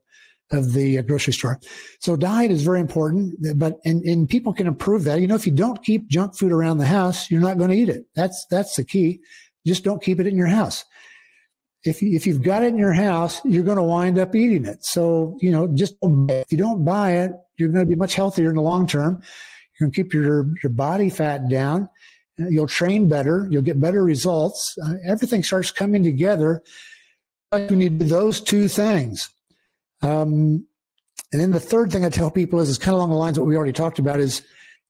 of 0.52 0.74
the 0.74 1.02
grocery 1.04 1.34
store. 1.34 1.60
So 2.00 2.16
diet 2.16 2.52
is 2.52 2.64
very 2.64 2.80
important, 2.80 3.36
but 3.58 3.78
and, 3.86 4.04
and 4.04 4.28
people 4.28 4.54
can 4.54 4.68
improve 4.68 5.04
that. 5.04 5.22
You 5.22 5.28
know, 5.28 5.36
if 5.36 5.46
you 5.46 5.54
don't 5.54 5.84
keep 5.84 6.08
junk 6.08 6.38
food 6.38 6.52
around 6.52 6.78
the 6.78 6.86
house, 6.86 7.30
you're 7.30 7.42
not 7.42 7.58
going 7.58 7.70
to 7.70 7.76
eat 7.76 7.90
it. 7.90 8.06
That's 8.16 8.46
that's 8.50 8.76
the 8.76 8.84
key. 8.84 9.20
Just 9.66 9.84
don't 9.84 10.02
keep 10.02 10.20
it 10.20 10.28
in 10.28 10.36
your 10.36 10.48
house. 10.48 10.86
If 11.84 12.02
you, 12.02 12.14
if 12.14 12.28
you've 12.28 12.42
got 12.42 12.64
it 12.64 12.68
in 12.68 12.78
your 12.78 12.94
house, 12.94 13.40
you're 13.46 13.64
going 13.64 13.78
to 13.78 13.84
wind 13.84 14.20
up 14.20 14.36
eating 14.36 14.66
it. 14.66 14.84
So 14.84 15.38
you 15.42 15.52
know, 15.52 15.68
just 15.68 15.96
if 16.02 16.52
you 16.52 16.58
don't 16.58 16.84
buy 16.84 17.12
it, 17.18 17.32
you're 17.58 17.70
going 17.70 17.86
to 17.86 17.90
be 17.90 17.96
much 17.96 18.16
healthier 18.16 18.50
in 18.50 18.56
the 18.56 18.62
long 18.62 18.88
term. 18.88 19.22
You 19.80 19.86
can 19.86 19.92
keep 19.92 20.14
your 20.14 20.50
your 20.64 20.72
body 20.72 21.10
fat 21.10 21.48
down. 21.50 21.90
You'll 22.38 22.68
train 22.68 23.10
better. 23.10 23.48
You'll 23.52 23.62
get 23.62 23.82
better 23.82 24.04
results. 24.04 24.74
Uh, 24.84 24.94
everything 25.06 25.44
starts 25.44 25.72
coming 25.72 26.04
together. 26.04 26.64
You 27.54 27.76
need 27.76 28.00
those 28.00 28.40
two 28.40 28.68
things 28.70 29.30
um, 30.02 30.66
and 31.32 31.42
then 31.42 31.52
the 31.52 31.60
third 31.60 31.92
thing 31.92 32.06
I 32.06 32.10
tell 32.10 32.32
people 32.32 32.60
is, 32.60 32.70
is 32.70 32.78
kind 32.78 32.94
of 32.94 33.00
along 33.00 33.12
the 33.12 33.16
lines 33.16 33.38
of 33.38 33.44
what 33.44 33.50
we 33.50 33.56
already 33.56 33.74
talked 33.74 34.00
about 34.00 34.20
is, 34.20 34.42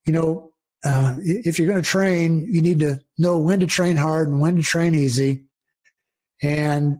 you 0.05 0.13
know, 0.13 0.51
uh, 0.85 1.15
if 1.19 1.59
you're 1.59 1.67
going 1.67 1.81
to 1.81 1.87
train, 1.87 2.47
you 2.49 2.61
need 2.61 2.79
to 2.79 2.99
know 3.17 3.37
when 3.37 3.59
to 3.59 3.67
train 3.67 3.97
hard 3.97 4.29
and 4.29 4.39
when 4.39 4.55
to 4.55 4.63
train 4.63 4.95
easy. 4.95 5.43
And 6.41 6.99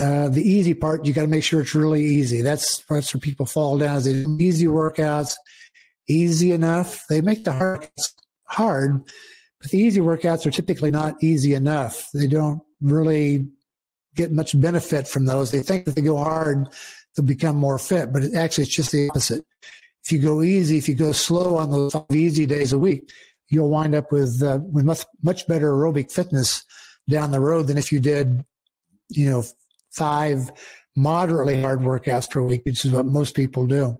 uh, 0.00 0.28
the 0.28 0.42
easy 0.42 0.74
part, 0.74 1.04
you 1.04 1.12
got 1.12 1.22
to 1.22 1.28
make 1.28 1.44
sure 1.44 1.60
it's 1.60 1.74
really 1.74 2.04
easy. 2.04 2.42
That's 2.42 2.82
that's 2.88 3.14
where 3.14 3.20
people 3.20 3.46
fall 3.46 3.78
down. 3.78 3.98
Is 3.98 4.08
easy 4.08 4.66
workouts, 4.66 5.36
easy 6.08 6.50
enough. 6.52 7.04
They 7.08 7.20
make 7.20 7.44
the 7.44 7.52
hard 7.52 7.88
hard, 8.44 9.04
but 9.60 9.70
the 9.70 9.78
easy 9.78 10.00
workouts 10.00 10.46
are 10.46 10.50
typically 10.50 10.90
not 10.90 11.22
easy 11.22 11.54
enough. 11.54 12.08
They 12.12 12.26
don't 12.26 12.62
really 12.80 13.46
get 14.16 14.32
much 14.32 14.58
benefit 14.60 15.06
from 15.06 15.26
those. 15.26 15.50
They 15.50 15.62
think 15.62 15.84
that 15.84 15.94
they 15.94 16.02
go 16.02 16.16
hard, 16.16 16.68
to 17.20 17.26
become 17.26 17.56
more 17.56 17.78
fit, 17.78 18.12
but 18.12 18.24
it, 18.24 18.34
actually 18.34 18.64
it's 18.64 18.74
just 18.74 18.92
the 18.92 19.08
opposite. 19.10 19.44
If 20.04 20.12
you 20.12 20.18
go 20.18 20.42
easy, 20.42 20.78
if 20.78 20.88
you 20.88 20.94
go 20.94 21.12
slow 21.12 21.56
on 21.56 21.70
those 21.70 21.94
easy 22.10 22.46
days 22.46 22.72
a 22.72 22.78
week, 22.78 23.10
you'll 23.48 23.68
wind 23.68 23.94
up 23.94 24.10
with 24.12 24.42
uh, 24.42 24.60
with 24.62 24.84
much 24.84 25.04
much 25.22 25.46
better 25.46 25.72
aerobic 25.72 26.10
fitness 26.10 26.64
down 27.08 27.30
the 27.30 27.40
road 27.40 27.66
than 27.66 27.76
if 27.76 27.92
you 27.92 28.00
did, 28.00 28.44
you 29.08 29.30
know, 29.30 29.44
five 29.90 30.50
moderately 30.96 31.60
hard 31.60 31.80
workouts 31.80 32.30
per 32.30 32.40
week, 32.40 32.62
which 32.64 32.84
is 32.84 32.92
what 32.92 33.06
most 33.06 33.34
people 33.34 33.66
do. 33.66 33.98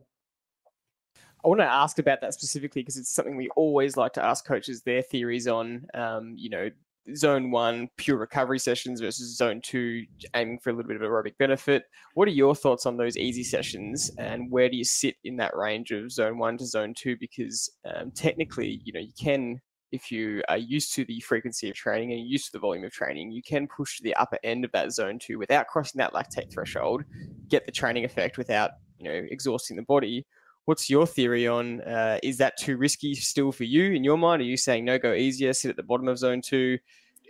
I 1.45 1.49
want 1.49 1.61
to 1.61 1.65
ask 1.65 1.99
about 1.99 2.21
that 2.21 2.35
specifically 2.35 2.83
because 2.83 2.97
it's 2.97 3.13
something 3.13 3.37
we 3.37 3.49
always 3.57 3.97
like 3.97 4.13
to 4.15 4.25
ask 4.25 4.45
coaches 4.45 4.83
their 4.83 5.03
theories 5.03 5.49
on. 5.49 5.87
Um, 5.95 6.35
you 6.37 6.51
know, 6.51 6.71
zone 7.17 7.51
one 7.51 7.89
pure 7.97 8.17
recovery 8.17 8.59
sessions 8.59 9.01
versus 9.01 9.37
zone 9.37 9.61
two 9.63 10.05
aiming 10.35 10.59
for 10.59 10.71
a 10.71 10.73
little 10.73 10.89
bit 10.89 11.01
of 11.01 11.03
aerobic 11.03 11.37
benefit. 11.39 11.85
What 12.15 12.29
are 12.29 12.33
your 12.33 12.55
thoughts 12.55 12.87
on 12.87 12.97
those 12.97 13.17
easy 13.17 13.45
sessions 13.45 14.11
and 14.19 14.51
where 14.51 14.69
do 14.69 14.77
you 14.77 14.85
sit 14.85 15.17
in 15.25 15.37
that 15.37 15.57
range 15.57 15.91
of 15.91 16.11
zone 16.11 16.39
one 16.39 16.59
to 16.59 16.67
zone 16.67 16.95
two? 16.97 17.17
Because 17.19 17.71
um, 17.85 18.11
technically 18.13 18.81
you 18.85 18.93
know 18.93 19.01
you 19.01 19.13
can 19.21 19.61
if 19.93 20.13
you 20.13 20.43
are 20.49 20.59
used 20.59 20.95
to 20.95 21.05
the 21.05 21.21
frequency 21.21 21.69
of 21.69 21.75
training 21.75 22.13
and 22.13 22.29
used 22.29 22.47
to 22.47 22.53
the 22.53 22.59
volume 22.61 22.85
of 22.85 22.93
training 22.93 23.33
you 23.33 23.43
can 23.43 23.67
push 23.67 23.97
to 23.97 24.05
the 24.05 24.15
upper 24.15 24.39
end 24.45 24.65
of 24.65 24.71
that 24.71 24.93
zone 24.93 25.19
two 25.19 25.37
without 25.37 25.67
crossing 25.67 25.99
that 25.99 26.13
lactate 26.13 26.53
threshold 26.53 27.03
get 27.49 27.67
the 27.67 27.73
training 27.73 28.05
effect 28.05 28.39
without 28.39 28.71
you 29.01 29.11
know 29.11 29.27
exhausting 29.31 29.77
the 29.77 29.83
body. 29.83 30.27
What's 30.67 30.91
your 30.91 31.07
theory 31.07 31.49
on 31.49 31.81
uh, 31.81 32.19
is 32.23 32.39
that 32.39 32.57
too 32.59 32.77
risky 32.77 33.15
still 33.15 33.51
for 33.51 33.65
you? 33.65 33.93
In 33.93 34.05
your 34.05 34.19
mind? 34.19 34.43
Are 34.43 34.45
you 34.45 34.57
saying 34.57 34.85
no, 34.85 34.99
go 34.99 35.15
easier, 35.15 35.53
sit 35.53 35.71
at 35.71 35.77
the 35.77 35.83
bottom 35.83 36.07
of 36.07 36.19
zone 36.19 36.43
two, 36.43 36.79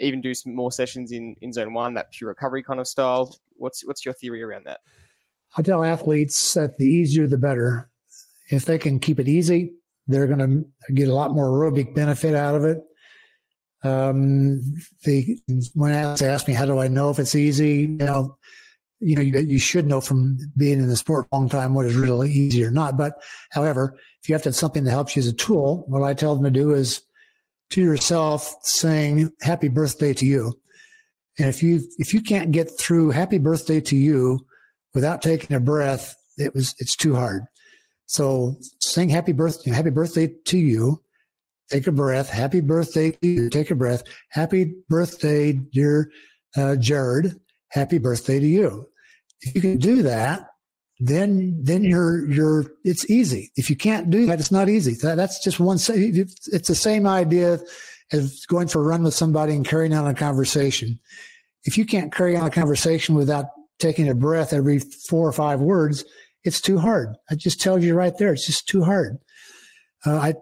even 0.00 0.20
do 0.20 0.34
some 0.34 0.54
more 0.54 0.72
sessions 0.72 1.12
in, 1.12 1.36
in 1.40 1.52
zone 1.52 1.74
one, 1.74 1.94
that 1.94 2.12
pure 2.12 2.28
recovery 2.28 2.62
kind 2.62 2.80
of 2.80 2.88
style? 2.88 3.36
What's 3.56 3.84
what's 3.86 4.04
your 4.04 4.14
theory 4.14 4.42
around 4.42 4.66
that? 4.66 4.80
I 5.56 5.62
tell 5.62 5.84
athletes 5.84 6.54
that 6.54 6.78
the 6.78 6.86
easier 6.86 7.26
the 7.26 7.38
better. 7.38 7.88
If 8.50 8.64
they 8.64 8.78
can 8.78 8.98
keep 8.98 9.20
it 9.20 9.28
easy, 9.28 9.74
they're 10.06 10.26
going 10.26 10.38
to 10.38 10.92
get 10.92 11.08
a 11.08 11.14
lot 11.14 11.32
more 11.32 11.46
aerobic 11.46 11.94
benefit 11.94 12.34
out 12.34 12.56
of 12.56 12.64
it. 12.64 12.78
Um, 13.82 14.60
they, 15.04 15.38
when 15.74 15.92
athletes 15.92 16.22
ask 16.22 16.48
me, 16.48 16.54
how 16.54 16.66
do 16.66 16.78
I 16.78 16.88
know 16.88 17.10
if 17.10 17.18
it's 17.18 17.34
easy? 17.34 17.82
You 17.82 17.88
know, 17.88 18.38
you 18.98 19.16
know, 19.16 19.22
you, 19.22 19.38
you 19.38 19.58
should 19.58 19.86
know 19.86 20.00
from 20.00 20.38
being 20.56 20.80
in 20.80 20.88
the 20.88 20.96
sport 20.96 21.26
a 21.30 21.36
long 21.36 21.48
time 21.48 21.74
what 21.74 21.86
is 21.86 21.94
really 21.94 22.30
easy 22.30 22.64
or 22.64 22.70
not. 22.70 22.98
But 22.98 23.14
however, 23.50 23.96
if 24.22 24.28
you 24.28 24.34
have 24.34 24.42
to 24.42 24.50
have 24.50 24.56
something 24.56 24.84
that 24.84 24.90
helps 24.90 25.16
you 25.16 25.20
as 25.20 25.28
a 25.28 25.32
tool, 25.32 25.84
what 25.86 26.02
I 26.02 26.12
tell 26.12 26.34
them 26.34 26.44
to 26.44 26.50
do 26.50 26.74
is 26.74 27.02
to 27.70 27.80
yourself 27.80 28.54
saying 28.62 29.30
happy 29.42 29.68
birthday 29.68 30.12
to 30.14 30.26
you. 30.26 30.58
And 31.38 31.48
if 31.48 31.62
you, 31.62 31.80
if 31.98 32.12
you 32.12 32.20
can't 32.20 32.50
get 32.50 32.70
through 32.78 33.10
happy 33.10 33.38
birthday 33.38 33.80
to 33.80 33.96
you 33.96 34.40
without 34.94 35.22
taking 35.22 35.56
a 35.56 35.60
breath, 35.60 36.14
it 36.36 36.54
was, 36.54 36.74
it's 36.78 36.96
too 36.96 37.14
hard. 37.14 37.44
So 38.06 38.56
sing 38.80 39.08
happy 39.08 39.32
birthday, 39.32 39.70
happy 39.70 39.90
birthday 39.90 40.34
to 40.46 40.58
you. 40.58 41.02
Take 41.70 41.86
a 41.86 41.92
breath. 41.92 42.28
Happy 42.28 42.60
birthday 42.60 43.12
to 43.12 43.26
you. 43.26 43.48
Take 43.48 43.70
a 43.70 43.76
breath. 43.76 44.02
Happy 44.30 44.74
birthday, 44.88 45.52
dear 45.52 46.10
uh, 46.56 46.74
Jared. 46.74 47.38
Happy 47.68 47.98
birthday 47.98 48.40
to 48.40 48.46
you. 48.46 48.88
If 49.42 49.54
you 49.54 49.60
can 49.60 49.78
do 49.78 50.02
that, 50.02 50.49
then 51.00 51.58
then 51.62 51.82
you're 51.82 52.26
you're 52.30 52.66
it's 52.84 53.08
easy. 53.10 53.50
If 53.56 53.70
you 53.70 53.76
can't 53.76 54.10
do 54.10 54.26
that, 54.26 54.38
it's 54.38 54.52
not 54.52 54.68
easy. 54.68 54.94
That, 54.94 55.16
that's 55.16 55.42
just 55.42 55.58
one. 55.58 55.78
It's 55.80 56.68
the 56.68 56.74
same 56.74 57.06
idea 57.06 57.58
as 58.12 58.44
going 58.46 58.68
for 58.68 58.80
a 58.80 58.84
run 58.84 59.02
with 59.02 59.14
somebody 59.14 59.54
and 59.54 59.66
carrying 59.66 59.94
on 59.94 60.06
a 60.06 60.14
conversation. 60.14 60.98
If 61.64 61.78
you 61.78 61.86
can't 61.86 62.12
carry 62.14 62.36
on 62.36 62.46
a 62.46 62.50
conversation 62.50 63.14
without 63.14 63.46
taking 63.78 64.08
a 64.08 64.14
breath 64.14 64.52
every 64.52 64.78
four 64.78 65.26
or 65.26 65.32
five 65.32 65.60
words, 65.60 66.04
it's 66.44 66.60
too 66.60 66.78
hard. 66.78 67.16
I 67.30 67.34
just 67.34 67.60
tell 67.62 67.82
you 67.82 67.94
right 67.94 68.16
there, 68.18 68.34
it's 68.34 68.46
just 68.46 68.68
too 68.68 68.84
hard. 68.84 69.18
Uh, 70.04 70.16
I 70.16 70.34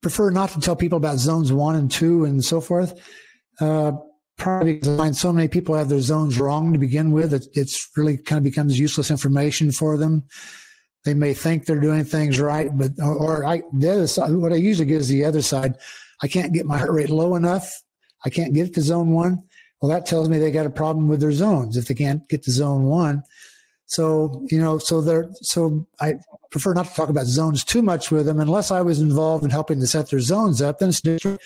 prefer 0.00 0.30
not 0.30 0.50
to 0.50 0.60
tell 0.60 0.76
people 0.76 0.96
about 0.96 1.18
zones 1.18 1.52
one 1.52 1.76
and 1.76 1.90
two 1.90 2.24
and 2.24 2.42
so 2.42 2.60
forth. 2.62 2.98
Uh, 3.60 3.92
probably 4.36 4.74
because 4.74 5.18
so 5.18 5.32
many 5.32 5.48
people 5.48 5.74
have 5.74 5.88
their 5.88 6.00
zones 6.00 6.38
wrong 6.38 6.72
to 6.72 6.78
begin 6.78 7.10
with. 7.12 7.32
It, 7.32 7.46
it's 7.54 7.88
really 7.96 8.16
kind 8.16 8.38
of 8.38 8.44
becomes 8.44 8.78
useless 8.78 9.10
information 9.10 9.72
for 9.72 9.96
them. 9.96 10.24
They 11.04 11.14
may 11.14 11.34
think 11.34 11.66
they're 11.66 11.80
doing 11.80 12.04
things 12.04 12.40
right, 12.40 12.68
but 12.76 12.92
or, 13.00 13.44
I. 13.46 13.58
What 13.58 14.52
I 14.52 14.56
usually 14.56 14.86
get 14.86 15.00
is 15.00 15.08
the 15.08 15.24
other 15.24 15.42
side. 15.42 15.76
I 16.22 16.28
can't 16.28 16.52
get 16.52 16.66
my 16.66 16.78
heart 16.78 16.90
rate 16.90 17.10
low 17.10 17.36
enough. 17.36 17.70
I 18.24 18.30
can't 18.30 18.52
get 18.52 18.74
to 18.74 18.82
zone 18.82 19.12
one. 19.12 19.42
Well, 19.80 19.90
that 19.90 20.06
tells 20.06 20.28
me 20.28 20.38
they 20.38 20.50
got 20.50 20.66
a 20.66 20.70
problem 20.70 21.06
with 21.06 21.20
their 21.20 21.32
zones 21.32 21.76
if 21.76 21.86
they 21.86 21.94
can't 21.94 22.28
get 22.28 22.42
to 22.44 22.50
zone 22.50 22.84
one. 22.84 23.22
So 23.86 24.44
you 24.50 24.58
know, 24.58 24.78
so 24.78 25.00
they're 25.00 25.30
so 25.42 25.86
I 26.00 26.14
prefer 26.50 26.74
not 26.74 26.86
to 26.86 26.94
talk 26.94 27.08
about 27.08 27.26
zones 27.26 27.62
too 27.62 27.82
much 27.82 28.10
with 28.10 28.26
them 28.26 28.40
unless 28.40 28.72
I 28.72 28.80
was 28.80 29.00
involved 29.00 29.44
in 29.44 29.50
helping 29.50 29.78
to 29.80 29.86
set 29.86 30.10
their 30.10 30.20
zones 30.20 30.60
up. 30.60 30.80
Then 30.80 30.88
it's 30.88 31.00
different 31.00 31.40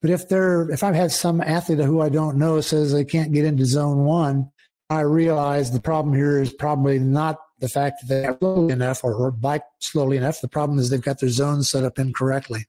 but 0.00 0.10
if 0.10 0.28
they're 0.28 0.70
if 0.70 0.82
I've 0.82 0.94
had 0.94 1.12
some 1.12 1.40
athlete 1.40 1.78
who 1.78 2.00
I 2.00 2.08
don't 2.08 2.36
know 2.36 2.60
says 2.60 2.92
they 2.92 3.04
can't 3.04 3.32
get 3.32 3.44
into 3.44 3.64
zone 3.64 4.04
one, 4.04 4.50
I 4.90 5.00
realize 5.00 5.70
the 5.70 5.80
problem 5.80 6.14
here 6.14 6.40
is 6.40 6.52
probably 6.52 6.98
not 6.98 7.38
the 7.58 7.68
fact 7.68 8.02
that 8.02 8.08
they're 8.08 8.38
slowly 8.38 8.72
enough 8.72 9.02
or, 9.02 9.14
or 9.14 9.30
bike 9.30 9.64
slowly 9.80 10.16
enough. 10.16 10.40
The 10.40 10.48
problem 10.48 10.78
is 10.78 10.90
they've 10.90 11.00
got 11.00 11.20
their 11.20 11.30
zones 11.30 11.70
set 11.70 11.84
up 11.84 11.98
incorrectly. 11.98 12.66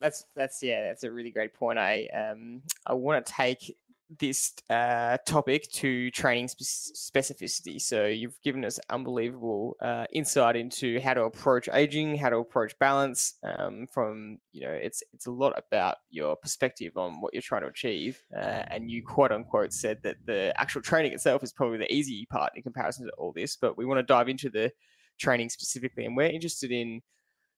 That's 0.00 0.24
that's 0.34 0.62
yeah, 0.62 0.84
that's 0.84 1.04
a 1.04 1.10
really 1.10 1.30
great 1.30 1.54
point. 1.54 1.78
I 1.78 2.06
um 2.06 2.62
I 2.86 2.94
want 2.94 3.24
to 3.24 3.32
take 3.32 3.76
this 4.18 4.52
uh, 4.70 5.18
topic 5.26 5.70
to 5.72 6.10
training 6.10 6.48
specificity. 6.48 7.80
So 7.80 8.06
you've 8.06 8.40
given 8.42 8.64
us 8.64 8.80
unbelievable 8.88 9.76
uh, 9.80 10.06
insight 10.12 10.56
into 10.56 11.00
how 11.00 11.14
to 11.14 11.24
approach 11.24 11.68
aging, 11.72 12.16
how 12.16 12.30
to 12.30 12.38
approach 12.38 12.78
balance. 12.78 13.34
Um, 13.42 13.86
from 13.92 14.38
you 14.52 14.62
know, 14.62 14.72
it's 14.72 15.02
it's 15.12 15.26
a 15.26 15.30
lot 15.30 15.52
about 15.58 15.96
your 16.10 16.36
perspective 16.36 16.96
on 16.96 17.20
what 17.20 17.34
you're 17.34 17.42
trying 17.42 17.62
to 17.62 17.68
achieve. 17.68 18.22
Uh, 18.34 18.64
and 18.68 18.90
you 18.90 19.02
quote 19.04 19.32
unquote 19.32 19.72
said 19.72 19.98
that 20.02 20.16
the 20.24 20.52
actual 20.56 20.82
training 20.82 21.12
itself 21.12 21.42
is 21.42 21.52
probably 21.52 21.78
the 21.78 21.92
easy 21.92 22.26
part 22.26 22.52
in 22.54 22.62
comparison 22.62 23.06
to 23.06 23.12
all 23.12 23.32
this. 23.32 23.56
But 23.56 23.76
we 23.76 23.84
want 23.84 23.98
to 23.98 24.02
dive 24.02 24.28
into 24.28 24.48
the 24.48 24.72
training 25.18 25.50
specifically, 25.50 26.04
and 26.04 26.16
we're 26.16 26.26
interested 26.26 26.70
in 26.70 27.02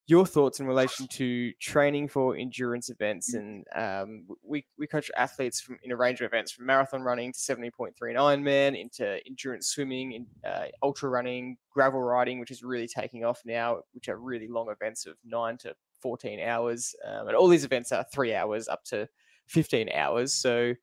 your 0.06 0.26
thoughts 0.26 0.58
in 0.58 0.66
relation 0.66 1.06
to 1.06 1.52
training 1.60 2.08
for 2.08 2.36
endurance 2.36 2.90
events. 2.90 3.34
And 3.34 3.64
um, 3.76 4.26
we, 4.42 4.66
we 4.76 4.86
coach 4.86 5.10
athletes 5.16 5.60
from 5.60 5.78
in 5.82 5.92
a 5.92 5.96
range 5.96 6.20
of 6.20 6.26
events 6.26 6.50
from 6.50 6.66
marathon 6.66 7.02
running 7.02 7.32
to 7.32 7.38
70.3 7.38 7.92
Ironman 8.00 8.80
into 8.80 9.18
endurance 9.26 9.68
swimming, 9.68 10.12
in, 10.12 10.26
uh, 10.44 10.66
ultra 10.82 11.08
running, 11.08 11.58
gravel 11.72 12.02
riding, 12.02 12.40
which 12.40 12.50
is 12.50 12.62
really 12.62 12.88
taking 12.88 13.24
off 13.24 13.40
now, 13.44 13.80
which 13.92 14.08
are 14.08 14.16
really 14.16 14.48
long 14.48 14.68
events 14.70 15.06
of 15.06 15.14
nine 15.24 15.56
to 15.58 15.74
14 16.02 16.40
hours. 16.40 16.94
Um, 17.06 17.28
and 17.28 17.36
all 17.36 17.48
these 17.48 17.64
events 17.64 17.92
are 17.92 18.04
three 18.12 18.34
hours 18.34 18.66
up 18.66 18.82
to 18.86 19.08
15 19.48 19.90
hours. 19.94 20.34
So 20.34 20.74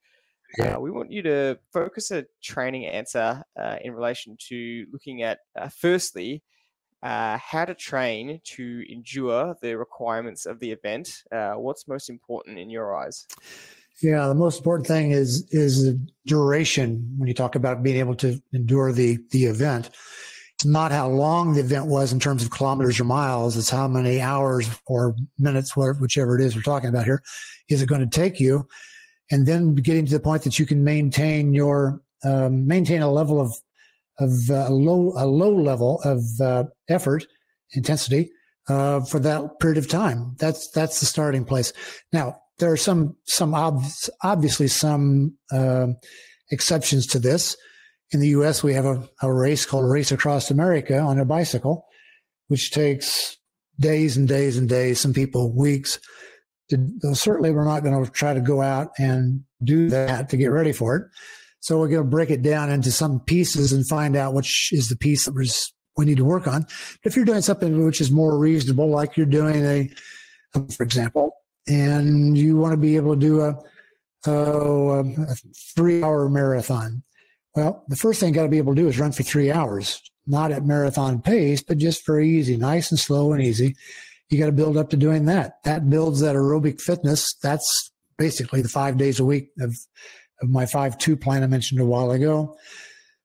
uh, 0.62 0.76
we 0.80 0.90
want 0.90 1.12
you 1.12 1.22
to 1.22 1.58
focus 1.72 2.10
a 2.10 2.24
training 2.42 2.86
answer 2.86 3.42
uh, 3.60 3.76
in 3.82 3.92
relation 3.92 4.36
to 4.48 4.86
looking 4.90 5.22
at, 5.22 5.40
uh, 5.58 5.68
firstly, 5.68 6.42
uh, 7.02 7.38
how 7.38 7.64
to 7.64 7.74
train 7.74 8.40
to 8.44 8.84
endure 8.92 9.56
the 9.60 9.76
requirements 9.76 10.46
of 10.46 10.58
the 10.58 10.70
event. 10.70 11.22
Uh, 11.30 11.52
what's 11.52 11.86
most 11.86 12.10
important 12.10 12.58
in 12.58 12.70
your 12.70 12.96
eyes? 12.96 13.26
Yeah, 14.02 14.28
the 14.28 14.34
most 14.34 14.58
important 14.58 14.86
thing 14.86 15.10
is 15.10 15.46
is 15.50 15.84
the 15.84 16.00
duration 16.26 17.14
when 17.16 17.28
you 17.28 17.34
talk 17.34 17.56
about 17.56 17.82
being 17.82 17.96
able 17.96 18.14
to 18.16 18.40
endure 18.52 18.92
the 18.92 19.18
the 19.30 19.46
event. 19.46 19.90
it's 20.54 20.64
not 20.64 20.92
how 20.92 21.08
long 21.08 21.54
the 21.54 21.60
event 21.60 21.86
was 21.86 22.12
in 22.12 22.20
terms 22.20 22.42
of 22.42 22.50
kilometers 22.50 23.00
or 23.00 23.04
miles. 23.04 23.56
It's 23.56 23.70
how 23.70 23.88
many 23.88 24.20
hours 24.20 24.68
or 24.86 25.16
minutes, 25.38 25.76
whatever, 25.76 25.98
whichever 26.00 26.38
it 26.38 26.44
is 26.44 26.54
we're 26.54 26.62
talking 26.62 26.88
about 26.88 27.04
here, 27.04 27.22
is 27.68 27.82
it 27.82 27.88
going 27.88 28.08
to 28.08 28.20
take 28.20 28.38
you? 28.40 28.68
And 29.30 29.46
then 29.46 29.74
getting 29.74 30.06
to 30.06 30.12
the 30.12 30.20
point 30.20 30.42
that 30.44 30.58
you 30.58 30.66
can 30.66 30.82
maintain 30.84 31.52
your 31.52 32.00
um, 32.24 32.66
maintain 32.66 33.02
a 33.02 33.10
level 33.10 33.40
of 33.40 33.54
of 34.18 34.30
uh, 34.50 34.68
low 34.70 35.12
a 35.16 35.26
low 35.26 35.54
level 35.54 36.00
of 36.04 36.22
uh, 36.40 36.64
effort 36.88 37.26
intensity 37.72 38.30
uh, 38.68 39.00
for 39.00 39.18
that 39.20 39.58
period 39.60 39.78
of 39.78 39.88
time. 39.88 40.34
That's 40.38 40.70
that's 40.70 41.00
the 41.00 41.06
starting 41.06 41.44
place. 41.44 41.72
Now 42.12 42.40
there 42.58 42.72
are 42.72 42.76
some 42.76 43.16
some 43.24 43.54
ob- 43.54 43.84
obviously 44.22 44.68
some 44.68 45.36
uh, 45.52 45.88
exceptions 46.50 47.06
to 47.08 47.18
this. 47.18 47.56
In 48.10 48.20
the 48.20 48.28
U.S., 48.28 48.62
we 48.62 48.72
have 48.72 48.86
a, 48.86 49.06
a 49.20 49.32
race 49.32 49.66
called 49.66 49.90
Race 49.90 50.10
Across 50.10 50.50
America 50.50 50.98
on 50.98 51.18
a 51.18 51.26
bicycle, 51.26 51.84
which 52.46 52.70
takes 52.70 53.36
days 53.78 54.16
and 54.16 54.26
days 54.26 54.56
and 54.56 54.66
days, 54.66 54.98
some 54.98 55.12
people 55.12 55.54
weeks. 55.54 55.98
To, 56.70 57.14
certainly, 57.14 57.50
we're 57.50 57.64
not 57.64 57.82
going 57.82 58.02
to 58.02 58.10
try 58.10 58.32
to 58.32 58.40
go 58.40 58.62
out 58.62 58.88
and 58.98 59.42
do 59.62 59.90
that 59.90 60.30
to 60.30 60.36
get 60.36 60.48
ready 60.48 60.72
for 60.72 60.96
it. 60.96 61.02
So 61.60 61.78
we're 61.78 61.88
going 61.88 62.04
to 62.04 62.08
break 62.08 62.30
it 62.30 62.42
down 62.42 62.70
into 62.70 62.90
some 62.90 63.20
pieces 63.20 63.72
and 63.72 63.86
find 63.86 64.16
out 64.16 64.34
which 64.34 64.70
is 64.72 64.88
the 64.88 64.96
piece 64.96 65.24
that 65.24 65.34
we 65.96 66.04
need 66.04 66.18
to 66.18 66.24
work 66.24 66.46
on. 66.46 66.66
If 67.04 67.16
you're 67.16 67.24
doing 67.24 67.42
something 67.42 67.84
which 67.84 68.00
is 68.00 68.10
more 68.10 68.38
reasonable, 68.38 68.88
like 68.88 69.16
you're 69.16 69.26
doing 69.26 69.64
a, 69.64 69.90
um, 70.54 70.68
for 70.68 70.84
example, 70.84 71.34
and 71.66 72.38
you 72.38 72.56
want 72.56 72.72
to 72.72 72.78
be 72.78 72.96
able 72.96 73.14
to 73.14 73.20
do 73.20 73.40
a, 73.42 73.58
oh, 74.26 75.00
um, 75.00 75.14
a, 75.18 75.32
a 75.32 75.36
three 75.76 76.02
hour 76.02 76.28
marathon. 76.28 77.02
Well, 77.54 77.84
the 77.88 77.96
first 77.96 78.20
thing 78.20 78.28
you 78.28 78.34
got 78.34 78.44
to 78.44 78.48
be 78.48 78.58
able 78.58 78.74
to 78.74 78.82
do 78.82 78.88
is 78.88 78.98
run 78.98 79.12
for 79.12 79.24
three 79.24 79.50
hours, 79.50 80.00
not 80.26 80.52
at 80.52 80.64
marathon 80.64 81.20
pace, 81.20 81.62
but 81.62 81.78
just 81.78 82.06
very 82.06 82.28
easy, 82.28 82.56
nice 82.56 82.90
and 82.90 83.00
slow 83.00 83.32
and 83.32 83.42
easy. 83.42 83.74
You 84.30 84.38
got 84.38 84.46
to 84.46 84.52
build 84.52 84.76
up 84.76 84.90
to 84.90 84.96
doing 84.96 85.24
that. 85.24 85.62
That 85.64 85.90
builds 85.90 86.20
that 86.20 86.36
aerobic 86.36 86.80
fitness. 86.80 87.34
That's 87.42 87.90
basically 88.16 88.62
the 88.62 88.68
five 88.68 88.96
days 88.96 89.18
a 89.18 89.24
week 89.24 89.50
of, 89.60 89.74
of 90.40 90.48
my 90.48 90.66
five 90.66 90.98
two 90.98 91.16
plan 91.16 91.42
I 91.42 91.46
mentioned 91.46 91.80
a 91.80 91.84
while 91.84 92.10
ago. 92.10 92.56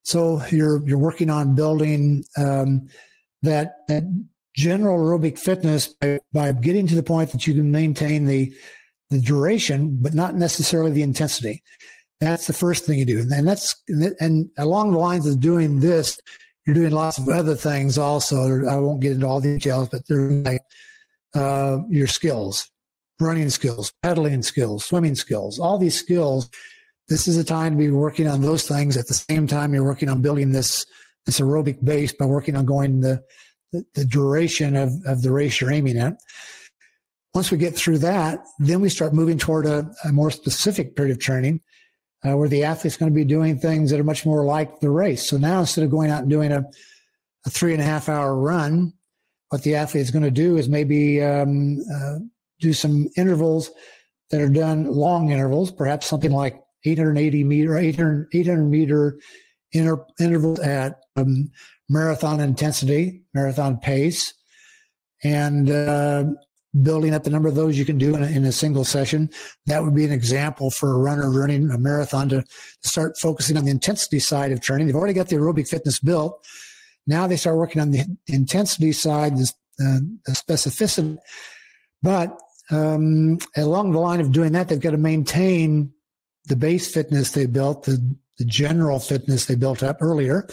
So 0.03 0.41
you're 0.51 0.85
you're 0.87 0.97
working 0.97 1.29
on 1.29 1.55
building 1.55 2.23
um, 2.37 2.87
that 3.41 3.75
that 3.87 4.03
general 4.55 4.99
aerobic 4.99 5.39
fitness 5.39 5.87
by, 5.87 6.19
by 6.31 6.51
getting 6.51 6.87
to 6.87 6.95
the 6.95 7.03
point 7.03 7.31
that 7.31 7.47
you 7.47 7.53
can 7.53 7.71
maintain 7.71 8.25
the 8.25 8.53
the 9.09 9.19
duration, 9.19 9.97
but 10.01 10.13
not 10.13 10.35
necessarily 10.35 10.91
the 10.91 11.03
intensity. 11.03 11.63
That's 12.19 12.47
the 12.47 12.53
first 12.53 12.85
thing 12.85 12.99
you 12.99 13.05
do, 13.05 13.19
and 13.19 13.47
that's 13.47 13.75
and 13.87 14.49
along 14.57 14.91
the 14.91 14.97
lines 14.97 15.27
of 15.27 15.39
doing 15.39 15.79
this, 15.79 16.19
you're 16.65 16.75
doing 16.75 16.91
lots 16.91 17.17
of 17.17 17.27
other 17.29 17.55
things 17.55 17.97
also. 17.97 18.65
I 18.65 18.77
won't 18.77 19.01
get 19.01 19.13
into 19.13 19.27
all 19.27 19.41
the 19.41 19.53
details, 19.53 19.89
but 19.89 20.07
they're 20.07 20.29
like 20.29 20.61
uh, 21.35 21.79
your 21.89 22.07
skills, 22.07 22.69
running 23.19 23.49
skills, 23.49 23.93
pedaling 24.01 24.41
skills, 24.43 24.85
swimming 24.85 25.15
skills, 25.15 25.59
all 25.59 25.77
these 25.77 25.95
skills 25.95 26.49
this 27.09 27.27
is 27.27 27.37
a 27.37 27.43
time 27.43 27.73
to 27.73 27.77
be 27.77 27.91
working 27.91 28.27
on 28.27 28.41
those 28.41 28.67
things 28.67 28.97
at 28.97 29.07
the 29.07 29.13
same 29.13 29.47
time 29.47 29.73
you're 29.73 29.83
working 29.83 30.09
on 30.09 30.21
building 30.21 30.51
this 30.51 30.85
this 31.25 31.39
aerobic 31.39 31.83
base 31.83 32.13
by 32.13 32.25
working 32.25 32.55
on 32.55 32.65
going 32.65 33.01
the 33.01 33.23
the, 33.71 33.85
the 33.95 34.05
duration 34.05 34.75
of, 34.75 34.93
of 35.05 35.21
the 35.21 35.31
race 35.31 35.59
you're 35.59 35.71
aiming 35.71 35.97
at. 35.97 36.13
Once 37.33 37.49
we 37.49 37.57
get 37.57 37.75
through 37.75 37.97
that, 37.97 38.39
then 38.59 38.79
we 38.79 38.89
start 38.89 39.13
moving 39.13 39.37
toward 39.37 39.65
a, 39.65 39.89
a 40.05 40.11
more 40.11 40.29
specific 40.29 40.95
period 40.95 41.11
of 41.11 41.19
training 41.19 41.59
uh, 42.23 42.37
where 42.37 42.47
the 42.47 42.63
athlete's 42.63 42.97
going 42.97 43.11
to 43.11 43.15
be 43.15 43.25
doing 43.25 43.57
things 43.57 43.89
that 43.89 43.99
are 43.99 44.03
much 44.03 44.25
more 44.25 44.45
like 44.45 44.79
the 44.79 44.89
race. 44.89 45.27
So 45.27 45.37
now 45.37 45.61
instead 45.61 45.83
of 45.83 45.91
going 45.91 46.11
out 46.11 46.21
and 46.21 46.29
doing 46.29 46.51
a, 46.51 46.63
a 47.45 47.49
three 47.49 47.73
and 47.73 47.81
a 47.81 47.85
half 47.85 48.07
hour 48.07 48.35
run, 48.35 48.93
what 49.49 49.63
the 49.63 49.75
athlete 49.75 50.03
is 50.03 50.11
going 50.11 50.23
to 50.23 50.31
do 50.31 50.57
is 50.57 50.69
maybe 50.69 51.21
um, 51.21 51.79
uh, 51.93 52.19
do 52.59 52.73
some 52.73 53.07
intervals 53.17 53.71
that 54.29 54.41
are 54.41 54.49
done 54.49 54.85
long 54.85 55.31
intervals, 55.31 55.71
perhaps 55.71 56.05
something 56.07 56.31
like 56.31 56.62
880 56.85 57.43
meter, 57.43 57.77
800, 57.77 58.29
800 58.33 58.63
meter 58.63 59.17
inter, 59.73 60.05
intervals 60.19 60.59
at 60.59 61.01
um, 61.15 61.49
marathon 61.89 62.39
intensity, 62.39 63.23
marathon 63.33 63.77
pace, 63.77 64.33
and 65.23 65.69
uh, 65.69 66.25
building 66.81 67.13
up 67.13 67.23
the 67.23 67.29
number 67.29 67.47
of 67.47 67.55
those 67.55 67.77
you 67.77 67.85
can 67.85 67.97
do 67.97 68.15
in 68.15 68.23
a, 68.23 68.27
in 68.27 68.45
a, 68.45 68.51
single 68.51 68.83
session. 68.83 69.29
That 69.67 69.83
would 69.83 69.95
be 69.95 70.05
an 70.05 70.11
example 70.11 70.71
for 70.71 70.93
a 70.93 70.97
runner 70.97 71.29
running 71.29 71.69
a 71.69 71.77
marathon 71.77 72.29
to 72.29 72.43
start 72.81 73.17
focusing 73.19 73.57
on 73.57 73.65
the 73.65 73.71
intensity 73.71 74.19
side 74.19 74.51
of 74.51 74.61
training. 74.61 74.87
They've 74.87 74.95
already 74.95 75.13
got 75.13 75.27
the 75.27 75.35
aerobic 75.35 75.67
fitness 75.67 75.99
built. 75.99 76.45
Now 77.05 77.27
they 77.27 77.37
start 77.37 77.57
working 77.57 77.81
on 77.81 77.91
the 77.91 78.05
intensity 78.27 78.91
side, 78.91 79.37
the, 79.37 79.51
uh, 79.79 79.99
the 80.25 80.31
specificity. 80.31 81.17
But 82.01 82.39
um, 82.71 83.37
along 83.55 83.91
the 83.91 83.99
line 83.99 84.19
of 84.19 84.31
doing 84.31 84.53
that, 84.53 84.67
they've 84.69 84.79
got 84.79 84.91
to 84.91 84.97
maintain 84.97 85.93
the 86.45 86.55
base 86.55 86.91
fitness 86.91 87.31
they 87.31 87.45
built, 87.45 87.83
the, 87.83 88.15
the 88.37 88.45
general 88.45 88.99
fitness 88.99 89.45
they 89.45 89.55
built 89.55 89.83
up 89.83 89.97
earlier. 90.01 90.47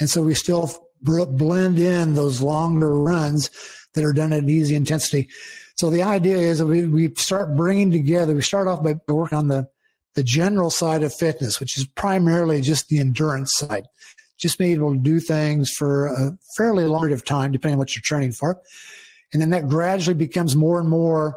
And 0.00 0.08
so 0.08 0.22
we 0.22 0.34
still 0.34 0.70
blend 1.02 1.78
in 1.78 2.14
those 2.14 2.40
longer 2.40 2.94
runs 2.94 3.50
that 3.94 4.04
are 4.04 4.12
done 4.12 4.32
at 4.32 4.40
an 4.40 4.48
easy 4.48 4.74
intensity. 4.74 5.28
So 5.76 5.90
the 5.90 6.02
idea 6.02 6.38
is 6.38 6.58
that 6.58 6.66
we, 6.66 6.86
we 6.86 7.14
start 7.16 7.56
bringing 7.56 7.90
together, 7.90 8.34
we 8.34 8.42
start 8.42 8.68
off 8.68 8.82
by 8.82 8.94
working 9.08 9.38
on 9.38 9.48
the, 9.48 9.68
the 10.14 10.22
general 10.22 10.70
side 10.70 11.02
of 11.02 11.12
fitness, 11.12 11.58
which 11.58 11.76
is 11.76 11.86
primarily 11.86 12.60
just 12.60 12.88
the 12.88 13.00
endurance 13.00 13.54
side, 13.54 13.86
just 14.38 14.58
being 14.58 14.72
able 14.72 14.92
to 14.92 15.00
do 15.00 15.18
things 15.18 15.70
for 15.72 16.06
a 16.06 16.38
fairly 16.56 16.84
long 16.84 17.02
period 17.02 17.14
of 17.14 17.24
time, 17.24 17.50
depending 17.52 17.74
on 17.74 17.78
what 17.78 17.94
you're 17.94 18.02
training 18.02 18.32
for. 18.32 18.60
And 19.32 19.42
then 19.42 19.50
that 19.50 19.68
gradually 19.68 20.14
becomes 20.14 20.54
more 20.54 20.78
and 20.78 20.88
more 20.88 21.36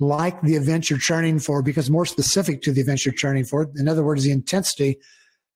like 0.00 0.40
the 0.42 0.54
event 0.54 0.88
you're 0.88 0.98
training 0.98 1.40
for 1.40 1.62
because 1.62 1.90
more 1.90 2.06
specific 2.06 2.62
to 2.62 2.72
the 2.72 2.80
event 2.80 3.04
you're 3.04 3.14
training 3.14 3.44
for. 3.44 3.68
In 3.76 3.88
other 3.88 4.04
words, 4.04 4.24
the 4.24 4.30
intensity 4.30 4.98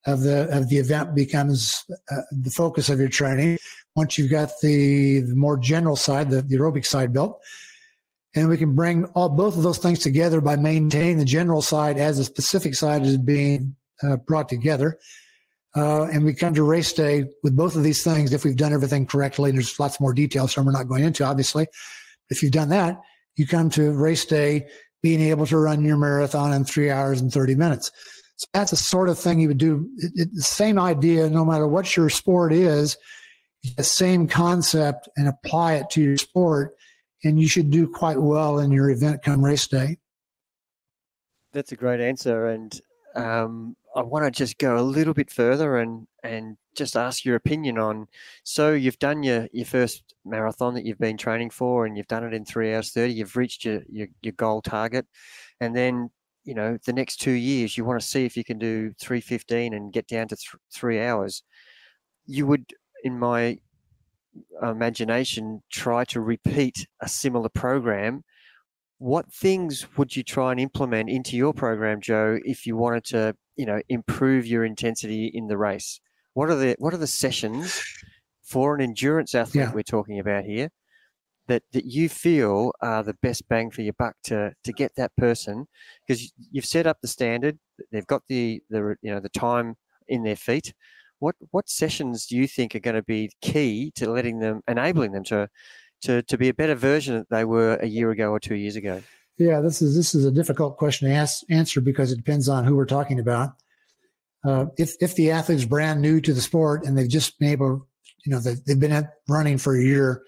of 0.05 0.23
the 0.23 0.49
of 0.57 0.69
the 0.69 0.79
event 0.79 1.15
becomes 1.15 1.85
uh, 2.11 2.17
the 2.33 2.51
focus 2.51 2.89
of 2.89 2.99
your 2.99 3.09
training. 3.09 3.59
Once 3.95 4.19
you've 4.19 4.31
got 4.31 4.51
the, 4.63 5.21
the 5.21 5.35
more 5.35 5.57
general 5.57 5.97
side, 5.97 6.31
the, 6.31 6.43
the 6.43 6.57
aerobic 6.57 6.85
side 6.85 7.13
built, 7.13 7.39
and 8.35 8.49
we 8.49 8.57
can 8.57 8.75
bring 8.75 9.05
all 9.15 9.29
both 9.29 9.57
of 9.57 9.63
those 9.63 9.79
things 9.79 10.01
together 10.01 10.41
by 10.41 10.57
maintaining 10.57 11.19
the 11.19 11.25
general 11.25 11.63
side 11.63 11.99
as 11.99 12.17
the 12.17 12.25
specific 12.25 12.75
side 12.75 13.03
is 13.03 13.19
being 13.19 13.77
uh, 14.03 14.17
brought 14.17 14.49
together. 14.49 14.99
Uh, 15.75 16.05
and 16.05 16.25
we 16.25 16.35
come 16.35 16.53
to 16.53 16.63
race 16.63 16.93
day 16.93 17.25
with 17.43 17.57
both 17.57 17.77
of 17.77 17.83
these 17.83 18.03
things 18.03 18.33
if 18.33 18.45
we've 18.45 18.57
done 18.57 18.75
everything 18.75 19.07
correctly. 19.07 19.51
And 19.51 19.59
there's 19.59 19.79
lots 19.79 20.01
more 20.01 20.13
details, 20.13 20.53
so 20.53 20.63
we're 20.63 20.73
not 20.73 20.89
going 20.89 21.05
into 21.05 21.25
obviously. 21.25 21.67
If 22.29 22.43
you've 22.43 22.53
done 22.53 22.71
that, 22.71 23.01
you 23.37 23.47
come 23.47 23.71
to 23.71 23.93
race 23.93 24.25
day 24.25 24.67
being 25.03 25.21
able 25.21 25.47
to 25.47 25.59
run 25.59 25.85
your 25.85 25.97
marathon 25.97 26.53
in 26.53 26.65
three 26.65 26.91
hours 26.91 27.21
and 27.21 27.33
30 27.33 27.55
minutes. 27.57 27.91
So 28.37 28.47
that's 28.53 28.71
the 28.71 28.77
sort 28.77 29.09
of 29.09 29.19
thing 29.19 29.41
you 29.41 29.49
would 29.49 29.59
do. 29.59 29.89
It, 29.99 30.13
it, 30.15 30.35
the 30.35 30.43
same 30.43 30.79
idea, 30.79 31.29
no 31.29 31.45
matter 31.45 31.67
what 31.67 31.97
your 31.97 32.09
sport 32.09 32.53
is, 32.53 32.97
the 33.77 33.85
same 33.85 34.27
concept 34.27 35.09
and 35.17 35.29
apply 35.29 35.75
it 35.75 35.91
to 35.91 36.03
your 36.03 36.17
sport, 36.17 36.75
and 37.25 37.41
you 37.41 37.49
should 37.49 37.71
do 37.71 37.89
quite 37.89 38.21
well 38.21 38.59
in 38.59 38.71
your 38.73 38.91
event 38.91 39.23
come 39.23 39.45
race 39.45 39.67
day. 39.69 39.99
That's 41.53 41.73
a 41.73 41.77
great 41.77 42.01
answer, 42.01 42.47
and 42.47 42.81
um, 43.15 43.77
I 43.95 44.03
want 44.03 44.25
to 44.25 44.31
just 44.31 44.59
go 44.59 44.77
a 44.77 44.83
little 44.83 45.15
bit 45.15 45.31
further 45.31 45.77
and 45.77 46.07
and 46.23 46.57
just 46.75 46.97
ask 46.97 47.25
your 47.25 47.37
opinion 47.37 47.79
on. 47.79 48.09
So 48.43 48.73
you've 48.73 48.99
done 48.99 49.23
your 49.23 49.49
your 49.53 49.67
first 49.67 50.12
marathon 50.25 50.75
that 50.75 50.85
you've 50.85 50.99
been 50.99 51.17
training 51.17 51.51
for, 51.51 51.87
and 51.87 51.97
you've 51.97 52.09
done 52.09 52.25
it 52.25 52.35
in 52.35 52.45
three 52.45 52.75
hours 52.75 52.91
thirty. 52.91 53.15
You've 53.15 53.37
reached 53.37 53.65
your 53.65 53.83
your, 53.89 54.09
your 54.23 54.33
goal 54.33 54.63
target, 54.63 55.07
and 55.61 55.75
then 55.75 56.11
you 56.45 56.55
know 56.55 56.79
the 56.85 56.93
next 56.93 57.17
two 57.17 57.33
years 57.33 57.77
you 57.77 57.85
want 57.85 58.01
to 58.01 58.07
see 58.07 58.25
if 58.25 58.37
you 58.37 58.45
can 58.45 58.59
do 58.59 58.93
three 59.01 59.21
fifteen 59.21 59.75
and 59.75 59.93
get 59.93 60.07
down 60.09 60.29
to 60.29 60.37
th- 60.37 60.61
three 60.73 61.01
hours. 61.01 61.43
You 62.27 62.47
would, 62.47 62.67
in 63.05 63.19
my 63.19 63.59
imagination, 64.63 65.63
try 65.71 66.05
to 66.07 66.21
repeat 66.21 66.87
a 67.01 67.09
similar 67.09 67.49
program 67.49 68.25
what 69.03 69.33
things 69.33 69.85
would 69.97 70.15
you 70.15 70.23
try 70.23 70.53
and 70.53 70.61
implement 70.61 71.11
into 71.11 71.37
your 71.37 71.53
program 71.53 72.01
joe 72.01 72.39
if 72.45 72.65
you 72.65 72.77
wanted 72.77 73.03
to 73.03 73.35
you 73.57 73.67
know 73.67 73.81
improve 73.89 74.47
your 74.47 74.65
intensity 74.65 75.27
in 75.35 75.49
the 75.49 75.59
race 75.59 76.01
what 76.35 76.49
are 76.49 76.55
the 76.55 76.77
what 76.79 76.95
are 76.95 76.99
the 76.99 77.07
sessions 77.07 77.83
for 78.43 78.75
an 78.75 78.81
endurance 78.81 79.35
athlete 79.35 79.65
yeah. 79.65 79.73
we're 79.73 79.83
talking 79.83 80.19
about 80.19 80.45
here 80.45 80.69
that 81.49 81.63
that 81.73 81.85
you 81.85 82.09
feel 82.09 82.73
are 82.81 83.03
the 83.03 83.15
best 83.15 83.49
bang 83.49 83.71
for 83.71 83.83
your 83.83 83.95
buck 83.95 84.15
to 84.25 84.53
to 84.65 84.73
get 84.73 84.95
that 84.97 85.15
person 85.17 85.67
because 86.07 86.33
you've 86.51 86.65
set 86.65 86.87
up 86.87 86.99
the 87.01 87.09
standard 87.09 87.59
they've 87.91 88.07
got 88.07 88.23
the 88.29 88.63
the 88.71 88.97
you 89.03 89.13
know 89.13 89.21
the 89.21 89.29
time 89.29 89.77
in 90.09 90.23
their 90.23 90.37
feet. 90.37 90.73
What 91.19 91.37
what 91.51 91.69
sessions 91.69 92.27
do 92.27 92.37
you 92.37 92.47
think 92.47 92.75
are 92.75 92.81
going 92.81 92.97
to 92.97 93.03
be 93.03 93.31
key 93.41 93.93
to 93.97 94.11
letting 94.11 94.41
them 94.41 94.63
enabling 94.69 95.13
them 95.13 95.25
to 95.25 95.49
to 96.03 96.23
to 96.23 96.39
be 96.39 96.49
a 96.49 96.55
better 96.55 96.75
version 96.75 97.19
that 97.19 97.31
they 97.31 97.45
were 97.45 97.77
a 97.77 97.87
year 97.87 98.11
ago 98.11 98.31
or 98.31 98.41
two 98.41 98.57
years 98.57 98.77
ago? 98.77 99.03
Yeah 99.39 99.61
this 99.61 99.83
is 99.83 99.97
this 99.97 100.15
is 100.15 100.25
a 100.25 100.31
difficult 100.31 100.77
question 100.77 101.09
to 101.09 101.15
ask, 101.15 101.43
answer 101.49 101.81
because 101.81 102.13
it 102.13 102.17
depends 102.17 102.49
on 102.49 102.65
who 102.65 102.77
we're 102.77 102.87
talking 102.87 103.19
about. 103.19 103.55
Uh, 104.45 104.67
if 104.77 104.95
if 105.01 105.15
the 105.15 105.31
athlete's 105.31 105.65
brand 105.65 106.01
new 106.01 106.21
to 106.21 106.33
the 106.33 106.41
sport 106.41 106.85
and 106.85 106.99
they've 106.99 107.09
just 107.09 107.39
been 107.39 107.51
able 107.51 107.87
you 108.25 108.33
know, 108.33 108.41
they've 108.41 108.79
been 108.79 109.09
running 109.29 109.59
for 109.59 109.77
a 109.77 109.83
year 109.83 110.23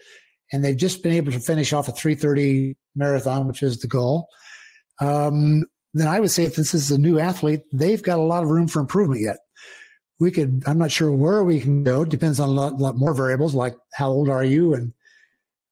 and 0.52 0.64
they've 0.64 0.76
just 0.76 1.02
been 1.02 1.12
able 1.12 1.32
to 1.32 1.40
finish 1.40 1.72
off 1.72 1.88
a 1.88 1.92
330 1.92 2.76
marathon, 2.94 3.46
which 3.46 3.62
is 3.62 3.80
the 3.80 3.88
goal. 3.88 4.28
Um, 5.00 5.64
then 5.94 6.08
I 6.08 6.20
would 6.20 6.30
say 6.30 6.44
if 6.44 6.56
this 6.56 6.74
is 6.74 6.90
a 6.90 6.98
new 6.98 7.18
athlete, 7.18 7.62
they've 7.72 8.02
got 8.02 8.18
a 8.18 8.22
lot 8.22 8.42
of 8.42 8.50
room 8.50 8.68
for 8.68 8.80
improvement 8.80 9.20
yet. 9.20 9.38
We 10.20 10.30
could, 10.30 10.62
I'm 10.66 10.78
not 10.78 10.90
sure 10.90 11.10
where 11.10 11.44
we 11.44 11.60
can 11.60 11.84
go. 11.84 12.04
Depends 12.04 12.40
on 12.40 12.48
a 12.48 12.52
lot, 12.52 12.78
lot 12.78 12.96
more 12.96 13.14
variables 13.14 13.54
like 13.54 13.76
how 13.94 14.10
old 14.10 14.28
are 14.28 14.44
you 14.44 14.74
and 14.74 14.92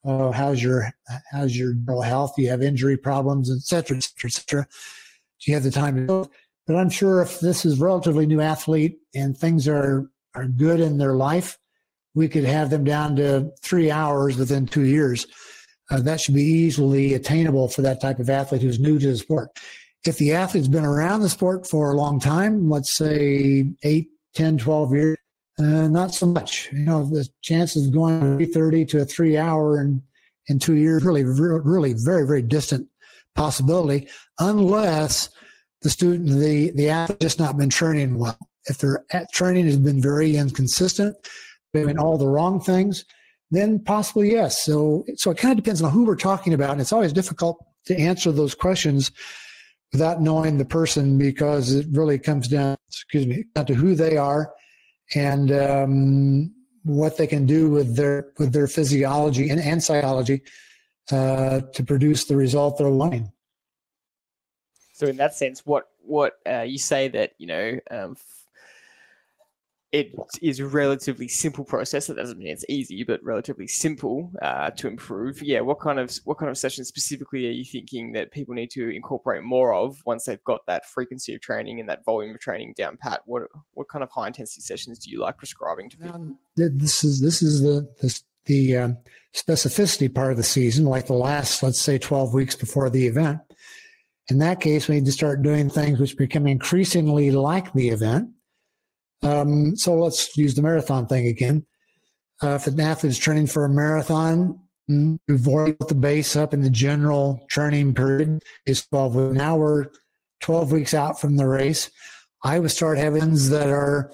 uh, 0.04 0.32
how's 0.32 0.62
your 0.62 0.92
how's 1.30 1.56
your 1.56 1.74
health? 2.02 2.34
Do 2.34 2.42
you 2.42 2.48
have 2.48 2.62
injury 2.62 2.96
problems, 2.96 3.50
et 3.50 3.60
cetera, 3.60 3.96
et 3.96 4.02
cetera, 4.02 4.28
et 4.28 4.32
cetera. 4.32 4.62
Do 4.64 5.50
you 5.50 5.54
have 5.54 5.62
the 5.62 5.70
time 5.70 5.94
to 5.94 6.02
go? 6.02 6.30
But 6.66 6.76
I'm 6.76 6.90
sure 6.90 7.22
if 7.22 7.40
this 7.40 7.64
is 7.64 7.78
relatively 7.78 8.26
new 8.26 8.40
athlete 8.40 8.98
and 9.14 9.36
things 9.36 9.68
are 9.68 10.10
are 10.34 10.46
good 10.46 10.80
in 10.80 10.98
their 10.98 11.14
life, 11.14 11.58
we 12.14 12.28
could 12.28 12.44
have 12.44 12.70
them 12.70 12.84
down 12.84 13.16
to 13.16 13.50
three 13.62 13.90
hours 13.90 14.36
within 14.36 14.66
two 14.66 14.84
years. 14.84 15.26
Uh, 15.90 16.00
that 16.00 16.20
should 16.20 16.34
be 16.34 16.42
easily 16.42 17.14
attainable 17.14 17.68
for 17.68 17.82
that 17.82 18.00
type 18.00 18.18
of 18.18 18.30
athlete 18.30 18.62
who's 18.62 18.80
new 18.80 18.98
to 18.98 19.08
the 19.08 19.16
sport. 19.16 19.50
If 20.04 20.18
the 20.18 20.32
athlete's 20.32 20.68
been 20.68 20.84
around 20.84 21.20
the 21.20 21.28
sport 21.28 21.68
for 21.68 21.92
a 21.92 21.96
long 21.96 22.18
time, 22.18 22.68
let's 22.68 22.96
say 22.96 23.66
8, 23.82 24.08
10, 24.34 24.58
12 24.58 24.92
years, 24.94 25.18
uh, 25.58 25.88
not 25.88 26.14
so 26.14 26.26
much. 26.26 26.70
You 26.72 26.84
know, 26.84 27.04
the 27.04 27.28
chances 27.42 27.86
of 27.86 27.92
going 27.92 28.18
from 28.18 28.38
330 28.38 28.84
to 28.86 29.02
a 29.02 29.04
three 29.04 29.36
hour 29.36 29.80
in, 29.80 30.02
in 30.48 30.58
two 30.58 30.76
years, 30.76 31.04
really, 31.04 31.24
really 31.24 31.94
very, 31.96 32.26
very 32.26 32.42
distant 32.42 32.88
possibility, 33.34 34.08
unless 34.38 35.28
the 35.82 35.90
student, 35.90 36.28
the, 36.28 36.70
the 36.70 36.88
athlete 36.88 37.20
just 37.20 37.38
not 37.38 37.56
been 37.56 37.70
training 37.70 38.18
well. 38.18 38.38
If 38.66 38.78
their 38.78 39.04
training 39.32 39.66
has 39.66 39.76
been 39.76 40.00
very 40.00 40.36
inconsistent, 40.36 41.16
doing 41.72 41.98
all 41.98 42.18
the 42.18 42.26
wrong 42.26 42.60
things, 42.60 43.04
then 43.50 43.78
possibly 43.78 44.32
yes. 44.32 44.64
So, 44.64 45.04
so 45.16 45.30
it 45.30 45.38
kind 45.38 45.58
of 45.58 45.62
depends 45.62 45.82
on 45.82 45.90
who 45.90 46.04
we're 46.04 46.16
talking 46.16 46.54
about. 46.54 46.70
And 46.70 46.80
it's 46.80 46.92
always 46.92 47.12
difficult 47.12 47.64
to 47.86 47.98
answer 47.98 48.32
those 48.32 48.54
questions 48.54 49.10
without 49.92 50.22
knowing 50.22 50.58
the 50.58 50.64
person 50.64 51.18
because 51.18 51.74
it 51.74 51.86
really 51.92 52.18
comes 52.18 52.48
down, 52.48 52.76
excuse 52.88 53.26
me, 53.26 53.44
down 53.54 53.66
to 53.66 53.74
who 53.74 53.94
they 53.94 54.16
are 54.16 54.52
and 55.14 55.52
um, 55.52 56.54
what 56.84 57.16
they 57.16 57.26
can 57.26 57.46
do 57.46 57.70
with 57.70 57.96
their 57.96 58.32
with 58.38 58.52
their 58.52 58.66
physiology 58.66 59.50
and, 59.50 59.60
and 59.60 59.82
psychology 59.82 60.42
uh, 61.10 61.60
to 61.74 61.84
produce 61.84 62.24
the 62.24 62.36
result 62.36 62.78
they're 62.78 62.88
wanting. 62.88 63.30
So, 64.94 65.06
in 65.06 65.16
that 65.16 65.34
sense, 65.34 65.66
what 65.66 65.88
what 66.00 66.34
uh, 66.48 66.62
you 66.62 66.78
say 66.78 67.08
that 67.08 67.32
you 67.38 67.46
know 67.46 67.78
um, 67.90 68.16
it 69.92 70.14
is 70.40 70.58
a 70.58 70.66
relatively 70.66 71.28
simple 71.28 71.64
process. 71.64 72.06
That 72.06 72.16
doesn't 72.16 72.38
mean 72.38 72.48
it's 72.48 72.64
easy, 72.68 73.04
but 73.04 73.22
relatively 73.22 73.66
simple 73.66 74.32
uh, 74.40 74.70
to 74.70 74.88
improve. 74.88 75.42
Yeah, 75.42 75.60
what 75.60 75.80
kind 75.80 76.00
of 76.00 76.10
what 76.24 76.38
kind 76.38 76.50
of 76.50 76.56
sessions 76.56 76.88
specifically 76.88 77.46
are 77.46 77.50
you 77.50 77.64
thinking 77.64 78.12
that 78.12 78.32
people 78.32 78.54
need 78.54 78.70
to 78.70 78.88
incorporate 78.88 79.42
more 79.42 79.74
of 79.74 80.00
once 80.06 80.24
they've 80.24 80.42
got 80.44 80.64
that 80.66 80.86
frequency 80.86 81.34
of 81.34 81.42
training 81.42 81.78
and 81.78 81.88
that 81.90 82.04
volume 82.06 82.34
of 82.34 82.40
training 82.40 82.72
down 82.76 82.96
pat? 82.96 83.20
What 83.26 83.42
what 83.74 83.88
kind 83.90 84.02
of 84.02 84.10
high 84.10 84.28
intensity 84.28 84.62
sessions 84.62 84.98
do 84.98 85.10
you 85.10 85.20
like 85.20 85.36
prescribing 85.36 85.90
to 85.90 85.98
people? 85.98 86.14
Um, 86.14 86.38
this 86.56 87.04
is 87.04 87.20
this 87.20 87.42
is 87.42 87.60
the 87.60 87.86
the 88.46 88.76
um, 88.78 88.96
specificity 89.34 90.12
part 90.12 90.30
of 90.30 90.38
the 90.38 90.42
season, 90.42 90.86
like 90.86 91.06
the 91.06 91.12
last 91.12 91.62
let's 91.62 91.80
say 91.80 91.98
twelve 91.98 92.32
weeks 92.32 92.56
before 92.56 92.88
the 92.88 93.06
event. 93.06 93.40
In 94.28 94.38
that 94.38 94.60
case, 94.60 94.88
we 94.88 94.94
need 94.94 95.04
to 95.04 95.12
start 95.12 95.42
doing 95.42 95.68
things 95.68 96.00
which 96.00 96.16
become 96.16 96.46
increasingly 96.46 97.30
like 97.30 97.70
the 97.74 97.90
event 97.90 98.30
um, 99.22 99.76
so 99.76 99.94
let's 99.94 100.36
use 100.36 100.54
the 100.54 100.62
marathon 100.62 101.06
thing 101.06 101.26
again. 101.26 101.64
Uh, 102.42 102.54
if 102.54 102.66
an 102.66 102.80
athlete 102.80 103.10
is 103.10 103.18
training 103.18 103.46
for 103.46 103.64
a 103.64 103.68
marathon, 103.68 104.58
mm, 104.90 105.18
we've 105.28 105.46
already 105.46 105.74
put 105.74 105.88
the 105.88 105.94
base 105.94 106.34
up 106.34 106.52
in 106.52 106.60
the 106.60 106.70
general 106.70 107.44
training 107.48 107.94
period 107.94 108.42
is 108.66 108.84
12 108.86 109.14
weeks. 109.14 109.36
Now 109.36 109.56
we're 109.56 109.86
12 110.40 110.72
weeks 110.72 110.94
out 110.94 111.20
from 111.20 111.36
the 111.36 111.46
race. 111.46 111.90
I 112.42 112.58
would 112.58 112.72
start 112.72 112.98
having 112.98 113.34
that 113.50 113.70
are 113.70 114.12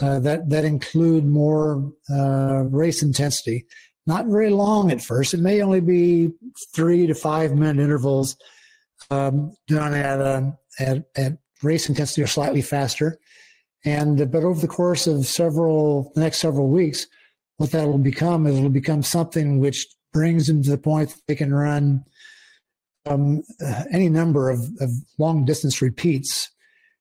uh, 0.00 0.18
that 0.18 0.50
that 0.50 0.64
include 0.64 1.24
more 1.24 1.92
uh, 2.10 2.64
race 2.64 3.02
intensity. 3.02 3.66
Not 4.06 4.26
very 4.26 4.50
long 4.50 4.90
at 4.90 5.00
first. 5.00 5.32
It 5.32 5.40
may 5.40 5.62
only 5.62 5.80
be 5.80 6.32
three 6.74 7.06
to 7.06 7.14
five 7.14 7.54
minute 7.54 7.82
intervals 7.82 8.36
um, 9.10 9.52
done 9.68 9.94
at, 9.94 10.20
a, 10.20 10.58
at 10.78 11.04
at 11.16 11.38
race 11.62 11.88
intensity 11.88 12.22
or 12.22 12.26
slightly 12.26 12.62
faster. 12.62 13.18
And 13.84 14.30
but 14.30 14.44
over 14.44 14.60
the 14.60 14.68
course 14.68 15.06
of 15.06 15.26
several 15.26 16.12
the 16.14 16.20
next 16.20 16.38
several 16.38 16.68
weeks, 16.68 17.06
what 17.56 17.72
that 17.72 17.86
will 17.86 17.98
become 17.98 18.46
is 18.46 18.56
it'll 18.56 18.70
become 18.70 19.02
something 19.02 19.58
which 19.58 19.86
brings 20.12 20.46
them 20.46 20.62
to 20.62 20.70
the 20.70 20.78
point 20.78 21.10
that 21.10 21.22
they 21.26 21.34
can 21.34 21.52
run 21.54 22.04
um, 23.06 23.42
any 23.90 24.08
number 24.08 24.50
of, 24.50 24.60
of 24.80 24.90
long 25.18 25.44
distance 25.44 25.82
repeats, 25.82 26.50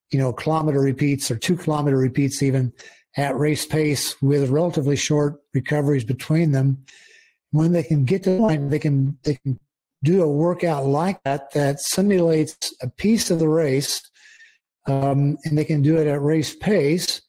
you 0.09 0.17
know, 0.17 0.33
kilometer 0.33 0.79
repeats 0.79 1.29
or 1.29 1.37
two 1.37 1.55
kilometer 1.55 1.97
repeats 1.97 2.41
even 2.41 2.73
at 3.17 3.37
race 3.37 3.65
pace 3.65 4.19
with 4.21 4.49
relatively 4.49 4.95
short 4.95 5.41
recoveries 5.53 6.03
between 6.03 6.51
them. 6.51 6.83
When 7.51 7.73
they 7.73 7.83
can 7.83 8.05
get 8.05 8.23
to 8.23 8.31
the 8.31 8.37
point, 8.37 8.69
they 8.69 8.79
can 8.79 9.17
they 9.23 9.35
can 9.35 9.59
do 10.03 10.23
a 10.23 10.31
workout 10.31 10.85
like 10.85 11.21
that 11.23 11.51
that 11.51 11.79
simulates 11.79 12.73
a 12.81 12.87
piece 12.87 13.29
of 13.29 13.39
the 13.39 13.49
race 13.49 14.01
um, 14.87 15.37
and 15.45 15.57
they 15.57 15.65
can 15.65 15.81
do 15.81 15.97
it 15.97 16.07
at 16.07 16.21
race 16.21 16.55
pace 16.55 17.21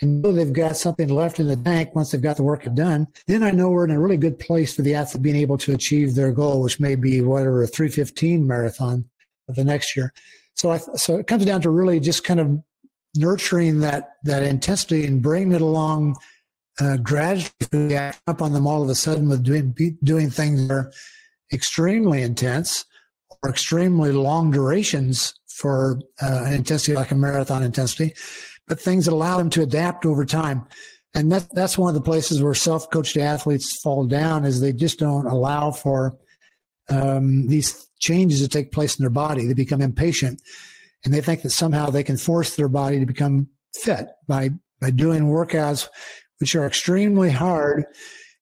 and 0.00 0.22
know 0.22 0.32
they've 0.32 0.52
got 0.52 0.76
something 0.76 1.08
left 1.08 1.40
in 1.40 1.46
the 1.46 1.56
tank 1.56 1.94
once 1.94 2.10
they've 2.10 2.22
got 2.22 2.36
the 2.36 2.42
work 2.42 2.66
done, 2.74 3.06
then 3.26 3.42
I 3.42 3.50
know 3.50 3.70
we're 3.70 3.84
in 3.84 3.90
a 3.90 4.00
really 4.00 4.16
good 4.16 4.38
place 4.38 4.74
for 4.74 4.82
the 4.82 4.94
athlete 4.94 5.22
being 5.22 5.36
able 5.36 5.58
to 5.58 5.74
achieve 5.74 6.14
their 6.14 6.32
goal, 6.32 6.62
which 6.62 6.80
may 6.80 6.94
be 6.94 7.20
whatever 7.20 7.62
a 7.62 7.66
315 7.66 8.46
marathon 8.46 9.04
of 9.48 9.56
the 9.56 9.64
next 9.64 9.96
year. 9.96 10.12
So 10.54 10.70
I, 10.70 10.78
so 10.78 11.16
it 11.18 11.26
comes 11.26 11.44
down 11.44 11.60
to 11.62 11.70
really 11.70 12.00
just 12.00 12.24
kind 12.24 12.40
of 12.40 12.62
nurturing 13.16 13.80
that 13.80 14.10
that 14.24 14.42
intensity 14.42 15.04
and 15.04 15.20
bringing 15.20 15.52
it 15.52 15.60
along 15.60 16.16
uh, 16.80 16.96
gradually 16.98 17.96
up 17.96 18.40
on 18.40 18.52
them 18.52 18.66
all 18.66 18.82
of 18.82 18.88
a 18.88 18.94
sudden 18.94 19.28
with 19.28 19.42
doing 19.42 19.74
doing 20.04 20.30
things 20.30 20.66
that 20.66 20.72
are 20.72 20.92
extremely 21.52 22.22
intense 22.22 22.84
or 23.42 23.50
extremely 23.50 24.12
long 24.12 24.50
durations 24.50 25.34
for 25.60 26.00
uh, 26.22 26.44
an 26.46 26.54
intensity 26.54 26.94
like 26.94 27.10
a 27.10 27.14
marathon 27.14 27.62
intensity, 27.62 28.14
but 28.66 28.80
things 28.80 29.04
that 29.04 29.12
allow 29.12 29.36
them 29.36 29.50
to 29.50 29.62
adapt 29.62 30.06
over 30.06 30.24
time. 30.24 30.66
And 31.14 31.30
that, 31.32 31.52
that's 31.52 31.76
one 31.76 31.88
of 31.88 31.94
the 31.94 32.08
places 32.08 32.42
where 32.42 32.54
self-coached 32.54 33.16
athletes 33.16 33.80
fall 33.82 34.06
down 34.06 34.44
is 34.44 34.60
they 34.60 34.72
just 34.72 34.98
don't 34.98 35.26
allow 35.26 35.70
for 35.70 36.16
um, 36.88 37.48
these 37.48 37.88
changes 37.98 38.40
to 38.40 38.48
take 38.48 38.72
place 38.72 38.98
in 38.98 39.02
their 39.02 39.10
body. 39.10 39.46
They 39.46 39.54
become 39.54 39.82
impatient 39.82 40.40
and 41.04 41.12
they 41.12 41.20
think 41.20 41.42
that 41.42 41.50
somehow 41.50 41.90
they 41.90 42.04
can 42.04 42.16
force 42.16 42.56
their 42.56 42.68
body 42.68 43.00
to 43.00 43.06
become 43.06 43.48
fit 43.74 44.08
by, 44.26 44.50
by 44.80 44.90
doing 44.90 45.24
workouts 45.24 45.88
which 46.38 46.54
are 46.54 46.66
extremely 46.66 47.30
hard 47.30 47.84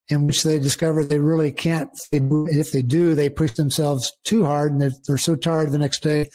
in 0.08 0.26
which 0.26 0.42
they 0.42 0.58
discover 0.58 1.04
they 1.04 1.18
really 1.18 1.50
can't. 1.50 1.90
If 2.12 2.70
they 2.72 2.82
do, 2.82 3.14
they 3.14 3.28
push 3.28 3.52
themselves 3.52 4.12
too 4.24 4.44
hard 4.44 4.72
and 4.72 4.80
they're, 4.80 4.92
they're 5.06 5.18
so 5.18 5.34
tired 5.34 5.72
the 5.72 5.78
next 5.78 6.02
day 6.02 6.30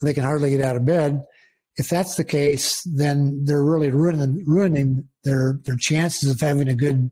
they 0.00 0.14
can 0.14 0.24
hardly 0.24 0.50
get 0.50 0.62
out 0.62 0.76
of 0.76 0.84
bed. 0.84 1.24
If 1.76 1.88
that's 1.88 2.16
the 2.16 2.24
case, 2.24 2.82
then 2.82 3.44
they're 3.44 3.62
really 3.62 3.90
ruining 3.90 4.44
ruining 4.46 5.08
their 5.24 5.60
their 5.64 5.76
chances 5.76 6.30
of 6.30 6.40
having 6.40 6.68
a 6.68 6.74
good 6.74 7.10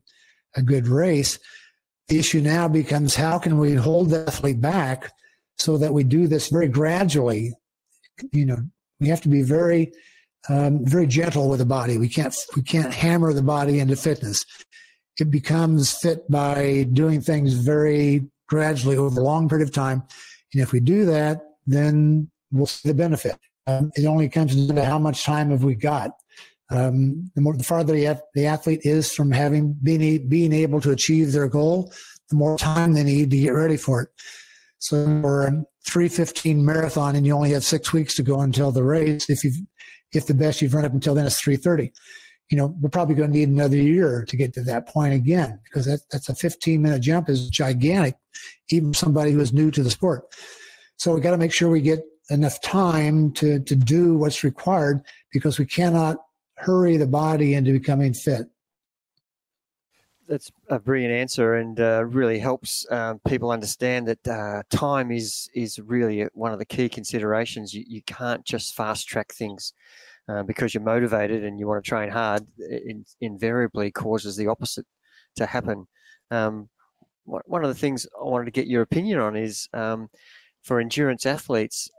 a 0.55 0.61
good 0.61 0.87
race. 0.87 1.39
The 2.07 2.19
issue 2.19 2.41
now 2.41 2.67
becomes 2.67 3.15
how 3.15 3.39
can 3.39 3.57
we 3.57 3.75
hold 3.75 4.09
the 4.09 4.25
athlete 4.27 4.59
back 4.59 5.11
so 5.57 5.77
that 5.77 5.93
we 5.93 6.03
do 6.03 6.27
this 6.27 6.49
very 6.49 6.67
gradually. 6.67 7.53
You 8.31 8.45
know, 8.45 8.57
we 8.99 9.07
have 9.09 9.21
to 9.21 9.29
be 9.29 9.43
very 9.43 9.91
um, 10.47 10.85
very 10.85 11.07
gentle 11.07 11.49
with 11.49 11.59
the 11.59 11.65
body. 11.65 11.97
We 11.97 12.09
can't 12.09 12.35
we 12.55 12.63
can't 12.63 12.93
hammer 12.93 13.33
the 13.33 13.41
body 13.41 13.79
into 13.79 13.95
fitness. 13.95 14.45
It 15.19 15.29
becomes 15.29 15.91
fit 15.91 16.29
by 16.29 16.87
doing 16.93 17.21
things 17.21 17.53
very 17.53 18.27
gradually 18.47 18.97
over 18.97 19.19
a 19.19 19.23
long 19.23 19.49
period 19.49 19.67
of 19.67 19.73
time. 19.73 20.03
And 20.53 20.61
if 20.63 20.71
we 20.71 20.79
do 20.79 21.05
that, 21.05 21.41
then 21.67 22.31
we'll 22.51 22.65
see 22.65 22.89
the 22.89 22.95
benefit. 22.95 23.37
Um, 23.67 23.91
it 23.95 24.05
only 24.05 24.29
comes 24.29 24.55
into 24.55 24.83
how 24.83 24.99
much 24.99 25.23
time 25.23 25.51
have 25.51 25.63
we 25.63 25.75
got. 25.75 26.11
Um, 26.71 27.31
the 27.35 27.41
more 27.41 27.55
the 27.55 27.63
farther 27.63 27.93
the, 27.93 28.21
the 28.35 28.45
athlete 28.45 28.81
is 28.83 29.11
from 29.11 29.31
having 29.31 29.75
being 29.81 30.27
being 30.27 30.53
able 30.53 30.81
to 30.81 30.91
achieve 30.91 31.31
their 31.31 31.47
goal, 31.47 31.91
the 32.29 32.35
more 32.35 32.57
time 32.57 32.93
they 32.93 33.03
need 33.03 33.31
to 33.31 33.37
get 33.37 33.53
ready 33.53 33.77
for 33.77 34.03
it. 34.03 34.09
So 34.77 35.21
for 35.21 35.47
a 35.47 35.51
315 35.87 36.63
marathon 36.63 37.15
and 37.15 37.25
you 37.25 37.33
only 37.33 37.51
have 37.51 37.63
six 37.63 37.91
weeks 37.91 38.15
to 38.15 38.23
go 38.23 38.41
until 38.41 38.71
the 38.71 38.83
race, 38.83 39.29
if 39.29 39.43
you 39.43 39.51
if 40.13 40.25
the 40.25 40.33
best 40.33 40.61
you've 40.61 40.73
run 40.73 40.85
up 40.85 40.93
until 40.93 41.13
then 41.13 41.25
is 41.25 41.39
330, 41.39 41.91
you 42.49 42.57
know, 42.57 42.75
we're 42.79 42.89
probably 42.89 43.15
going 43.15 43.31
to 43.31 43.37
need 43.37 43.49
another 43.49 43.77
year 43.77 44.25
to 44.27 44.35
get 44.35 44.53
to 44.53 44.63
that 44.63 44.87
point 44.87 45.13
again 45.13 45.59
because 45.63 45.85
that, 45.85 46.01
that's 46.11 46.29
a 46.29 46.35
15 46.35 46.81
minute 46.81 47.01
jump 47.01 47.29
is 47.29 47.49
gigantic, 47.49 48.15
even 48.69 48.93
somebody 48.93 49.31
who 49.31 49.39
is 49.39 49.53
new 49.53 49.69
to 49.71 49.83
the 49.83 49.91
sport. 49.91 50.23
So 50.97 51.13
we 51.13 51.21
got 51.21 51.31
to 51.31 51.37
make 51.37 51.53
sure 51.53 51.69
we 51.69 51.81
get 51.81 51.99
enough 52.29 52.61
time 52.61 53.31
to, 53.33 53.59
to 53.59 53.75
do 53.75 54.17
what's 54.17 54.43
required 54.43 55.01
because 55.31 55.59
we 55.59 55.65
cannot 55.65 56.17
hurry 56.55 56.97
the 56.97 57.07
body 57.07 57.53
into 57.53 57.71
becoming 57.71 58.13
fit. 58.13 58.47
that's 60.27 60.51
a 60.69 60.79
brilliant 60.79 61.13
answer, 61.13 61.55
and 61.55 61.79
uh, 61.79 62.05
really 62.05 62.37
helps 62.37 62.85
um, 62.91 63.19
people 63.27 63.49
understand 63.49 64.07
that 64.07 64.27
uh, 64.27 64.61
time 64.69 65.11
is 65.11 65.49
is 65.55 65.79
really 65.79 66.27
one 66.33 66.53
of 66.53 66.59
the 66.59 66.65
key 66.65 66.87
considerations. 66.87 67.73
You, 67.73 67.83
you 67.87 68.01
can't 68.03 68.45
just 68.45 68.75
fast 68.75 69.07
track 69.07 69.33
things 69.33 69.73
uh, 70.29 70.43
because 70.43 70.73
you're 70.73 70.83
motivated 70.83 71.43
and 71.43 71.59
you 71.59 71.67
want 71.67 71.83
to 71.83 71.89
train 71.89 72.09
hard. 72.09 72.45
It 72.57 72.97
invariably 73.19 73.91
causes 73.91 74.37
the 74.37 74.47
opposite 74.47 74.85
to 75.37 75.45
happen. 75.45 75.87
Um, 76.29 76.69
one 77.25 77.63
of 77.63 77.69
the 77.69 77.79
things 77.79 78.07
I 78.19 78.23
wanted 78.23 78.45
to 78.45 78.51
get 78.51 78.67
your 78.67 78.81
opinion 78.81 79.19
on 79.19 79.35
is 79.35 79.67
um, 79.73 80.09
for 80.63 80.79
endurance 80.79 81.25
athletes, 81.25 81.89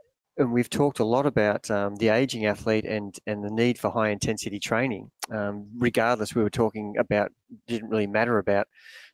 and 0.41 0.51
we've 0.51 0.69
talked 0.69 0.99
a 0.99 1.05
lot 1.05 1.25
about 1.25 1.69
um, 1.71 1.95
the 1.95 2.09
aging 2.09 2.45
athlete 2.45 2.85
and 2.85 3.17
and 3.27 3.43
the 3.43 3.49
need 3.49 3.77
for 3.77 3.91
high 3.91 4.09
intensity 4.09 4.59
training. 4.59 5.11
Um, 5.31 5.67
regardless, 5.77 6.35
we 6.35 6.43
were 6.43 6.49
talking 6.49 6.95
about 6.97 7.31
didn't 7.67 7.89
really 7.89 8.07
matter 8.07 8.37
about 8.39 8.67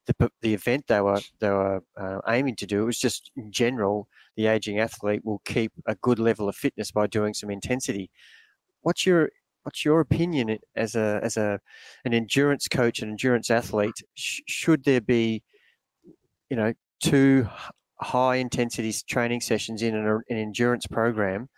the 0.07 0.31
the 0.41 0.53
event 0.53 0.85
they 0.87 1.01
were 1.01 1.21
they 1.39 1.49
were 1.49 1.83
uh, 1.99 2.19
aiming 2.27 2.55
to 2.57 2.65
do. 2.65 2.81
It 2.81 2.85
was 2.85 2.99
just 2.99 3.31
in 3.35 3.51
general, 3.51 4.07
the 4.35 4.47
aging 4.47 4.79
athlete 4.79 5.23
will 5.23 5.41
keep 5.45 5.71
a 5.85 5.95
good 5.95 6.19
level 6.19 6.49
of 6.49 6.55
fitness 6.55 6.91
by 6.91 7.07
doing 7.07 7.33
some 7.33 7.51
intensity. 7.51 8.09
What's 8.81 9.05
your 9.05 9.29
what's 9.63 9.83
your 9.83 9.99
opinion 9.99 10.57
as 10.75 10.95
a 10.95 11.19
as 11.21 11.35
a 11.37 11.59
an 12.05 12.13
endurance 12.13 12.67
coach, 12.67 13.01
an 13.01 13.09
endurance 13.09 13.51
athlete? 13.51 14.01
Sh- 14.15 14.41
should 14.47 14.85
there 14.85 15.01
be, 15.01 15.43
you 16.49 16.55
know, 16.55 16.73
two 17.01 17.47
high 17.99 18.35
intensity 18.37 18.93
training 19.07 19.41
sessions 19.41 19.81
in 19.81 19.95
an, 19.95 20.21
an 20.29 20.37
endurance 20.37 20.87
program 20.87 21.49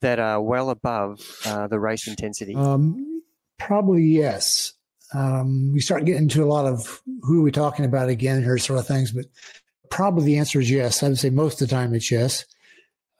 that 0.00 0.18
are 0.18 0.40
well 0.40 0.70
above 0.70 1.20
uh, 1.44 1.66
the 1.68 1.78
race 1.78 2.06
intensity? 2.06 2.54
Um, 2.54 3.22
probably 3.58 4.02
yes. 4.02 4.74
Um, 5.14 5.72
we 5.72 5.80
start 5.80 6.04
getting 6.04 6.22
into 6.22 6.42
a 6.42 6.46
lot 6.46 6.66
of 6.66 7.00
who 7.22 7.40
are 7.40 7.44
we 7.44 7.52
talking 7.52 7.84
about 7.84 8.08
again 8.08 8.42
here, 8.42 8.58
sort 8.58 8.78
of 8.78 8.86
things, 8.86 9.12
but 9.12 9.26
probably 9.90 10.24
the 10.24 10.38
answer 10.38 10.60
is 10.60 10.70
yes. 10.70 11.02
I 11.02 11.08
would 11.08 11.18
say 11.18 11.30
most 11.30 11.62
of 11.62 11.68
the 11.68 11.74
time 11.74 11.94
it's 11.94 12.10
yes. 12.10 12.44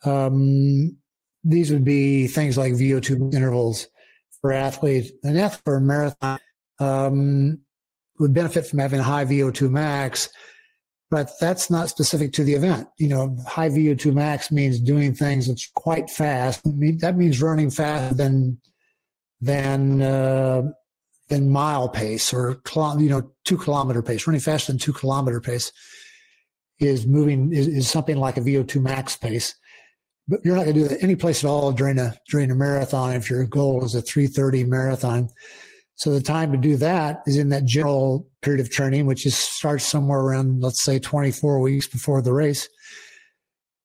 Um, 0.04 0.96
these 1.44 1.70
would 1.70 1.84
be 1.84 2.26
things 2.26 2.58
like 2.58 2.72
VO2 2.72 3.32
intervals 3.32 3.86
for 4.40 4.52
athletes. 4.52 5.12
An 5.22 5.36
athlete 5.36 5.62
for 5.64 5.76
a 5.76 5.80
marathon 5.80 6.40
um, 6.80 7.60
would 8.18 8.34
benefit 8.34 8.66
from 8.66 8.80
having 8.80 9.00
a 9.00 9.04
high 9.04 9.24
VO2 9.24 9.70
max 9.70 10.28
but 11.10 11.30
that's 11.40 11.70
not 11.70 11.88
specific 11.88 12.32
to 12.32 12.44
the 12.44 12.54
event. 12.54 12.88
You 12.98 13.08
know, 13.08 13.36
high 13.46 13.68
VO2 13.68 14.12
max 14.12 14.50
means 14.50 14.80
doing 14.80 15.14
things 15.14 15.46
that's 15.46 15.70
quite 15.74 16.10
fast. 16.10 16.62
that 16.64 17.14
means 17.16 17.40
running 17.40 17.70
faster 17.70 18.14
than 18.14 18.60
than 19.40 20.02
uh, 20.02 20.62
than 21.28 21.50
mile 21.50 21.88
pace 21.88 22.32
or 22.32 22.60
you 22.98 23.08
know 23.08 23.30
two 23.44 23.56
kilometer 23.56 24.02
pace. 24.02 24.26
Running 24.26 24.40
faster 24.40 24.72
than 24.72 24.78
two 24.78 24.92
kilometer 24.92 25.40
pace 25.40 25.72
is 26.80 27.06
moving 27.06 27.52
is, 27.52 27.68
is 27.68 27.88
something 27.88 28.16
like 28.16 28.36
a 28.36 28.40
VO2 28.40 28.82
max 28.82 29.16
pace. 29.16 29.54
But 30.28 30.40
you're 30.44 30.56
not 30.56 30.64
going 30.64 30.74
to 30.74 30.80
do 30.82 30.88
that 30.88 31.02
any 31.02 31.14
place 31.14 31.44
at 31.44 31.48
all 31.48 31.70
during 31.70 32.00
a 32.00 32.16
during 32.28 32.50
a 32.50 32.54
marathon 32.54 33.14
if 33.14 33.30
your 33.30 33.44
goal 33.44 33.84
is 33.84 33.94
a 33.94 34.02
330 34.02 34.64
marathon. 34.64 35.28
So 35.96 36.10
the 36.10 36.20
time 36.20 36.52
to 36.52 36.58
do 36.58 36.76
that 36.76 37.22
is 37.26 37.38
in 37.38 37.48
that 37.48 37.64
general 37.64 38.28
period 38.42 38.60
of 38.60 38.70
training, 38.70 39.06
which 39.06 39.24
is 39.24 39.34
starts 39.34 39.84
somewhere 39.84 40.20
around, 40.20 40.62
let's 40.62 40.84
say, 40.84 40.98
24 40.98 41.58
weeks 41.60 41.86
before 41.86 42.20
the 42.20 42.34
race. 42.34 42.68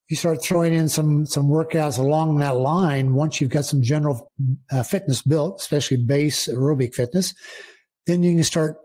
You 0.10 0.18
start 0.18 0.44
throwing 0.44 0.74
in 0.74 0.90
some 0.90 1.26
some 1.26 1.48
workouts 1.48 1.98
along 1.98 2.38
that 2.40 2.58
line. 2.58 3.14
Once 3.14 3.40
you've 3.40 3.50
got 3.50 3.64
some 3.64 3.82
general 3.82 4.30
uh, 4.70 4.84
fitness 4.84 5.22
built, 5.22 5.62
especially 5.62 5.98
base 5.98 6.50
aerobic 6.50 6.94
fitness, 6.94 7.34
then 8.08 8.22
you 8.24 8.36
can 8.36 8.44
start 8.44 8.76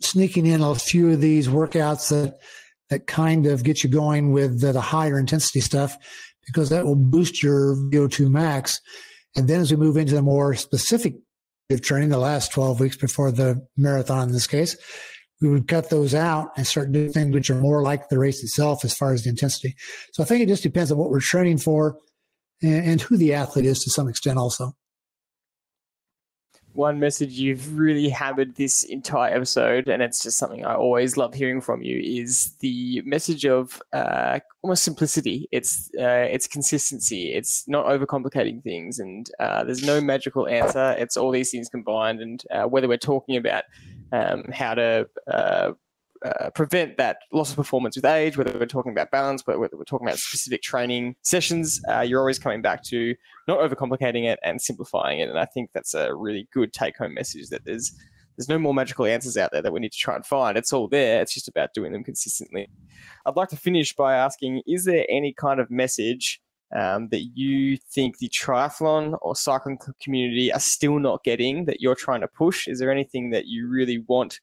sneaking 0.00 0.46
in 0.46 0.62
a 0.62 0.74
few 0.74 1.10
of 1.10 1.20
these 1.20 1.48
workouts 1.48 2.08
that 2.08 2.38
that 2.88 3.06
kind 3.06 3.46
of 3.46 3.64
get 3.64 3.84
you 3.84 3.90
going 3.90 4.32
with 4.32 4.62
the, 4.62 4.72
the 4.72 4.80
higher 4.80 5.18
intensity 5.18 5.60
stuff, 5.60 5.94
because 6.46 6.70
that 6.70 6.86
will 6.86 6.96
boost 6.96 7.42
your 7.42 7.76
VO2 7.76 8.30
max. 8.30 8.80
And 9.36 9.48
then 9.48 9.60
as 9.60 9.70
we 9.70 9.76
move 9.76 9.98
into 9.98 10.14
the 10.14 10.22
more 10.22 10.54
specific 10.54 11.16
training 11.80 12.10
the 12.10 12.18
last 12.18 12.52
12 12.52 12.80
weeks 12.80 12.96
before 12.96 13.30
the 13.30 13.66
marathon 13.76 14.28
in 14.28 14.32
this 14.34 14.46
case, 14.46 14.76
we 15.40 15.48
would 15.48 15.68
cut 15.68 15.90
those 15.90 16.14
out 16.14 16.50
and 16.56 16.66
start 16.66 16.92
doing 16.92 17.12
things 17.12 17.34
which 17.34 17.50
are 17.50 17.60
more 17.60 17.82
like 17.82 18.08
the 18.08 18.18
race 18.18 18.42
itself 18.42 18.84
as 18.84 18.94
far 18.94 19.12
as 19.12 19.24
the 19.24 19.30
intensity. 19.30 19.74
So 20.12 20.22
I 20.22 20.26
think 20.26 20.42
it 20.42 20.48
just 20.48 20.62
depends 20.62 20.92
on 20.92 20.98
what 20.98 21.10
we're 21.10 21.20
training 21.20 21.58
for 21.58 21.96
and, 22.62 22.86
and 22.86 23.00
who 23.00 23.16
the 23.16 23.34
athlete 23.34 23.66
is 23.66 23.80
to 23.80 23.90
some 23.90 24.08
extent 24.08 24.38
also 24.38 24.72
one 26.74 26.98
message 26.98 27.32
you've 27.32 27.78
really 27.78 28.08
hammered 28.08 28.54
this 28.56 28.82
entire 28.84 29.34
episode, 29.34 29.88
and 29.88 30.02
it's 30.02 30.22
just 30.22 30.38
something 30.38 30.64
I 30.64 30.74
always 30.74 31.16
love 31.16 31.34
hearing 31.34 31.60
from 31.60 31.82
you, 31.82 32.00
is 32.00 32.52
the 32.60 33.02
message 33.04 33.44
of 33.44 33.82
uh, 33.92 34.40
almost 34.62 34.84
simplicity. 34.84 35.48
It's 35.52 35.90
uh, 35.98 36.28
it's 36.30 36.46
consistency. 36.46 37.32
It's 37.32 37.68
not 37.68 37.86
overcomplicating 37.86 38.62
things, 38.62 38.98
and 38.98 39.30
uh, 39.38 39.64
there's 39.64 39.84
no 39.84 40.00
magical 40.00 40.48
answer. 40.48 40.94
It's 40.98 41.16
all 41.16 41.30
these 41.30 41.50
things 41.50 41.68
combined, 41.68 42.20
and 42.20 42.42
uh, 42.50 42.64
whether 42.64 42.88
we're 42.88 42.98
talking 42.98 43.36
about 43.36 43.64
um, 44.12 44.44
how 44.52 44.74
to 44.74 45.08
uh, 46.24 46.50
prevent 46.50 46.96
that 46.96 47.18
loss 47.32 47.50
of 47.50 47.56
performance 47.56 47.96
with 47.96 48.04
age, 48.04 48.36
whether 48.36 48.56
we're 48.58 48.66
talking 48.66 48.92
about 48.92 49.10
balance, 49.10 49.42
but 49.42 49.58
whether 49.58 49.76
we're 49.76 49.84
talking 49.84 50.06
about 50.06 50.18
specific 50.18 50.62
training 50.62 51.16
sessions, 51.22 51.80
uh, 51.90 52.00
you're 52.00 52.20
always 52.20 52.38
coming 52.38 52.62
back 52.62 52.82
to 52.84 53.14
not 53.48 53.58
overcomplicating 53.58 54.24
it 54.24 54.38
and 54.42 54.60
simplifying 54.60 55.20
it. 55.20 55.28
And 55.28 55.38
I 55.38 55.46
think 55.46 55.70
that's 55.72 55.94
a 55.94 56.14
really 56.14 56.48
good 56.52 56.72
take 56.72 56.96
home 56.96 57.14
message 57.14 57.48
that 57.48 57.64
there's 57.64 57.92
there's 58.36 58.48
no 58.48 58.58
more 58.58 58.72
magical 58.72 59.04
answers 59.04 59.36
out 59.36 59.50
there 59.52 59.60
that 59.60 59.72
we 59.72 59.80
need 59.80 59.92
to 59.92 59.98
try 59.98 60.16
and 60.16 60.24
find. 60.24 60.56
It's 60.56 60.72
all 60.72 60.88
there. 60.88 61.20
It's 61.20 61.34
just 61.34 61.48
about 61.48 61.74
doing 61.74 61.92
them 61.92 62.02
consistently. 62.02 62.66
I'd 63.26 63.36
like 63.36 63.50
to 63.50 63.56
finish 63.56 63.94
by 63.94 64.14
asking: 64.14 64.62
Is 64.66 64.84
there 64.84 65.04
any 65.08 65.34
kind 65.34 65.60
of 65.60 65.70
message 65.70 66.40
um, 66.74 67.08
that 67.08 67.24
you 67.34 67.76
think 67.76 68.18
the 68.18 68.30
triathlon 68.30 69.18
or 69.20 69.36
cycling 69.36 69.78
community 70.02 70.52
are 70.52 70.60
still 70.60 70.98
not 70.98 71.22
getting 71.24 71.66
that 71.66 71.80
you're 71.80 71.94
trying 71.94 72.22
to 72.22 72.28
push? 72.28 72.68
Is 72.68 72.78
there 72.78 72.90
anything 72.90 73.30
that 73.30 73.46
you 73.46 73.68
really 73.68 73.98
want? 74.08 74.40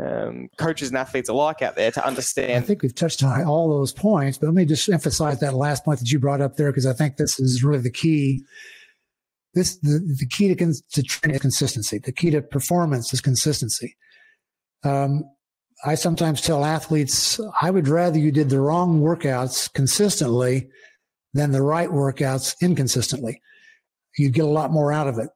Um, 0.00 0.48
coaches 0.58 0.88
and 0.88 0.98
athletes 0.98 1.28
alike 1.28 1.62
out 1.62 1.76
there 1.76 1.90
to 1.90 2.06
understand. 2.06 2.52
I 2.52 2.60
think 2.60 2.82
we've 2.82 2.94
touched 2.94 3.22
on 3.22 3.44
all 3.44 3.68
those 3.68 3.92
points, 3.92 4.38
but 4.38 4.46
let 4.46 4.54
me 4.54 4.64
just 4.64 4.88
emphasize 4.88 5.40
that 5.40 5.54
last 5.54 5.84
point 5.84 5.98
that 6.00 6.10
you 6.10 6.18
brought 6.18 6.40
up 6.40 6.56
there 6.56 6.70
because 6.70 6.86
I 6.86 6.92
think 6.92 7.16
this 7.16 7.40
is 7.40 7.64
really 7.64 7.80
the 7.80 7.90
key. 7.90 8.44
This 9.54 9.76
the, 9.78 9.98
the 10.18 10.26
key 10.26 10.54
to, 10.54 10.74
to 10.92 11.02
training 11.02 11.36
is 11.36 11.40
consistency. 11.40 11.98
The 11.98 12.12
key 12.12 12.30
to 12.30 12.42
performance 12.42 13.12
is 13.12 13.20
consistency. 13.20 13.96
Um, 14.84 15.24
I 15.84 15.94
sometimes 15.94 16.40
tell 16.40 16.64
athletes, 16.64 17.40
I 17.62 17.70
would 17.70 17.88
rather 17.88 18.18
you 18.18 18.32
did 18.32 18.50
the 18.50 18.60
wrong 18.60 19.00
workouts 19.00 19.72
consistently 19.72 20.68
than 21.34 21.52
the 21.52 21.62
right 21.62 21.88
workouts 21.88 22.56
inconsistently. 22.60 23.40
You'd 24.16 24.34
get 24.34 24.44
a 24.44 24.48
lot 24.48 24.72
more 24.72 24.92
out 24.92 25.06
of 25.06 25.18
it. 25.18 25.28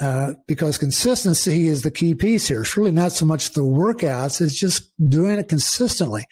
Uh, 0.00 0.32
because 0.48 0.76
consistency 0.76 1.68
is 1.68 1.82
the 1.82 1.90
key 1.90 2.16
piece 2.16 2.48
here. 2.48 2.62
It's 2.62 2.76
really 2.76 2.90
not 2.90 3.12
so 3.12 3.24
much 3.24 3.50
the 3.50 3.60
workouts, 3.60 4.40
it's 4.40 4.58
just 4.58 4.90
doing 5.08 5.38
it 5.38 5.48
consistently. 5.48 6.26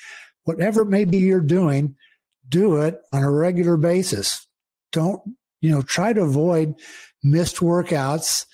Whatever 0.45 0.83
it 0.83 0.89
may 0.89 1.05
be 1.05 1.19
you're 1.19 1.41
doing, 1.41 1.95
do 2.49 2.79
it 2.79 3.01
on 3.13 3.23
a 3.23 3.31
regular 3.31 3.77
basis. 3.77 4.49
Don't, 4.91 5.23
you 5.61 5.71
know, 5.71 5.83
try 5.83 6.13
to 6.13 6.23
avoid 6.23 6.75
missed 7.23 7.59
workouts 7.59 8.47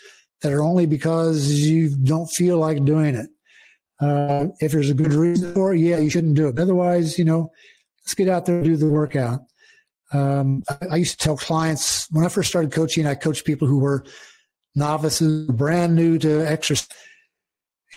that 0.42 0.52
are 0.52 0.62
only 0.62 0.84
because 0.84 1.52
you 1.52 1.96
don't 1.96 2.30
feel 2.30 2.58
like 2.58 2.84
doing 2.84 3.14
it. 3.14 3.30
Uh, 4.00 4.48
if 4.60 4.72
there's 4.72 4.90
a 4.90 4.94
good 4.94 5.14
reason 5.14 5.54
for 5.54 5.74
it, 5.74 5.80
yeah, 5.80 5.98
you 5.98 6.10
shouldn't 6.10 6.36
do 6.36 6.48
it. 6.48 6.58
Otherwise, 6.58 7.18
you 7.18 7.24
know, 7.24 7.50
let's 8.04 8.14
get 8.14 8.28
out 8.28 8.44
there 8.44 8.56
and 8.56 8.64
do 8.64 8.76
the 8.76 8.86
workout. 8.86 9.40
Um, 10.12 10.62
I, 10.68 10.86
I 10.92 10.96
used 10.96 11.18
to 11.18 11.24
tell 11.24 11.36
clients 11.36 12.06
when 12.10 12.24
I 12.24 12.28
first 12.28 12.50
started 12.50 12.72
coaching, 12.72 13.06
I 13.06 13.14
coached 13.14 13.44
people 13.44 13.66
who 13.66 13.78
were 13.78 14.04
novices, 14.74 15.46
brand 15.46 15.94
new 15.94 16.18
to 16.18 16.40
exercise. 16.48 16.88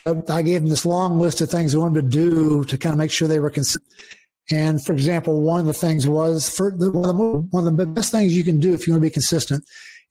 I 0.05 0.41
gave 0.41 0.61
them 0.61 0.69
this 0.69 0.85
long 0.85 1.19
list 1.19 1.41
of 1.41 1.49
things 1.49 1.75
I 1.75 1.77
wanted 1.77 2.01
to 2.01 2.09
do 2.09 2.63
to 2.65 2.77
kind 2.77 2.93
of 2.93 2.97
make 2.97 3.11
sure 3.11 3.27
they 3.27 3.39
were 3.39 3.51
consistent. 3.51 3.85
And 4.49 4.83
for 4.83 4.93
example, 4.93 5.41
one 5.41 5.59
of 5.59 5.65
the 5.67 5.73
things 5.73 6.07
was 6.07 6.49
for 6.49 6.71
the, 6.71 6.91
one, 6.91 7.09
of 7.09 7.17
the, 7.17 7.23
one 7.23 7.67
of 7.67 7.77
the 7.77 7.85
best 7.85 8.11
things 8.11 8.35
you 8.35 8.43
can 8.43 8.59
do 8.59 8.73
if 8.73 8.87
you 8.87 8.93
want 8.93 9.03
to 9.03 9.09
be 9.09 9.13
consistent 9.13 9.63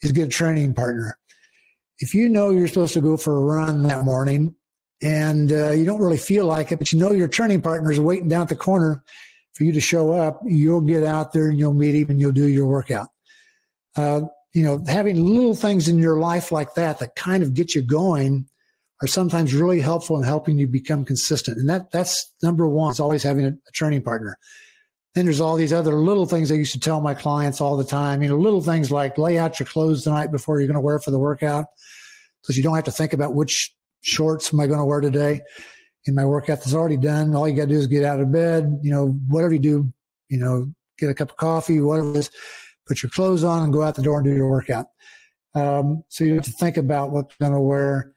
is 0.03 0.13
get 0.13 0.29
a 0.29 0.31
training 0.31 0.75
partner. 0.75 1.19
If 1.99 2.15
you 2.15 2.29
know 2.29 2.51
you're 2.51 2.69
supposed 2.69 2.95
to 2.95 3.01
go 3.01 3.17
for 3.17 3.37
a 3.37 3.41
run 3.41 3.83
that 3.83 4.05
morning 4.05 4.55
and 5.03 5.53
uh, 5.53 5.71
you 5.73 5.85
don't 5.85 6.01
really 6.01 6.17
feel 6.17 6.47
like 6.47 6.73
it, 6.73 6.79
but 6.79 6.93
you 6.93 6.99
know 6.99 7.13
your 7.13 7.29
training 7.29 7.61
partner 7.61 7.91
is 7.91 8.01
waiting 8.01 8.29
down 8.29 8.43
at 8.43 8.49
the 8.49 8.57
corner 8.57 9.03
for 9.55 9.65
you 9.65 9.73
to 9.73 9.81
show 9.81 10.13
up, 10.13 10.41
you'll 10.47 10.81
get 10.81 11.05
out 11.05 11.33
there 11.33 11.49
and 11.49 11.59
you'll 11.59 11.75
meet 11.75 11.95
him 11.95 12.09
and 12.09 12.21
you'll 12.21 12.33
do 12.33 12.47
your 12.47 12.67
workout. 12.67 13.09
Uh, 13.97 14.23
you 14.53 14.63
know, 14.65 14.83
having 14.89 15.25
little 15.25 15.55
things 15.55 15.89
in 15.89 15.99
your 15.99 16.19
life 16.19 16.51
like 16.51 16.75
that 16.75 16.99
that 16.99 17.15
kind 17.15 17.43
of 17.43 17.55
get 17.55 17.75
you 17.75 17.83
going 17.83 18.47
are 19.03 19.07
sometimes 19.07 19.55
really 19.55 19.81
helpful 19.81 20.17
in 20.19 20.25
helping 20.25 20.59
you 20.59 20.67
become 20.67 21.05
consistent. 21.05 21.57
And 21.59 21.69
that 21.69 21.91
that's 21.91 22.33
number 22.43 22.69
one. 22.69 22.93
Is 22.93 23.01
always 23.01 23.23
having 23.23 23.45
a, 23.45 23.49
a 23.49 23.73
training 23.73 24.03
partner. 24.03 24.37
Then 25.15 25.25
there's 25.25 25.41
all 25.41 25.57
these 25.57 25.73
other 25.73 25.95
little 25.95 26.27
things 26.27 26.53
I 26.53 26.57
used 26.57 26.73
to 26.73 26.81
tell 26.81 27.01
my 27.01 27.15
clients 27.15 27.61
all 27.61 27.77
the 27.77 27.85
time. 27.85 28.23
You 28.23 28.29
know, 28.29 28.37
little 28.37 28.61
things 28.61 28.91
like 28.91 29.19
lay 29.19 29.39
out 29.39 29.59
your 29.59 29.67
clothes 29.67 30.05
the 30.05 30.11
night 30.11 30.31
before 30.31 30.61
you're 30.61 30.69
going 30.69 30.75
to 30.75 30.81
wear 30.81 30.99
for 30.99 31.11
the 31.11 31.19
workout, 31.19 31.67
so 32.43 32.53
you 32.53 32.63
don't 32.63 32.75
have 32.75 32.85
to 32.85 32.93
think 32.93 33.13
about 33.13 33.35
which 33.35 33.75
shorts 34.03 34.53
am 34.53 34.61
I 34.61 34.67
going 34.67 34.79
to 34.79 34.85
wear 34.85 35.01
today. 35.01 35.43
in 36.07 36.15
my 36.15 36.25
workout 36.25 36.59
that's 36.59 36.75
already 36.75 36.97
done. 36.97 37.35
All 37.35 37.49
you 37.49 37.55
got 37.55 37.69
to 37.69 37.75
do 37.75 37.79
is 37.79 37.87
get 37.87 38.05
out 38.05 38.21
of 38.21 38.33
bed, 38.33 38.81
you 38.83 38.91
know, 38.91 39.09
whatever 39.29 39.53
you 39.53 39.59
do, 39.59 39.93
you 40.29 40.39
know, 40.39 40.73
get 40.99 41.11
a 41.11 41.15
cup 41.15 41.31
of 41.31 41.37
coffee, 41.37 41.81
whatever 41.81 42.11
it 42.11 42.17
is, 42.17 42.31
put 42.91 43.05
your 43.05 43.11
clothes 43.11 43.45
on 43.45 43.63
and 43.63 43.73
go 43.73 43.83
out 43.83 43.95
the 43.95 44.03
door 44.03 44.19
and 44.19 44.27
do 44.27 44.35
your 44.35 44.51
workout. 44.51 44.87
Um, 45.55 46.03
so 46.09 46.25
you 46.25 46.35
have 46.35 46.45
to 46.45 46.51
think 46.51 46.77
about 46.77 47.13
what 47.13 47.31
you're 47.31 47.49
going 47.49 47.57
to 47.57 47.61
wear. 47.61 48.13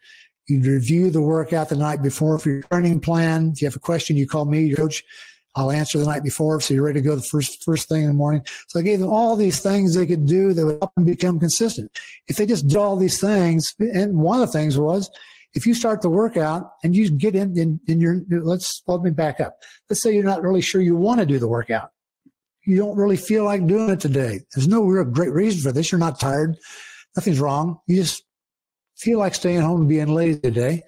You 0.47 0.61
review 0.61 1.11
the 1.11 1.21
workout 1.21 1.69
the 1.69 1.76
night 1.76 2.01
before 2.01 2.39
for 2.39 2.49
your 2.49 2.63
training 2.63 2.99
plan. 2.99 3.51
If 3.53 3.61
you 3.61 3.67
have 3.67 3.76
a 3.76 3.80
question, 3.80 4.17
you 4.17 4.28
call 4.28 4.45
me, 4.45 4.63
your 4.63 4.78
coach. 4.78 5.03
I'll 5.55 5.69
answer 5.69 5.99
the 5.99 6.05
night 6.05 6.24
before, 6.24 6.59
so 6.59 6.74
you're 6.74 6.84
ready 6.84 6.99
to 6.99 7.07
go 7.07 7.15
the 7.15 7.21
first 7.21 7.63
first 7.63 7.88
thing 7.88 8.01
in 8.01 8.07
the 8.07 8.13
morning. 8.15 8.43
So 8.69 8.80
I 8.80 8.82
gave 8.82 8.99
them 8.99 9.09
all 9.09 9.36
these 9.36 9.59
things 9.59 9.93
they 9.93 10.07
could 10.07 10.26
do 10.26 10.51
that 10.51 10.65
would 10.65 10.80
help 10.80 10.95
them 10.95 11.05
become 11.05 11.39
consistent. 11.39 11.91
If 12.28 12.38
they 12.38 12.47
just 12.47 12.67
did 12.67 12.78
all 12.78 12.97
these 12.97 13.21
things, 13.21 13.76
and 13.80 14.17
one 14.17 14.41
of 14.41 14.47
the 14.47 14.51
things 14.51 14.80
was, 14.80 15.11
if 15.53 15.67
you 15.67 15.76
start 15.76 16.01
the 16.01 16.09
workout 16.09 16.71
and 16.84 16.95
you 16.95 17.11
get 17.11 17.36
in 17.36 17.55
in, 17.55 17.80
in 17.88 18.01
your 18.01 18.24
let's 18.32 18.82
let 18.88 19.01
me 19.01 19.11
back 19.11 19.39
up. 19.39 19.59
Let's 19.91 20.01
say 20.01 20.15
you're 20.15 20.24
not 20.24 20.41
really 20.41 20.61
sure 20.61 20.82
you 20.82 20.95
want 20.95 21.19
to 21.19 21.26
do 21.28 21.38
the 21.38 21.47
workout. 21.47 21.91
You 22.66 22.78
don't 22.78 22.95
really 22.97 23.18
feel 23.18 23.43
like 23.43 23.68
doing 23.68 23.89
it 23.89 23.99
today. 23.99 24.41
There's 24.53 24.68
no 24.68 24.84
real 24.84 25.03
great 25.03 25.32
reason 25.32 25.61
for 25.61 25.72
this. 25.72 25.91
You're 25.91 25.99
not 25.99 26.20
tired. 26.20 26.57
Nothing's 27.16 27.39
wrong. 27.39 27.80
You 27.88 27.97
just 27.97 28.24
feel 28.97 29.20
like 29.20 29.36
staying 29.36 29.61
home 29.61 29.82
and 29.82 29.89
being 29.89 30.14
lazy 30.14 30.39
today. 30.39 30.84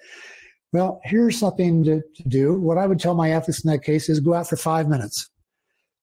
Well, 0.72 1.00
here's 1.04 1.38
something 1.38 1.84
to, 1.84 2.02
to 2.02 2.28
do. 2.28 2.58
What 2.58 2.78
I 2.78 2.86
would 2.86 3.00
tell 3.00 3.14
my 3.14 3.30
athletes 3.30 3.64
in 3.64 3.70
that 3.70 3.84
case 3.84 4.08
is 4.08 4.20
go 4.20 4.34
out 4.34 4.48
for 4.48 4.56
five 4.56 4.88
minutes. 4.88 5.30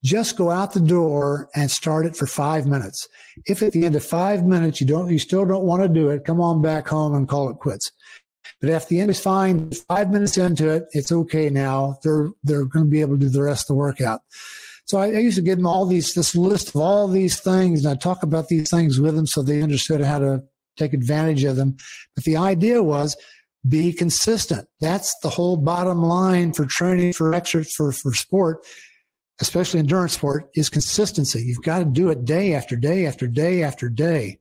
Just 0.03 0.35
go 0.35 0.51
out 0.51 0.73
the 0.73 0.79
door 0.79 1.49
and 1.55 1.71
start 1.71 2.05
it 2.05 2.15
for 2.15 2.27
five 2.27 2.65
minutes. 2.65 3.07
If 3.45 3.61
at 3.61 3.71
the 3.71 3.85
end 3.85 3.95
of 3.95 4.03
five 4.03 4.43
minutes 4.43 4.81
you 4.81 4.87
don't, 4.87 5.09
you 5.09 5.19
still 5.19 5.45
don't 5.45 5.63
want 5.63 5.81
to 5.81 5.87
do 5.87 6.09
it, 6.09 6.25
come 6.25 6.41
on 6.41 6.61
back 6.61 6.87
home 6.87 7.15
and 7.15 7.27
call 7.27 7.49
it 7.49 7.59
quits. 7.59 7.89
But 8.59 8.69
if 8.69 8.87
the 8.87 8.99
end 8.99 9.11
is 9.11 9.19
fine, 9.19 9.71
five 9.87 10.11
minutes 10.11 10.37
into 10.37 10.69
it, 10.69 10.85
it's 10.91 11.11
okay 11.11 11.49
now. 11.49 11.99
They're 12.03 12.29
they're 12.43 12.65
going 12.65 12.85
to 12.85 12.91
be 12.91 13.01
able 13.01 13.15
to 13.15 13.25
do 13.25 13.29
the 13.29 13.43
rest 13.43 13.63
of 13.63 13.67
the 13.67 13.75
workout. 13.75 14.21
So 14.85 14.97
I, 14.97 15.07
I, 15.07 15.19
used 15.19 15.37
to 15.37 15.41
give 15.41 15.57
them 15.57 15.67
all 15.67 15.85
these 15.85 16.13
this 16.13 16.35
list 16.35 16.69
of 16.69 16.77
all 16.77 17.07
these 17.07 17.39
things, 17.39 17.85
and 17.85 17.91
I 17.91 17.95
talk 17.95 18.21
about 18.21 18.49
these 18.49 18.69
things 18.69 18.99
with 18.99 19.15
them 19.15 19.25
so 19.25 19.41
they 19.41 19.61
understood 19.61 20.01
how 20.01 20.19
to 20.19 20.43
take 20.77 20.93
advantage 20.93 21.43
of 21.43 21.55
them. 21.55 21.77
But 22.15 22.25
the 22.25 22.37
idea 22.37 22.83
was 22.83 23.15
be 23.67 23.93
consistent. 23.93 24.67
That's 24.81 25.15
the 25.21 25.29
whole 25.29 25.57
bottom 25.57 26.03
line 26.03 26.53
for 26.53 26.65
training 26.65 27.13
for 27.13 27.33
exercise 27.33 27.73
for, 27.73 27.91
for 27.93 28.13
sport, 28.13 28.65
especially 29.39 29.79
endurance 29.79 30.13
sport, 30.13 30.49
is 30.55 30.69
consistency. 30.69 31.43
You've 31.43 31.63
got 31.63 31.79
to 31.79 31.85
do 31.85 32.09
it 32.09 32.25
day 32.25 32.53
after 32.53 32.75
day 32.75 33.05
after 33.05 33.25
day 33.25 33.63
after 33.63 33.87
day 33.87 34.39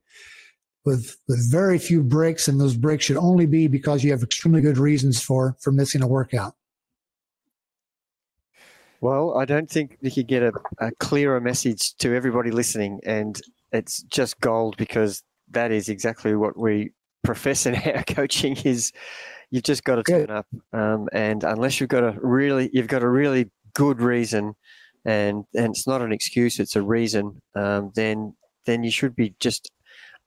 with 0.84 1.16
with 1.28 1.50
very 1.50 1.78
few 1.78 2.02
breaks, 2.02 2.48
and 2.48 2.60
those 2.60 2.76
breaks 2.76 3.04
should 3.04 3.16
only 3.16 3.46
be 3.46 3.68
because 3.68 4.02
you 4.02 4.10
have 4.10 4.22
extremely 4.22 4.60
good 4.60 4.78
reasons 4.78 5.22
for 5.22 5.56
for 5.60 5.70
missing 5.70 6.02
a 6.02 6.08
workout. 6.08 6.54
Well, 9.02 9.36
I 9.36 9.46
don't 9.46 9.68
think 9.68 9.98
you 10.00 10.12
could 10.12 10.28
get 10.28 10.44
a, 10.44 10.52
a 10.78 10.92
clearer 10.92 11.40
message 11.40 11.96
to 11.96 12.14
everybody 12.14 12.52
listening, 12.52 13.00
and 13.04 13.38
it's 13.72 14.04
just 14.04 14.38
gold 14.38 14.76
because 14.76 15.24
that 15.50 15.72
is 15.72 15.88
exactly 15.88 16.36
what 16.36 16.56
we 16.56 16.92
profess 17.24 17.66
in 17.66 17.74
our 17.96 18.04
coaching 18.04 18.56
is 18.58 18.92
you've 19.50 19.64
just 19.64 19.82
got 19.82 19.96
to 19.96 20.04
turn 20.04 20.30
up. 20.30 20.46
Um, 20.72 21.08
and 21.12 21.42
unless 21.42 21.80
you've 21.80 21.90
got 21.90 22.04
a 22.04 22.16
really, 22.22 22.70
you've 22.72 22.86
got 22.86 23.02
a 23.02 23.08
really 23.08 23.50
good 23.74 24.00
reason, 24.00 24.54
and 25.04 25.46
and 25.52 25.74
it's 25.74 25.88
not 25.88 26.00
an 26.00 26.12
excuse, 26.12 26.60
it's 26.60 26.76
a 26.76 26.82
reason. 26.82 27.42
Um, 27.56 27.90
then 27.96 28.36
then 28.66 28.84
you 28.84 28.92
should 28.92 29.16
be 29.16 29.34
just 29.40 29.68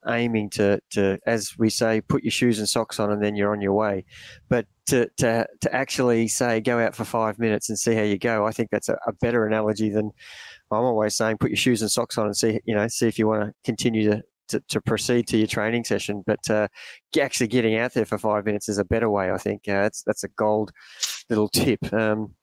aiming 0.07 0.49
to 0.51 0.79
to 0.91 1.19
as 1.25 1.53
we 1.57 1.69
say, 1.69 2.01
put 2.01 2.23
your 2.23 2.31
shoes 2.31 2.59
and 2.59 2.69
socks 2.69 2.99
on, 2.99 3.11
and 3.11 3.23
then 3.23 3.35
you're 3.35 3.51
on 3.51 3.61
your 3.61 3.73
way. 3.73 4.05
But 4.49 4.65
to 4.87 5.09
to 5.17 5.47
to 5.61 5.75
actually 5.75 6.27
say 6.27 6.61
go 6.61 6.79
out 6.79 6.95
for 6.95 7.05
five 7.05 7.39
minutes 7.39 7.69
and 7.69 7.77
see 7.79 7.95
how 7.95 8.03
you 8.03 8.17
go, 8.17 8.45
I 8.45 8.51
think 8.51 8.69
that's 8.71 8.89
a, 8.89 8.97
a 9.07 9.13
better 9.13 9.45
analogy 9.45 9.89
than. 9.89 10.11
I'm 10.71 10.83
always 10.83 11.15
saying, 11.15 11.37
put 11.37 11.51
your 11.51 11.57
shoes 11.57 11.83
and 11.83 11.91
socks 11.91 12.17
on 12.17 12.25
and 12.25 12.35
see, 12.35 12.59
you 12.65 12.73
know, 12.73 12.87
see 12.87 13.07
if 13.07 13.19
you 13.19 13.27
want 13.27 13.43
to 13.43 13.53
continue 13.63 14.09
to 14.09 14.23
to, 14.47 14.59
to 14.69 14.81
proceed 14.81 15.27
to 15.27 15.37
your 15.37 15.47
training 15.47 15.83
session. 15.83 16.23
But 16.25 16.49
uh, 16.49 16.67
actually 17.19 17.47
getting 17.47 17.75
out 17.77 17.93
there 17.93 18.05
for 18.05 18.17
five 18.17 18.45
minutes 18.45 18.69
is 18.69 18.77
a 18.77 18.85
better 18.85 19.09
way. 19.09 19.31
I 19.31 19.37
think 19.37 19.67
uh, 19.67 19.83
that's 19.83 20.03
that's 20.03 20.23
a 20.23 20.29
gold 20.29 20.71
little 21.29 21.49
tip. 21.49 21.79
Um, 21.93 22.33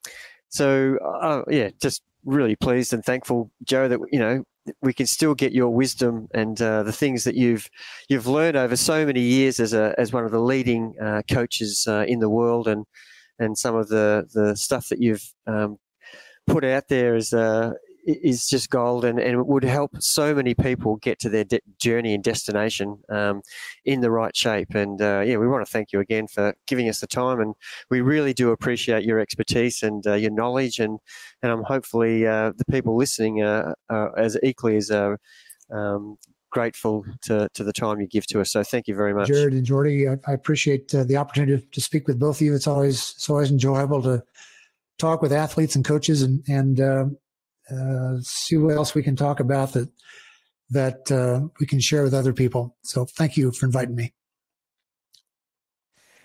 so 0.49 0.97
uh, 0.99 1.43
yeah, 1.49 1.71
just 1.81 2.03
really 2.25 2.57
pleased 2.57 2.93
and 2.93 3.05
thankful, 3.05 3.51
Joe, 3.65 3.89
that 3.89 4.01
you 4.11 4.19
know 4.19 4.45
we 4.81 4.93
can 4.93 5.07
still 5.07 5.35
get 5.35 5.53
your 5.53 5.71
wisdom 5.71 6.29
and 6.35 6.61
uh, 6.63 6.83
the 6.83 6.93
things 6.93 7.25
that 7.25 7.35
you've 7.35 7.69
you've 8.09 8.27
learned 8.27 8.57
over 8.57 8.77
so 8.77 9.05
many 9.05 9.21
years 9.21 9.59
as 9.59 9.73
a 9.73 9.95
as 9.99 10.13
one 10.13 10.25
of 10.25 10.31
the 10.31 10.41
leading 10.41 10.95
uh, 11.03 11.23
coaches 11.31 11.87
uh, 11.89 12.05
in 12.07 12.21
the 12.21 12.31
world. 12.31 12.69
And 12.69 12.85
and 13.39 13.59
some 13.59 13.75
of 13.75 13.89
the 13.89 14.27
the 14.33 14.57
stuff 14.57 14.89
that 14.89 15.01
you've 15.01 15.25
um, 15.47 15.79
put 16.47 16.65
out 16.65 16.85
there 16.89 17.17
is 17.17 17.33
uh, 17.33 17.73
is 18.05 18.47
just 18.47 18.71
gold 18.71 19.05
and, 19.05 19.19
and 19.21 19.47
would 19.47 19.65
help 19.65 19.91
so 20.01 20.35
many 20.35 20.55
people 20.55 20.97
get 20.97 21.19
to 21.21 21.29
their 21.29 21.45
de- 21.45 21.61
journey 21.79 22.15
and 22.15 22.25
destination 22.25 22.99
um, 23.09 23.43
in 23.85 24.01
the 24.01 24.11
right 24.11 24.37
shape. 24.37 24.75
And 24.75 25.01
uh, 25.01 25.23
yeah, 25.25 25.37
we 25.37 25.47
want 25.47 25.65
to 25.65 25.71
thank 25.71 25.93
you 25.93 26.01
again 26.01 26.27
for 26.27 26.55
giving 26.67 26.89
us 26.89 27.01
the 27.01 27.07
time. 27.07 27.41
And 27.41 27.55
we 27.91 28.01
really 28.01 28.35
do 28.35 28.51
appreciate 28.51 29.05
your 29.05 29.21
expertise 29.21 29.83
and 29.83 30.07
uh, 30.07 30.15
your 30.15 30.33
knowledge. 30.33 30.79
And, 30.79 30.99
and 31.43 31.53
I'm 31.53 31.63
hopefully 31.63 32.27
uh, 32.27 32.53
the 32.57 32.65
people 32.65 32.97
listening 32.97 33.43
are, 33.43 33.75
are 33.89 34.19
as 34.19 34.37
equally 34.43 34.77
as 34.77 34.91
uh, 34.91 35.17
um, 35.71 36.17
grateful 36.51 37.05
to, 37.23 37.49
to 37.55 37.65
the 37.65 37.73
time 37.73 38.01
you 38.01 38.07
give 38.07 38.27
to 38.27 38.41
us. 38.41 38.53
So 38.53 38.63
thank 38.63 38.89
you 38.89 38.95
very 38.95 39.15
much. 39.15 39.29
Jared 39.29 39.55
and 39.55 39.65
Jordy, 39.65 40.09
I, 40.09 40.19
I 40.27 40.33
appreciate 40.33 40.95
uh, 40.95 41.05
the 41.05 41.17
opportunity 41.17 41.67
to 41.71 41.81
speak 41.81 42.09
with 42.09 42.19
both 42.19 42.37
of 42.37 42.43
you. 42.43 42.55
It's 42.55 42.67
always, 42.67 43.15
it's 43.17 43.31
always 43.31 43.51
enjoyable 43.51 44.03
to 44.03 44.23
talk 44.99 45.23
with 45.23 45.33
athletes 45.33 45.75
and 45.77 45.85
coaches 45.85 46.23
and, 46.23 46.45
and 46.49 46.81
uh, 46.81 47.07
uh, 47.73 48.21
see 48.23 48.57
what 48.57 48.77
else 48.77 48.95
we 48.95 49.03
can 49.03 49.17
talk 49.17 49.41
about 49.41 49.73
that 49.73 49.89
that 50.71 51.13
uh, 51.13 51.49
we 51.61 51.67
can 51.67 51.81
share 51.81 52.03
with 52.03 52.15
other 52.15 52.33
people. 52.33 52.77
So 52.83 53.05
thank 53.05 53.37
you 53.37 53.53
for 53.53 53.67
inviting 53.67 53.95
me. 53.95 54.15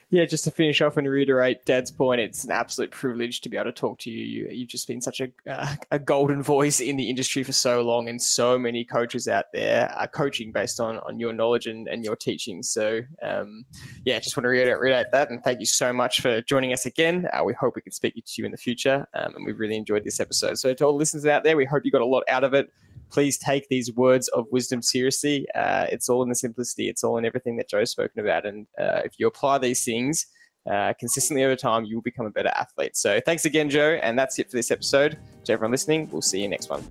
Yeah, 0.09 0.23
just 0.23 0.45
to 0.45 0.51
finish 0.51 0.81
off 0.81 0.95
and 0.95 1.05
reiterate 1.05 1.65
Dad's 1.65 1.91
point, 1.91 2.21
it's 2.21 2.45
an 2.45 2.51
absolute 2.51 2.91
privilege 2.91 3.41
to 3.41 3.49
be 3.49 3.57
able 3.57 3.65
to 3.65 3.73
talk 3.73 3.99
to 3.99 4.09
you. 4.09 4.47
you 4.49 4.61
have 4.61 4.69
just 4.69 4.87
been 4.87 5.01
such 5.01 5.19
a, 5.19 5.27
uh, 5.45 5.75
a 5.91 5.99
golden 5.99 6.41
voice 6.41 6.79
in 6.79 6.95
the 6.95 7.09
industry 7.09 7.43
for 7.43 7.51
so 7.51 7.81
long, 7.81 8.07
and 8.07 8.21
so 8.21 8.57
many 8.57 8.85
coaches 8.85 9.27
out 9.27 9.45
there 9.51 9.91
are 9.91 10.07
coaching 10.07 10.53
based 10.53 10.79
on, 10.79 10.99
on 10.99 11.19
your 11.19 11.33
knowledge 11.33 11.67
and, 11.67 11.89
and 11.89 12.05
your 12.05 12.15
teaching. 12.15 12.63
So, 12.63 13.01
um, 13.21 13.65
yeah, 14.05 14.17
just 14.19 14.37
want 14.37 14.45
to 14.45 14.49
reiterate, 14.49 14.79
reiterate, 14.79 15.11
that. 15.11 15.29
And 15.29 15.43
thank 15.43 15.59
you 15.59 15.65
so 15.65 15.91
much 15.91 16.21
for 16.21 16.41
joining 16.41 16.71
us 16.71 16.85
again. 16.85 17.27
Uh, 17.33 17.43
we 17.43 17.53
hope 17.53 17.75
we 17.75 17.81
can 17.81 17.91
speak 17.91 18.13
to 18.15 18.21
you 18.37 18.45
in 18.45 18.51
the 18.51 18.57
future. 18.57 19.05
Um, 19.13 19.35
and 19.35 19.45
we've 19.45 19.59
really 19.59 19.75
enjoyed 19.75 20.05
this 20.05 20.21
episode. 20.21 20.57
So, 20.57 20.73
to 20.73 20.85
all 20.85 20.93
the 20.93 20.99
listeners 20.99 21.25
out 21.25 21.43
there, 21.43 21.57
we 21.57 21.65
hope 21.65 21.83
you 21.83 21.91
got 21.91 22.01
a 22.01 22.05
lot 22.05 22.23
out 22.29 22.45
of 22.45 22.53
it 22.53 22.71
please 23.09 23.37
take 23.37 23.67
these 23.69 23.93
words 23.93 24.27
of 24.29 24.45
wisdom 24.51 24.81
seriously. 24.81 25.47
Uh, 25.55 25.87
it's 25.91 26.09
all 26.09 26.23
in 26.23 26.29
the 26.29 26.35
simplicity. 26.35 26.89
It's 26.89 27.03
all 27.03 27.17
in 27.17 27.25
everything 27.25 27.57
that 27.57 27.69
Joe's 27.69 27.91
spoken 27.91 28.19
about. 28.19 28.45
And 28.45 28.67
uh, 28.79 29.01
if 29.05 29.13
you 29.17 29.27
apply 29.27 29.59
these 29.59 29.83
things 29.83 30.25
uh, 30.69 30.93
consistently 30.99 31.43
over 31.43 31.55
time, 31.55 31.85
you 31.85 31.95
will 31.95 32.03
become 32.03 32.25
a 32.25 32.31
better 32.31 32.49
athlete. 32.49 32.97
So 32.97 33.19
thanks 33.25 33.45
again, 33.45 33.69
Joe. 33.69 33.99
And 34.01 34.17
that's 34.17 34.37
it 34.39 34.49
for 34.49 34.57
this 34.57 34.71
episode. 34.71 35.17
To 35.45 35.53
everyone 35.53 35.71
listening, 35.71 36.09
we'll 36.11 36.21
see 36.21 36.41
you 36.41 36.49
next 36.49 36.69
one. 36.69 36.83